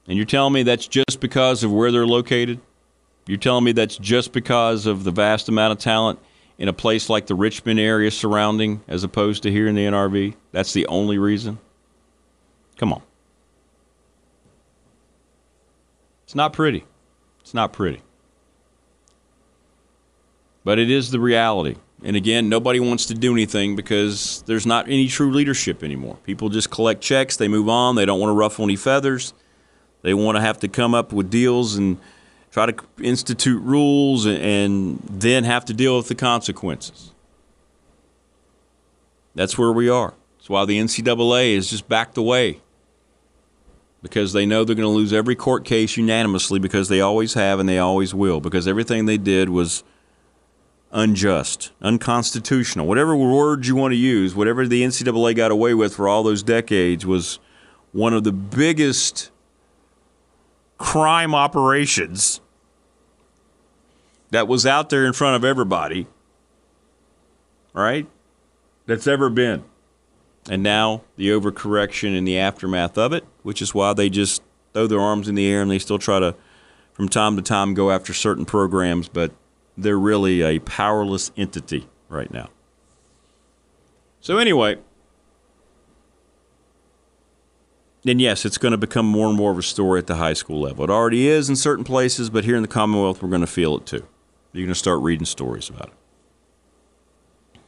And 0.07 0.17
you're 0.17 0.25
telling 0.25 0.53
me 0.53 0.63
that's 0.63 0.87
just 0.87 1.19
because 1.19 1.63
of 1.63 1.71
where 1.71 1.91
they're 1.91 2.05
located? 2.05 2.59
You're 3.25 3.37
telling 3.37 3.63
me 3.63 3.71
that's 3.71 3.97
just 3.97 4.33
because 4.33 4.85
of 4.85 5.03
the 5.03 5.11
vast 5.11 5.47
amount 5.47 5.71
of 5.71 5.77
talent 5.79 6.19
in 6.57 6.67
a 6.67 6.73
place 6.73 7.09
like 7.09 7.27
the 7.27 7.35
Richmond 7.35 7.79
area 7.79 8.11
surrounding 8.11 8.81
as 8.87 9.03
opposed 9.03 9.43
to 9.43 9.51
here 9.51 9.67
in 9.67 9.75
the 9.75 9.85
NRV? 9.85 10.35
That's 10.51 10.73
the 10.73 10.85
only 10.87 11.17
reason? 11.17 11.57
Come 12.77 12.91
on. 12.91 13.01
It's 16.25 16.35
not 16.35 16.51
pretty. 16.51 16.83
It's 17.41 17.53
not 17.53 17.71
pretty. 17.71 18.01
But 20.65 20.79
it 20.79 20.89
is 20.89 21.11
the 21.11 21.19
reality. 21.19 21.75
And 22.03 22.17
again, 22.17 22.49
nobody 22.49 22.79
wants 22.79 23.05
to 23.05 23.13
do 23.13 23.31
anything 23.31 23.75
because 23.75 24.43
there's 24.45 24.65
not 24.65 24.87
any 24.87 25.07
true 25.07 25.31
leadership 25.31 25.83
anymore. 25.83 26.17
People 26.23 26.49
just 26.49 26.69
collect 26.69 27.01
checks, 27.01 27.37
they 27.37 27.47
move 27.47 27.69
on, 27.69 27.95
they 27.95 28.05
don't 28.05 28.19
want 28.19 28.29
to 28.29 28.35
ruffle 28.35 28.65
any 28.65 28.75
feathers. 28.75 29.33
They 30.03 30.13
want 30.13 30.35
to 30.35 30.41
have 30.41 30.59
to 30.59 30.67
come 30.67 30.93
up 30.93 31.11
with 31.11 31.31
deals 31.31 31.75
and 31.75 31.97
try 32.51 32.67
to 32.67 32.75
institute 33.01 33.61
rules 33.63 34.27
and, 34.27 34.99
then 35.09 35.43
have 35.45 35.65
to 35.65 35.73
deal 35.73 35.97
with 35.97 36.07
the 36.07 36.15
consequences. 36.15 37.11
That's 39.33 39.57
where 39.57 39.71
we 39.71 39.89
are. 39.89 40.13
That's 40.37 40.49
why 40.49 40.65
the 40.65 40.79
NCAA 40.79 41.55
is 41.55 41.69
just 41.69 41.89
backed 41.89 42.17
away 42.17 42.59
because 44.03 44.33
they 44.33 44.45
know 44.45 44.65
they're 44.65 44.75
going 44.75 44.85
to 44.85 44.89
lose 44.89 45.13
every 45.13 45.35
court 45.35 45.63
case 45.63 45.95
unanimously 45.95 46.59
because 46.59 46.89
they 46.89 46.99
always 46.99 47.33
have 47.33 47.59
and 47.59 47.67
they 47.67 47.79
always 47.79 48.13
will 48.13 48.41
because 48.41 48.67
everything 48.67 49.05
they 49.05 49.17
did 49.17 49.49
was 49.49 49.83
unjust, 50.91 51.71
unconstitutional, 51.81 52.85
whatever 52.85 53.15
word 53.15 53.65
you 53.65 53.75
want 53.75 53.93
to 53.93 53.97
use, 53.97 54.35
whatever 54.35 54.67
the 54.67 54.83
NCAA 54.83 55.35
got 55.35 55.51
away 55.51 55.73
with 55.73 55.95
for 55.95 56.07
all 56.07 56.21
those 56.21 56.43
decades 56.43 57.05
was 57.05 57.39
one 57.93 58.13
of 58.13 58.25
the 58.25 58.33
biggest 58.33 59.31
crime 60.83 61.33
operations 61.33 62.41
that 64.31 64.49
was 64.49 64.65
out 64.65 64.89
there 64.89 65.05
in 65.05 65.13
front 65.13 65.37
of 65.37 65.45
everybody, 65.45 66.07
right? 67.71 68.05
That's 68.85 69.07
ever 69.07 69.29
been. 69.29 69.63
And 70.49 70.61
now 70.61 71.03
the 71.15 71.29
overcorrection 71.29 72.17
and 72.17 72.27
the 72.27 72.37
aftermath 72.37 72.97
of 72.97 73.13
it, 73.13 73.23
which 73.43 73.61
is 73.61 73.73
why 73.73 73.93
they 73.93 74.09
just 74.09 74.43
throw 74.73 74.85
their 74.85 74.99
arms 74.99 75.29
in 75.29 75.35
the 75.35 75.49
air 75.49 75.61
and 75.61 75.71
they 75.71 75.79
still 75.79 75.99
try 75.99 76.19
to, 76.19 76.35
from 76.91 77.07
time 77.07 77.37
to 77.37 77.41
time, 77.41 77.73
go 77.73 77.89
after 77.89 78.13
certain 78.13 78.43
programs, 78.43 79.07
but 79.07 79.31
they're 79.77 79.97
really 79.97 80.41
a 80.41 80.59
powerless 80.59 81.31
entity 81.37 81.87
right 82.09 82.29
now. 82.29 82.49
So, 84.19 84.37
anyway, 84.37 84.79
then 88.03 88.19
yes, 88.19 88.45
it's 88.45 88.57
going 88.57 88.73
to 88.73 88.77
become 88.77 89.05
more 89.05 89.27
and 89.27 89.37
more 89.37 89.51
of 89.51 89.57
a 89.57 89.63
story 89.63 89.99
at 89.99 90.07
the 90.07 90.15
high 90.15 90.33
school 90.33 90.59
level. 90.59 90.83
It 90.83 90.89
already 90.89 91.27
is 91.27 91.49
in 91.49 91.55
certain 91.55 91.85
places, 91.85 92.29
but 92.29 92.43
here 92.43 92.55
in 92.55 92.61
the 92.61 92.67
Commonwealth, 92.67 93.21
we're 93.21 93.29
going 93.29 93.41
to 93.41 93.47
feel 93.47 93.77
it 93.77 93.85
too. 93.85 94.05
You're 94.51 94.65
going 94.65 94.73
to 94.73 94.79
start 94.79 95.01
reading 95.01 95.25
stories 95.25 95.69
about 95.69 95.87
it. 95.87 97.59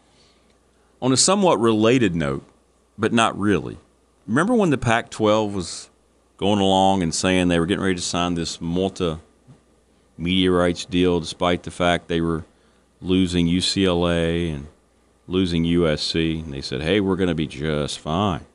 On 1.02 1.12
a 1.12 1.18
somewhat 1.18 1.60
related 1.60 2.16
note, 2.16 2.44
but 2.98 3.14
not 3.14 3.38
really, 3.38 3.78
remember 4.28 4.54
when 4.54 4.70
the 4.70 4.78
Pac 4.78 5.10
12 5.10 5.54
was 5.54 5.90
going 6.38 6.60
along 6.60 7.02
and 7.02 7.16
saying 7.16 7.48
they 7.48 7.60
were 7.60 7.66
getting 7.66 7.84
ready 7.84 7.96
to 7.96 8.02
sign 8.02 8.36
this 8.36 8.60
multi 8.60 9.18
media 10.18 10.52
rights 10.52 10.86
deal 10.86 11.20
despite 11.20 11.64
the 11.64 11.72
fact 11.72 12.08
they 12.08 12.22
were 12.22 12.46
losing 13.02 13.48
UCLA 13.48 14.54
and 14.54 14.68
losing 15.28 15.64
USC? 15.64 16.44
And 16.44 16.54
they 16.54 16.62
said, 16.62 16.82
hey, 16.82 17.00
we're 17.00 17.16
going 17.16 17.30
to 17.30 17.36
be 17.36 17.48
just 17.48 18.00
fine. 18.00 18.46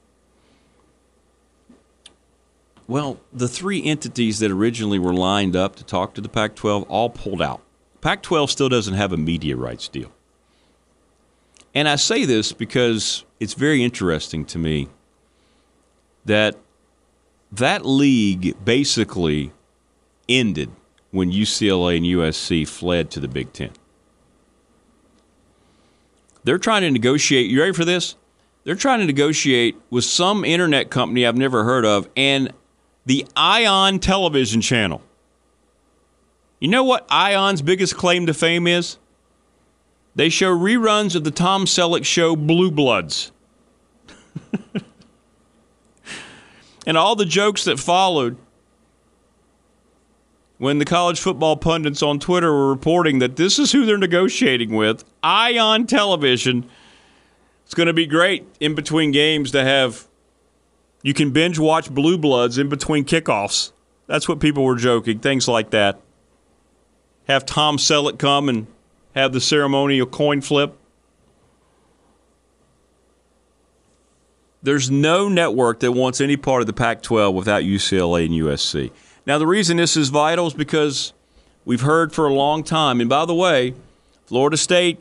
Well, 2.90 3.20
the 3.32 3.46
three 3.46 3.84
entities 3.84 4.40
that 4.40 4.50
originally 4.50 4.98
were 4.98 5.14
lined 5.14 5.54
up 5.54 5.76
to 5.76 5.84
talk 5.84 6.12
to 6.14 6.20
the 6.20 6.28
Pac 6.28 6.56
12 6.56 6.82
all 6.88 7.08
pulled 7.08 7.40
out. 7.40 7.62
Pac 8.00 8.20
12 8.20 8.50
still 8.50 8.68
doesn't 8.68 8.94
have 8.94 9.12
a 9.12 9.16
media 9.16 9.54
rights 9.54 9.86
deal. 9.86 10.10
And 11.72 11.88
I 11.88 11.94
say 11.94 12.24
this 12.24 12.52
because 12.52 13.24
it's 13.38 13.54
very 13.54 13.84
interesting 13.84 14.44
to 14.46 14.58
me 14.58 14.88
that 16.24 16.56
that 17.52 17.86
league 17.86 18.56
basically 18.64 19.52
ended 20.28 20.72
when 21.12 21.30
UCLA 21.30 21.98
and 21.98 22.06
USC 22.06 22.66
fled 22.66 23.08
to 23.12 23.20
the 23.20 23.28
Big 23.28 23.52
Ten. 23.52 23.70
They're 26.42 26.58
trying 26.58 26.82
to 26.82 26.90
negotiate. 26.90 27.48
You 27.48 27.60
ready 27.60 27.72
for 27.72 27.84
this? 27.84 28.16
They're 28.64 28.74
trying 28.74 28.98
to 28.98 29.06
negotiate 29.06 29.76
with 29.90 30.02
some 30.02 30.44
internet 30.44 30.90
company 30.90 31.24
I've 31.24 31.36
never 31.36 31.62
heard 31.62 31.84
of 31.84 32.08
and 32.16 32.52
the 33.06 33.26
Ion 33.36 33.98
television 33.98 34.60
channel. 34.60 35.02
You 36.60 36.68
know 36.68 36.84
what 36.84 37.06
Ion's 37.10 37.62
biggest 37.62 37.96
claim 37.96 38.26
to 38.26 38.34
fame 38.34 38.66
is? 38.66 38.98
They 40.14 40.28
show 40.28 40.54
reruns 40.54 41.16
of 41.16 41.24
the 41.24 41.30
Tom 41.30 41.64
Selleck 41.64 42.04
show 42.04 42.36
Blue 42.36 42.70
Bloods. 42.70 43.32
and 46.86 46.96
all 46.98 47.16
the 47.16 47.24
jokes 47.24 47.64
that 47.64 47.78
followed 47.78 48.36
when 50.58 50.78
the 50.78 50.84
college 50.84 51.18
football 51.18 51.56
pundits 51.56 52.02
on 52.02 52.18
Twitter 52.18 52.52
were 52.52 52.68
reporting 52.68 53.18
that 53.20 53.36
this 53.36 53.58
is 53.58 53.72
who 53.72 53.86
they're 53.86 53.96
negotiating 53.96 54.74
with 54.74 55.04
Ion 55.22 55.86
Television. 55.86 56.68
It's 57.64 57.72
going 57.72 57.86
to 57.86 57.94
be 57.94 58.06
great 58.06 58.46
in 58.60 58.74
between 58.74 59.10
games 59.10 59.52
to 59.52 59.64
have 59.64 60.06
you 61.02 61.14
can 61.14 61.30
binge 61.30 61.58
watch 61.58 61.90
Blue 61.90 62.18
Bloods 62.18 62.58
in 62.58 62.68
between 62.68 63.04
kickoffs. 63.04 63.72
That's 64.06 64.28
what 64.28 64.40
people 64.40 64.64
were 64.64 64.76
joking, 64.76 65.20
things 65.20 65.48
like 65.48 65.70
that. 65.70 66.00
Have 67.28 67.46
Tom 67.46 67.76
Selleck 67.76 68.18
come 68.18 68.48
and 68.48 68.66
have 69.14 69.32
the 69.32 69.40
ceremonial 69.40 70.06
coin 70.06 70.40
flip. 70.40 70.76
There's 74.62 74.90
no 74.90 75.28
network 75.28 75.80
that 75.80 75.92
wants 75.92 76.20
any 76.20 76.36
part 76.36 76.60
of 76.60 76.66
the 76.66 76.72
Pac 76.72 77.02
12 77.02 77.34
without 77.34 77.62
UCLA 77.62 78.26
and 78.26 78.34
USC. 78.34 78.90
Now, 79.24 79.38
the 79.38 79.46
reason 79.46 79.78
this 79.78 79.96
is 79.96 80.10
vital 80.10 80.46
is 80.46 80.54
because 80.54 81.14
we've 81.64 81.80
heard 81.80 82.12
for 82.12 82.26
a 82.26 82.34
long 82.34 82.62
time, 82.62 83.00
and 83.00 83.08
by 83.08 83.24
the 83.24 83.34
way, 83.34 83.74
Florida 84.26 84.56
State 84.56 84.98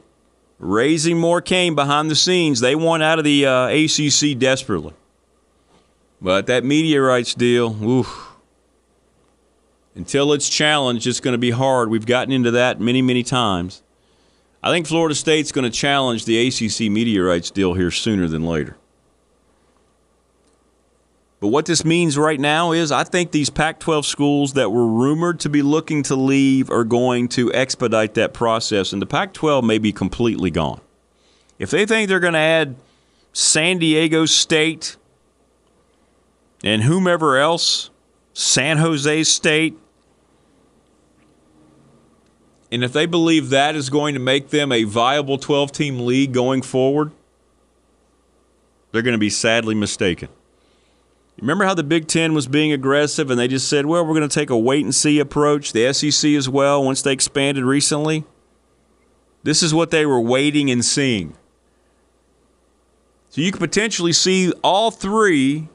raising 0.59 1.17
more 1.17 1.41
cane 1.41 1.75
behind 1.75 2.09
the 2.09 2.15
scenes. 2.15 2.59
They 2.59 2.75
want 2.75 3.03
out 3.03 3.17
of 3.17 3.25
the 3.25 3.45
uh, 3.45 3.67
ACC 3.67 4.37
desperately. 4.37 4.93
But 6.21 6.47
that 6.47 6.65
rights 6.99 7.33
deal, 7.33 7.81
oof, 7.83 8.29
until 9.95 10.33
it's 10.33 10.49
challenged, 10.49 11.07
it's 11.07 11.19
going 11.19 11.33
to 11.33 11.37
be 11.37 11.51
hard. 11.51 11.89
We've 11.89 12.05
gotten 12.05 12.33
into 12.33 12.51
that 12.51 12.79
many, 12.79 13.01
many 13.01 13.23
times. 13.23 13.83
I 14.61 14.71
think 14.71 14.87
Florida 14.87 15.15
State's 15.15 15.51
going 15.51 15.69
to 15.69 15.77
challenge 15.77 16.25
the 16.25 16.47
ACC 16.47 16.89
rights 17.19 17.49
deal 17.51 17.73
here 17.73 17.91
sooner 17.91 18.27
than 18.27 18.45
later. 18.45 18.75
But 21.39 21.47
what 21.47 21.65
this 21.65 21.85
means 21.85 22.17
right 22.17 22.39
now 22.39 22.73
is 22.73 22.91
I 22.91 23.05
think 23.05 23.31
these 23.31 23.49
Pac 23.49 23.79
12 23.79 24.05
schools 24.05 24.53
that 24.53 24.71
were 24.71 24.85
rumored 24.85 25.39
to 25.41 25.49
be 25.49 25.61
looking 25.61 26.03
to 26.03 26.15
leave 26.15 26.69
are 26.69 26.83
going 26.83 27.29
to 27.29 27.53
expedite 27.53 28.15
that 28.15 28.33
process, 28.33 28.91
and 28.91 29.01
the 29.01 29.05
Pac 29.05 29.31
12 29.33 29.63
may 29.63 29.77
be 29.77 29.93
completely 29.93 30.51
gone. 30.51 30.81
If 31.57 31.71
they 31.71 31.85
think 31.85 32.09
they're 32.09 32.19
going 32.19 32.33
to 32.33 32.39
add 32.39 32.75
San 33.31 33.77
Diego 33.77 34.25
State 34.25 34.97
and 36.63 36.83
whomever 36.83 37.37
else, 37.37 37.89
San 38.33 38.77
Jose 38.77 39.23
State, 39.23 39.77
And 42.71 42.83
if 42.83 42.93
they 42.93 43.05
believe 43.05 43.49
that 43.49 43.75
is 43.75 43.89
going 43.89 44.13
to 44.13 44.19
make 44.19 44.49
them 44.49 44.71
a 44.71 44.83
viable 44.83 45.37
12 45.37 45.71
team 45.71 46.05
league 46.05 46.33
going 46.33 46.61
forward, 46.61 47.11
they're 48.91 49.01
going 49.01 49.13
to 49.13 49.19
be 49.19 49.29
sadly 49.29 49.75
mistaken. 49.75 50.29
Remember 51.39 51.63
how 51.63 51.73
the 51.73 51.83
Big 51.83 52.07
Ten 52.07 52.33
was 52.33 52.47
being 52.47 52.71
aggressive 52.71 53.31
and 53.31 53.39
they 53.39 53.47
just 53.47 53.67
said, 53.67 53.85
well, 53.85 54.05
we're 54.05 54.13
going 54.13 54.27
to 54.27 54.33
take 54.33 54.49
a 54.49 54.57
wait 54.57 54.83
and 54.83 54.93
see 54.93 55.19
approach? 55.19 55.71
The 55.71 55.91
SEC 55.93 56.31
as 56.31 56.49
well, 56.49 56.83
once 56.83 57.01
they 57.01 57.13
expanded 57.13 57.63
recently. 57.63 58.25
This 59.43 59.63
is 59.63 59.73
what 59.73 59.89
they 59.89 60.05
were 60.05 60.19
waiting 60.19 60.69
and 60.69 60.83
seeing. 60.83 61.35
So 63.29 63.41
you 63.41 63.51
could 63.51 63.61
potentially 63.61 64.11
see 64.11 64.51
all 64.63 64.91
three 64.91 65.69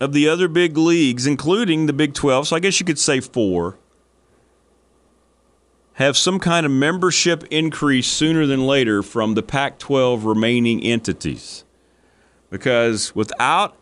of 0.00 0.12
the 0.12 0.28
other 0.28 0.48
big 0.48 0.76
leagues, 0.76 1.26
including 1.26 1.86
the 1.86 1.92
Big 1.92 2.14
12, 2.14 2.48
so 2.48 2.56
I 2.56 2.60
guess 2.60 2.80
you 2.80 2.86
could 2.86 2.98
say 2.98 3.20
four, 3.20 3.76
have 5.94 6.16
some 6.16 6.38
kind 6.38 6.64
of 6.64 6.72
membership 6.72 7.44
increase 7.50 8.06
sooner 8.06 8.46
than 8.46 8.66
later 8.66 9.02
from 9.02 9.34
the 9.34 9.42
Pac 9.42 9.78
12 9.78 10.24
remaining 10.24 10.82
entities. 10.82 11.64
Because 12.48 13.14
without 13.14 13.76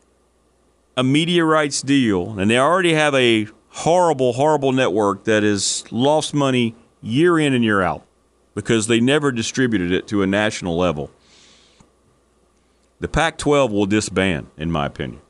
a 0.96 1.04
media 1.04 1.44
rights 1.44 1.80
deal, 1.80 2.38
and 2.38 2.50
they 2.50 2.58
already 2.58 2.92
have 2.92 3.14
a 3.14 3.46
horrible, 3.68 4.32
horrible 4.32 4.72
network 4.72 5.24
that 5.24 5.44
has 5.44 5.84
lost 5.92 6.34
money 6.34 6.74
year 7.00 7.38
in 7.38 7.54
and 7.54 7.62
year 7.62 7.80
out 7.80 8.04
because 8.54 8.88
they 8.88 8.98
never 8.98 9.30
distributed 9.30 9.92
it 9.92 10.08
to 10.08 10.22
a 10.22 10.26
national 10.26 10.76
level. 10.76 11.12
The 12.98 13.06
Pac 13.06 13.38
12 13.38 13.70
will 13.70 13.86
disband, 13.86 14.48
in 14.56 14.72
my 14.72 14.86
opinion. 14.86 15.20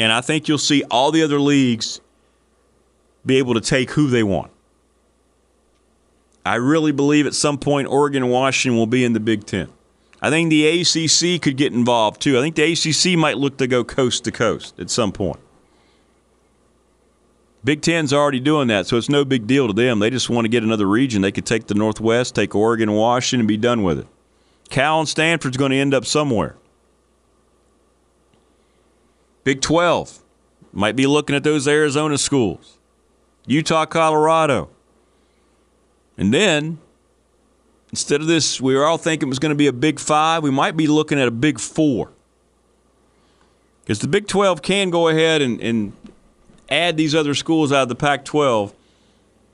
And 0.00 0.10
I 0.10 0.22
think 0.22 0.48
you'll 0.48 0.58
see 0.58 0.82
all 0.90 1.12
the 1.12 1.22
other 1.22 1.38
leagues 1.38 2.00
be 3.24 3.36
able 3.36 3.52
to 3.52 3.60
take 3.60 3.90
who 3.90 4.08
they 4.08 4.22
want. 4.22 4.50
I 6.44 6.54
really 6.54 6.90
believe 6.90 7.26
at 7.26 7.34
some 7.34 7.58
point 7.58 7.86
Oregon 7.86 8.22
and 8.22 8.32
Washington 8.32 8.78
will 8.78 8.86
be 8.86 9.04
in 9.04 9.12
the 9.12 9.20
Big 9.20 9.44
Ten. 9.44 9.68
I 10.22 10.30
think 10.30 10.48
the 10.48 10.66
ACC 10.66 11.40
could 11.42 11.58
get 11.58 11.74
involved 11.74 12.22
too. 12.22 12.38
I 12.38 12.40
think 12.40 12.56
the 12.56 12.72
ACC 12.72 13.18
might 13.18 13.36
look 13.36 13.58
to 13.58 13.66
go 13.66 13.84
coast 13.84 14.24
to 14.24 14.32
coast 14.32 14.80
at 14.80 14.88
some 14.88 15.12
point. 15.12 15.38
Big 17.62 17.82
Ten's 17.82 18.14
already 18.14 18.40
doing 18.40 18.68
that, 18.68 18.86
so 18.86 18.96
it's 18.96 19.10
no 19.10 19.22
big 19.22 19.46
deal 19.46 19.66
to 19.66 19.74
them. 19.74 19.98
They 19.98 20.08
just 20.08 20.30
want 20.30 20.46
to 20.46 20.48
get 20.48 20.62
another 20.62 20.86
region. 20.86 21.20
They 21.20 21.32
could 21.32 21.44
take 21.44 21.66
the 21.66 21.74
Northwest, 21.74 22.34
take 22.34 22.54
Oregon 22.54 22.92
Washington, 22.92 23.40
and 23.40 23.48
be 23.48 23.58
done 23.58 23.82
with 23.82 23.98
it. 23.98 24.06
Cal 24.70 24.98
and 24.98 25.08
Stanford's 25.08 25.58
going 25.58 25.72
to 25.72 25.76
end 25.76 25.92
up 25.92 26.06
somewhere. 26.06 26.56
Big 29.44 29.60
12 29.60 30.20
might 30.72 30.96
be 30.96 31.06
looking 31.06 31.34
at 31.34 31.42
those 31.42 31.66
Arizona 31.66 32.18
schools, 32.18 32.78
Utah, 33.46 33.86
Colorado. 33.86 34.68
And 36.16 36.32
then, 36.34 36.78
instead 37.90 38.20
of 38.20 38.26
this, 38.26 38.60
we 38.60 38.74
were 38.74 38.84
all 38.84 38.98
thinking 38.98 39.28
it 39.28 39.30
was 39.30 39.38
going 39.38 39.50
to 39.50 39.56
be 39.56 39.66
a 39.66 39.72
big 39.72 39.98
five, 39.98 40.42
we 40.42 40.50
might 40.50 40.76
be 40.76 40.86
looking 40.86 41.18
at 41.18 41.28
a 41.28 41.32
big 41.32 41.58
four. 41.58 42.10
Because 43.82 43.98
the 43.98 44.08
Big 44.08 44.28
12 44.28 44.62
can 44.62 44.90
go 44.90 45.08
ahead 45.08 45.42
and, 45.42 45.60
and 45.60 45.92
add 46.68 46.96
these 46.96 47.12
other 47.12 47.34
schools 47.34 47.72
out 47.72 47.82
of 47.82 47.88
the 47.88 47.96
Pac 47.96 48.24
12, 48.24 48.72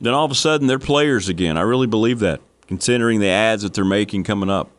then 0.01 0.13
all 0.13 0.27
of 0.27 0.31
a 0.31 0.35
sudden 0.35 0.67
they're 0.67 0.79
players 0.79 1.31
again. 1.31 1.57
I 1.57 1.63
really 1.63 1.87
believe 1.87 2.19
that, 2.19 2.43
considering 2.67 3.21
the 3.21 3.29
ads 3.29 3.63
that 3.63 3.73
they're 3.73 3.85
making 3.85 4.25
coming 4.25 4.51
up. 4.51 4.71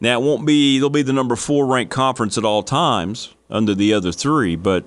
Now, 0.00 0.20
it 0.20 0.24
won't 0.24 0.46
be, 0.46 0.78
they'll 0.78 0.90
be 0.90 1.02
the 1.02 1.12
number 1.12 1.34
four 1.36 1.66
ranked 1.66 1.92
conference 1.92 2.38
at 2.38 2.44
all 2.44 2.62
times 2.62 3.34
under 3.50 3.74
the 3.74 3.92
other 3.94 4.12
three, 4.12 4.54
but 4.54 4.84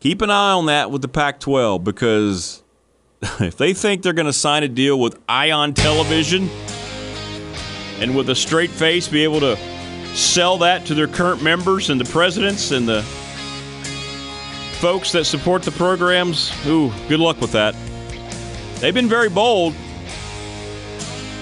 keep 0.00 0.22
an 0.22 0.30
eye 0.30 0.52
on 0.52 0.66
that 0.66 0.90
with 0.90 1.02
the 1.02 1.08
Pac 1.08 1.40
12 1.40 1.84
because 1.84 2.62
if 3.40 3.56
they 3.56 3.74
think 3.74 4.02
they're 4.02 4.12
going 4.12 4.26
to 4.26 4.32
sign 4.32 4.62
a 4.62 4.68
deal 4.68 4.98
with 4.98 5.18
Ion 5.28 5.74
Television 5.74 6.48
and 8.00 8.16
with 8.16 8.28
a 8.30 8.34
straight 8.34 8.70
face 8.70 9.06
be 9.08 9.24
able 9.24 9.40
to 9.40 9.56
sell 10.14 10.58
that 10.58 10.86
to 10.86 10.94
their 10.94 11.08
current 11.08 11.42
members 11.42 11.90
and 11.90 12.00
the 12.00 12.04
presidents 12.06 12.70
and 12.70 12.88
the 12.88 13.02
folks 14.78 15.12
that 15.12 15.24
support 15.24 15.62
the 15.62 15.70
programs, 15.72 16.52
ooh, 16.66 16.92
good 17.08 17.20
luck 17.20 17.40
with 17.40 17.52
that. 17.52 17.74
They've 18.80 18.94
been 18.94 19.08
very 19.08 19.28
bold, 19.28 19.74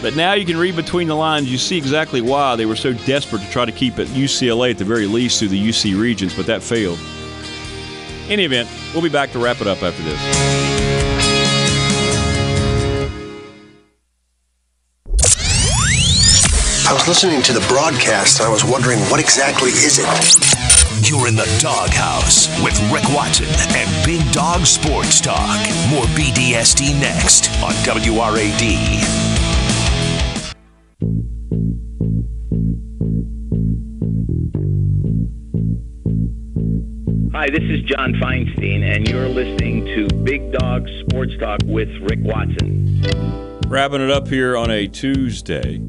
but 0.02 0.16
now 0.16 0.32
you 0.32 0.44
can 0.44 0.56
read 0.56 0.74
between 0.74 1.06
the 1.06 1.14
lines. 1.14 1.50
You 1.50 1.56
see 1.56 1.78
exactly 1.78 2.20
why 2.20 2.56
they 2.56 2.66
were 2.66 2.76
so 2.76 2.92
desperate 2.92 3.40
to 3.40 3.50
try 3.50 3.64
to 3.64 3.72
keep 3.72 4.00
it 4.00 4.08
UCLA 4.08 4.72
at 4.72 4.78
the 4.78 4.84
very 4.84 5.06
least 5.06 5.38
through 5.38 5.48
the 5.48 5.68
UC 5.68 5.98
regents, 5.98 6.34
but 6.34 6.46
that 6.46 6.62
failed. 6.62 6.98
In 8.26 8.32
any 8.32 8.44
event, 8.44 8.68
we'll 8.92 9.02
be 9.02 9.08
back 9.08 9.30
to 9.32 9.38
wrap 9.38 9.60
it 9.60 9.68
up 9.68 9.82
after 9.82 10.02
this. 10.02 10.18
I 16.84 16.94
was 16.94 17.08
listening 17.08 17.40
to 17.42 17.52
the 17.52 17.64
broadcast 17.68 18.40
and 18.40 18.48
I 18.48 18.52
was 18.52 18.64
wondering 18.64 18.98
what 19.08 19.20
exactly 19.20 19.70
is 19.70 19.98
it? 19.98 21.08
You're 21.08 21.26
in 21.26 21.36
the 21.36 21.48
doghouse 21.60 22.48
with 22.62 22.78
Rick 22.92 23.04
Watson 23.14 23.46
and 23.76 24.06
Big 24.06 24.30
Dog 24.32 24.66
Sports 24.66 25.20
Talk. 25.20 25.58
More 25.90 26.04
BDST 26.14 27.00
next 27.00 27.50
on 27.62 27.72
WRAD. 27.84 29.31
Hi, 37.32 37.50
this 37.50 37.64
is 37.64 37.82
John 37.82 38.14
Feinstein, 38.14 38.82
and 38.82 39.06
you're 39.06 39.28
listening 39.28 39.84
to 39.84 40.08
Big 40.22 40.52
Dog 40.52 40.88
Sports 41.00 41.32
Talk 41.38 41.60
with 41.64 41.90
Rick 42.08 42.20
Watson. 42.22 43.02
Wrapping 43.66 44.00
it 44.00 44.10
up 44.10 44.28
here 44.28 44.56
on 44.56 44.70
a 44.70 44.86
Tuesday. 44.86 45.82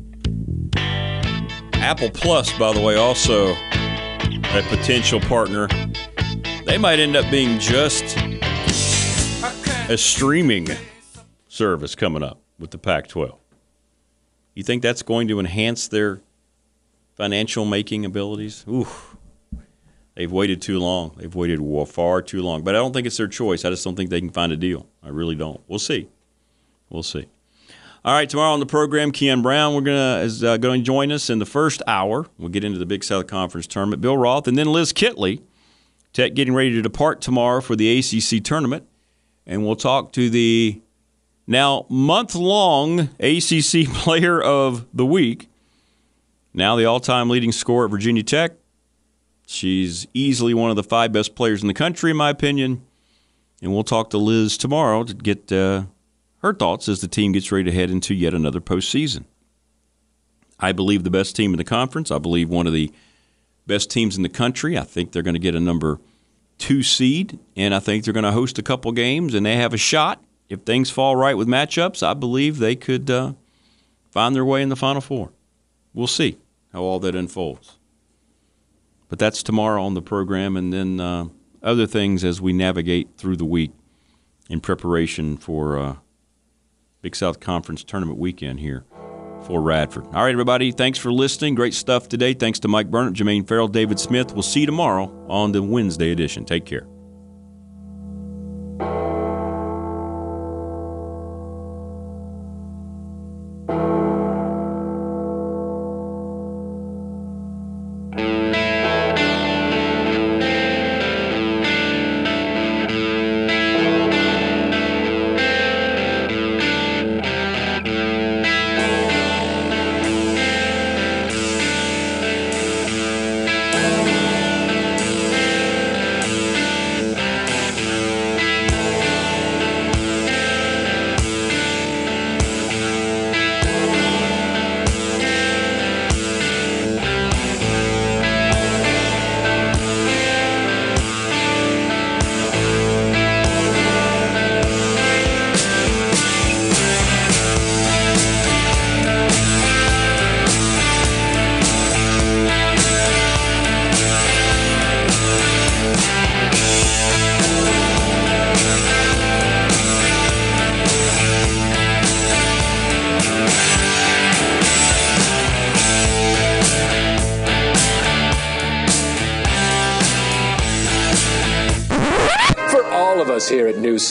Apple 1.75 2.09
Plus, 2.09 2.51
by 2.57 2.73
the 2.73 2.81
way, 2.81 2.95
also 2.95 3.53
a 3.53 4.63
potential 4.67 5.21
partner. 5.21 5.69
They 6.65 6.77
might 6.77 6.99
end 6.99 7.15
up 7.15 7.29
being 7.31 7.57
just 7.59 8.17
a 9.89 9.97
streaming 9.97 10.67
service 11.47 11.95
coming 11.95 12.23
up 12.23 12.41
with 12.59 12.71
the 12.71 12.77
Pac 12.77 13.07
12. 13.07 13.42
You 14.53 14.63
think 14.63 14.81
that's 14.83 15.01
going 15.01 15.27
to 15.29 15.39
enhance 15.39 15.87
their 15.87 16.21
financial 17.15 17.65
making 17.65 18.05
abilities? 18.05 18.65
Ooh, 18.67 18.87
they've 20.15 20.31
waited 20.31 20.61
too 20.61 20.79
long. 20.79 21.15
They've 21.17 21.33
waited 21.33 21.59
far 21.87 22.21
too 22.21 22.41
long. 22.41 22.63
But 22.63 22.75
I 22.75 22.79
don't 22.79 22.93
think 22.93 23.07
it's 23.07 23.17
their 23.17 23.27
choice. 23.27 23.65
I 23.65 23.69
just 23.69 23.83
don't 23.83 23.95
think 23.95 24.09
they 24.09 24.19
can 24.19 24.29
find 24.29 24.51
a 24.51 24.57
deal. 24.57 24.87
I 25.01 25.09
really 25.09 25.35
don't. 25.35 25.61
We'll 25.67 25.79
see. 25.79 26.07
We'll 26.89 27.03
see. 27.03 27.27
All 28.05 28.13
right, 28.13 28.29
tomorrow 28.29 28.51
on 28.51 28.59
the 28.59 28.65
program, 28.65 29.11
Keon 29.11 29.41
Brown 29.41 29.73
we're 29.73 29.81
gonna 29.81 30.19
is 30.23 30.43
uh, 30.43 30.57
going 30.57 30.81
to 30.81 30.85
join 30.85 31.09
us 31.09 31.29
in 31.29 31.39
the 31.39 31.45
first 31.45 31.81
hour. 31.87 32.27
We'll 32.37 32.49
get 32.49 32.65
into 32.65 32.77
the 32.77 32.85
Big 32.85 33.01
South 33.01 33.27
Conference 33.27 33.65
tournament. 33.65 34.01
Bill 34.01 34.17
Roth 34.17 34.45
and 34.45 34.57
then 34.57 34.67
Liz 34.67 34.91
Kitley, 34.91 35.41
Tech 36.11 36.33
getting 36.33 36.53
ready 36.53 36.71
to 36.71 36.81
depart 36.81 37.21
tomorrow 37.21 37.61
for 37.61 37.77
the 37.77 37.97
ACC 37.97 38.43
tournament, 38.43 38.85
and 39.45 39.65
we'll 39.65 39.77
talk 39.77 40.11
to 40.13 40.29
the 40.29 40.81
now 41.47 41.85
month 41.89 42.35
long 42.35 43.09
ACC 43.19 43.87
Player 43.93 44.41
of 44.41 44.85
the 44.93 45.05
Week. 45.05 45.49
Now 46.53 46.75
the 46.75 46.85
all 46.85 46.99
time 46.99 47.29
leading 47.29 47.51
scorer 47.51 47.85
at 47.85 47.91
Virginia 47.91 48.23
Tech. 48.23 48.53
She's 49.45 50.07
easily 50.13 50.53
one 50.53 50.69
of 50.69 50.75
the 50.75 50.83
five 50.83 51.11
best 51.11 51.35
players 51.35 51.61
in 51.61 51.67
the 51.67 51.73
country, 51.73 52.11
in 52.11 52.17
my 52.17 52.29
opinion. 52.29 52.83
And 53.61 53.73
we'll 53.73 53.83
talk 53.83 54.09
to 54.11 54.17
Liz 54.17 54.57
tomorrow 54.57 55.03
to 55.03 55.13
get 55.13 55.51
uh, 55.51 55.83
her 56.39 56.53
thoughts 56.53 56.89
as 56.89 57.01
the 57.01 57.07
team 57.07 57.31
gets 57.31 57.51
ready 57.51 57.69
to 57.69 57.75
head 57.75 57.89
into 57.89 58.13
yet 58.13 58.33
another 58.33 58.59
postseason. 58.59 59.25
I 60.59 60.71
believe 60.71 61.03
the 61.03 61.09
best 61.09 61.35
team 61.35 61.51
in 61.53 61.57
the 61.57 61.63
conference. 61.63 62.11
I 62.11 62.19
believe 62.19 62.49
one 62.49 62.67
of 62.67 62.73
the 62.73 62.91
best 63.67 63.89
teams 63.89 64.15
in 64.17 64.23
the 64.23 64.29
country. 64.29 64.77
I 64.77 64.83
think 64.83 65.11
they're 65.11 65.23
going 65.23 65.35
to 65.35 65.39
get 65.39 65.55
a 65.55 65.59
number 65.59 65.99
two 66.57 66.83
seed, 66.83 67.39
and 67.55 67.73
I 67.73 67.79
think 67.79 68.03
they're 68.03 68.13
going 68.13 68.23
to 68.23 68.31
host 68.31 68.59
a 68.59 68.63
couple 68.63 68.91
games, 68.91 69.33
and 69.33 69.45
they 69.45 69.55
have 69.55 69.73
a 69.73 69.77
shot. 69.77 70.23
If 70.49 70.61
things 70.61 70.89
fall 70.89 71.15
right 71.15 71.37
with 71.37 71.47
matchups, 71.47 72.03
I 72.05 72.13
believe 72.13 72.57
they 72.57 72.75
could 72.75 73.09
uh, 73.09 73.33
find 74.11 74.35
their 74.35 74.45
way 74.45 74.61
in 74.61 74.69
the 74.69 74.75
Final 74.75 75.01
Four. 75.01 75.31
We'll 75.93 76.07
see 76.07 76.37
how 76.71 76.81
all 76.81 76.99
that 76.99 77.15
unfolds. 77.15 77.77
But 79.09 79.19
that's 79.19 79.43
tomorrow 79.43 79.83
on 79.83 79.93
the 79.93 80.01
program, 80.01 80.57
and 80.57 80.73
then 80.73 80.99
uh, 80.99 81.25
other 81.61 81.85
things 81.85 82.23
as 82.23 82.41
we 82.41 82.51
navigate 82.51 83.09
through 83.17 83.37
the 83.37 83.45
week 83.45 83.71
in 84.49 84.59
preparation 84.59 85.37
for 85.37 85.77
uh, 85.77 85.95
Big 87.01 87.15
South 87.15 87.39
Conference 87.39 87.83
tournament 87.83 88.19
weekend 88.19 88.59
here 88.59 88.85
for 89.43 89.61
Radford. 89.61 90.05
All 90.07 90.23
right, 90.23 90.31
everybody, 90.31 90.71
thanks 90.71 90.97
for 90.97 91.11
listening. 91.11 91.55
Great 91.55 91.73
stuff 91.73 92.07
today. 92.07 92.33
Thanks 92.33 92.59
to 92.59 92.67
Mike 92.67 92.89
Burnett, 92.89 93.13
Jermaine 93.13 93.47
Farrell, 93.47 93.67
David 93.67 93.99
Smith. 93.99 94.33
We'll 94.33 94.41
see 94.41 94.61
you 94.61 94.65
tomorrow 94.65 95.11
on 95.29 95.51
the 95.51 95.61
Wednesday 95.61 96.11
edition. 96.11 96.45
Take 96.45 96.65
care. 96.65 96.92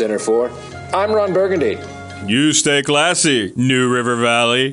Center 0.02 0.18
for. 0.18 0.50
I'm 0.92 1.12
Ron 1.12 1.32
Burgundy. 1.32 1.78
You 2.26 2.52
stay 2.52 2.82
classy, 2.82 3.52
New 3.54 3.88
River 3.88 4.16
Valley. 4.16 4.70